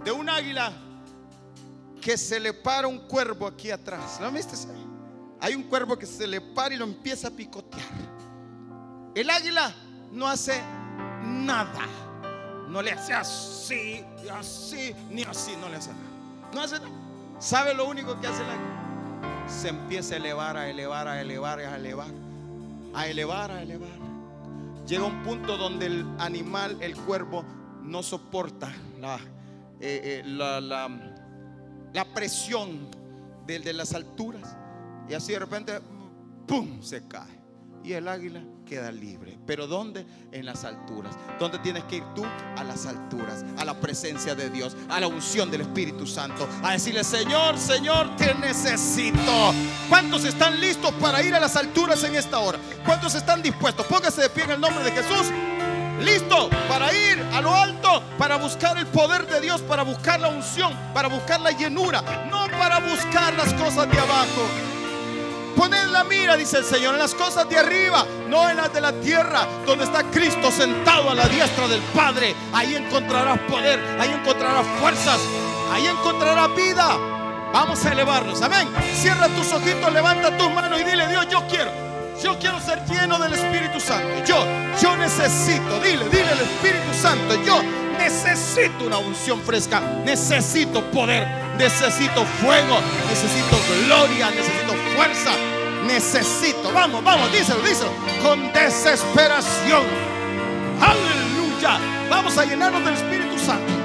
de 0.04 0.12
un 0.12 0.28
águila 0.28 0.74
que 2.02 2.18
se 2.18 2.38
le 2.38 2.52
para 2.52 2.86
un 2.86 2.98
cuervo 2.98 3.46
aquí 3.46 3.70
atrás. 3.70 4.20
¿Lo 4.20 4.30
viste? 4.30 4.54
Hay 5.40 5.54
un 5.54 5.62
cuervo 5.62 5.98
que 5.98 6.04
se 6.04 6.26
le 6.26 6.42
para 6.42 6.74
y 6.74 6.76
lo 6.76 6.84
empieza 6.84 7.28
a 7.28 7.30
picotear. 7.30 7.88
El 9.14 9.30
águila 9.30 9.74
no 10.12 10.28
hace 10.28 10.60
nada. 11.22 11.86
No 12.68 12.82
le 12.82 12.92
hace 12.92 13.14
así, 13.14 14.04
así, 14.30 14.94
ni 15.08 15.22
así, 15.22 15.56
no 15.58 15.70
le 15.70 15.76
hace 15.76 15.88
nada. 15.88 16.13
No 16.54 16.62
hace 16.62 16.78
nada. 16.78 16.90
¿Sabe 17.38 17.74
lo 17.74 17.88
único 17.88 18.18
que 18.20 18.28
hace 18.28 18.42
el 18.42 18.50
águila? 18.50 19.44
Se 19.48 19.68
empieza 19.68 20.14
a 20.14 20.16
elevar, 20.18 20.56
a 20.56 20.70
elevar, 20.70 21.08
a 21.08 21.20
elevar, 21.20 21.58
a 21.58 21.76
elevar. 21.76 22.10
A 22.94 23.08
elevar, 23.08 23.50
a 23.50 23.62
elevar. 23.62 23.98
Llega 24.86 25.04
un 25.04 25.22
punto 25.22 25.56
donde 25.56 25.86
el 25.86 26.06
animal, 26.18 26.76
el 26.80 26.96
cuervo, 26.96 27.44
no 27.82 28.02
soporta 28.02 28.72
la, 29.00 29.16
eh, 29.80 30.20
eh, 30.20 30.22
la, 30.24 30.60
la, 30.60 32.04
presión 32.14 32.88
de, 33.46 33.58
de 33.58 33.72
las 33.72 33.92
alturas. 33.92 34.56
Y 35.08 35.14
así 35.14 35.32
de 35.32 35.40
repente, 35.40 35.80
¡pum! 36.46 36.80
se 36.82 37.06
cae. 37.08 37.43
Y 37.84 37.92
el 37.92 38.08
águila 38.08 38.40
queda 38.66 38.90
libre. 38.90 39.36
¿Pero 39.46 39.66
dónde? 39.66 40.06
En 40.32 40.46
las 40.46 40.64
alturas. 40.64 41.18
¿Dónde 41.38 41.58
tienes 41.58 41.84
que 41.84 41.96
ir 41.96 42.04
tú? 42.14 42.24
A 42.56 42.64
las 42.64 42.86
alturas, 42.86 43.44
a 43.58 43.64
la 43.66 43.78
presencia 43.78 44.34
de 44.34 44.48
Dios, 44.48 44.74
a 44.88 44.98
la 45.00 45.06
unción 45.06 45.50
del 45.50 45.60
Espíritu 45.60 46.06
Santo. 46.06 46.48
A 46.62 46.72
decirle, 46.72 47.04
Señor, 47.04 47.58
Señor, 47.58 48.16
te 48.16 48.34
necesito. 48.36 49.52
¿Cuántos 49.90 50.24
están 50.24 50.58
listos 50.58 50.92
para 50.94 51.22
ir 51.22 51.34
a 51.34 51.40
las 51.40 51.56
alturas 51.56 52.02
en 52.04 52.14
esta 52.14 52.38
hora? 52.38 52.58
¿Cuántos 52.86 53.14
están 53.14 53.42
dispuestos? 53.42 53.84
Póngase 53.84 54.22
de 54.22 54.30
pie 54.30 54.44
en 54.44 54.52
el 54.52 54.60
nombre 54.60 54.82
de 54.82 54.90
Jesús. 54.90 55.30
Listo 56.00 56.48
para 56.68 56.90
ir 56.90 57.22
a 57.34 57.42
lo 57.42 57.54
alto, 57.54 58.02
para 58.16 58.36
buscar 58.36 58.78
el 58.78 58.86
poder 58.86 59.26
de 59.26 59.42
Dios, 59.42 59.60
para 59.60 59.82
buscar 59.82 60.20
la 60.20 60.28
unción, 60.28 60.72
para 60.94 61.08
buscar 61.08 61.40
la 61.40 61.50
llenura, 61.50 62.02
no 62.30 62.46
para 62.58 62.80
buscar 62.80 63.34
las 63.34 63.52
cosas 63.54 63.90
de 63.90 63.98
abajo. 63.98 64.73
Poned 65.56 65.86
la 65.86 66.04
mira, 66.04 66.36
dice 66.36 66.58
el 66.58 66.64
Señor, 66.64 66.94
en 66.94 67.00
las 67.00 67.14
cosas 67.14 67.48
de 67.48 67.58
arriba, 67.58 68.04
no 68.28 68.48
en 68.48 68.56
las 68.56 68.72
de 68.72 68.80
la 68.80 68.92
tierra, 68.92 69.46
donde 69.64 69.84
está 69.84 70.02
Cristo 70.04 70.50
sentado 70.50 71.10
a 71.10 71.14
la 71.14 71.28
diestra 71.28 71.68
del 71.68 71.80
Padre. 71.94 72.34
Ahí 72.52 72.74
encontrarás 72.74 73.38
poder, 73.40 73.80
ahí 74.00 74.10
encontrarás 74.10 74.66
fuerzas, 74.80 75.20
ahí 75.72 75.86
encontrarás 75.86 76.54
vida. 76.56 76.96
Vamos 77.52 77.84
a 77.84 77.92
elevarnos, 77.92 78.42
amén. 78.42 78.68
Cierra 78.96 79.28
tus 79.28 79.52
ojitos, 79.52 79.92
levanta 79.92 80.36
tus 80.36 80.50
manos 80.50 80.80
y 80.80 80.84
dile, 80.84 81.06
Dios, 81.06 81.28
yo 81.28 81.46
quiero. 81.48 81.70
Yo 82.22 82.38
quiero 82.38 82.60
ser 82.60 82.84
lleno 82.86 83.18
del 83.18 83.34
Espíritu 83.34 83.78
Santo. 83.80 84.08
Yo, 84.26 84.44
yo 84.80 84.96
necesito, 84.96 85.78
dile, 85.80 86.08
dile 86.08 86.30
al 86.30 86.40
Espíritu 86.40 86.94
Santo, 87.00 87.34
yo 87.44 87.60
necesito 87.98 88.86
una 88.86 88.98
unción 88.98 89.40
fresca, 89.42 89.80
necesito 90.04 90.82
poder, 90.90 91.26
necesito 91.58 92.24
fuego, 92.40 92.80
necesito 93.08 93.56
gloria, 93.86 94.30
necesito 94.30 94.74
fuerza, 94.96 95.30
necesito, 95.86 96.72
vamos, 96.72 97.02
vamos, 97.04 97.30
díselo, 97.32 97.60
díselo, 97.62 97.90
con 98.22 98.52
desesperación. 98.52 99.84
Aleluya. 100.80 101.78
Vamos 102.10 102.36
a 102.38 102.44
llenarnos 102.44 102.84
del 102.84 102.94
Espíritu 102.94 103.38
Santo. 103.38 103.83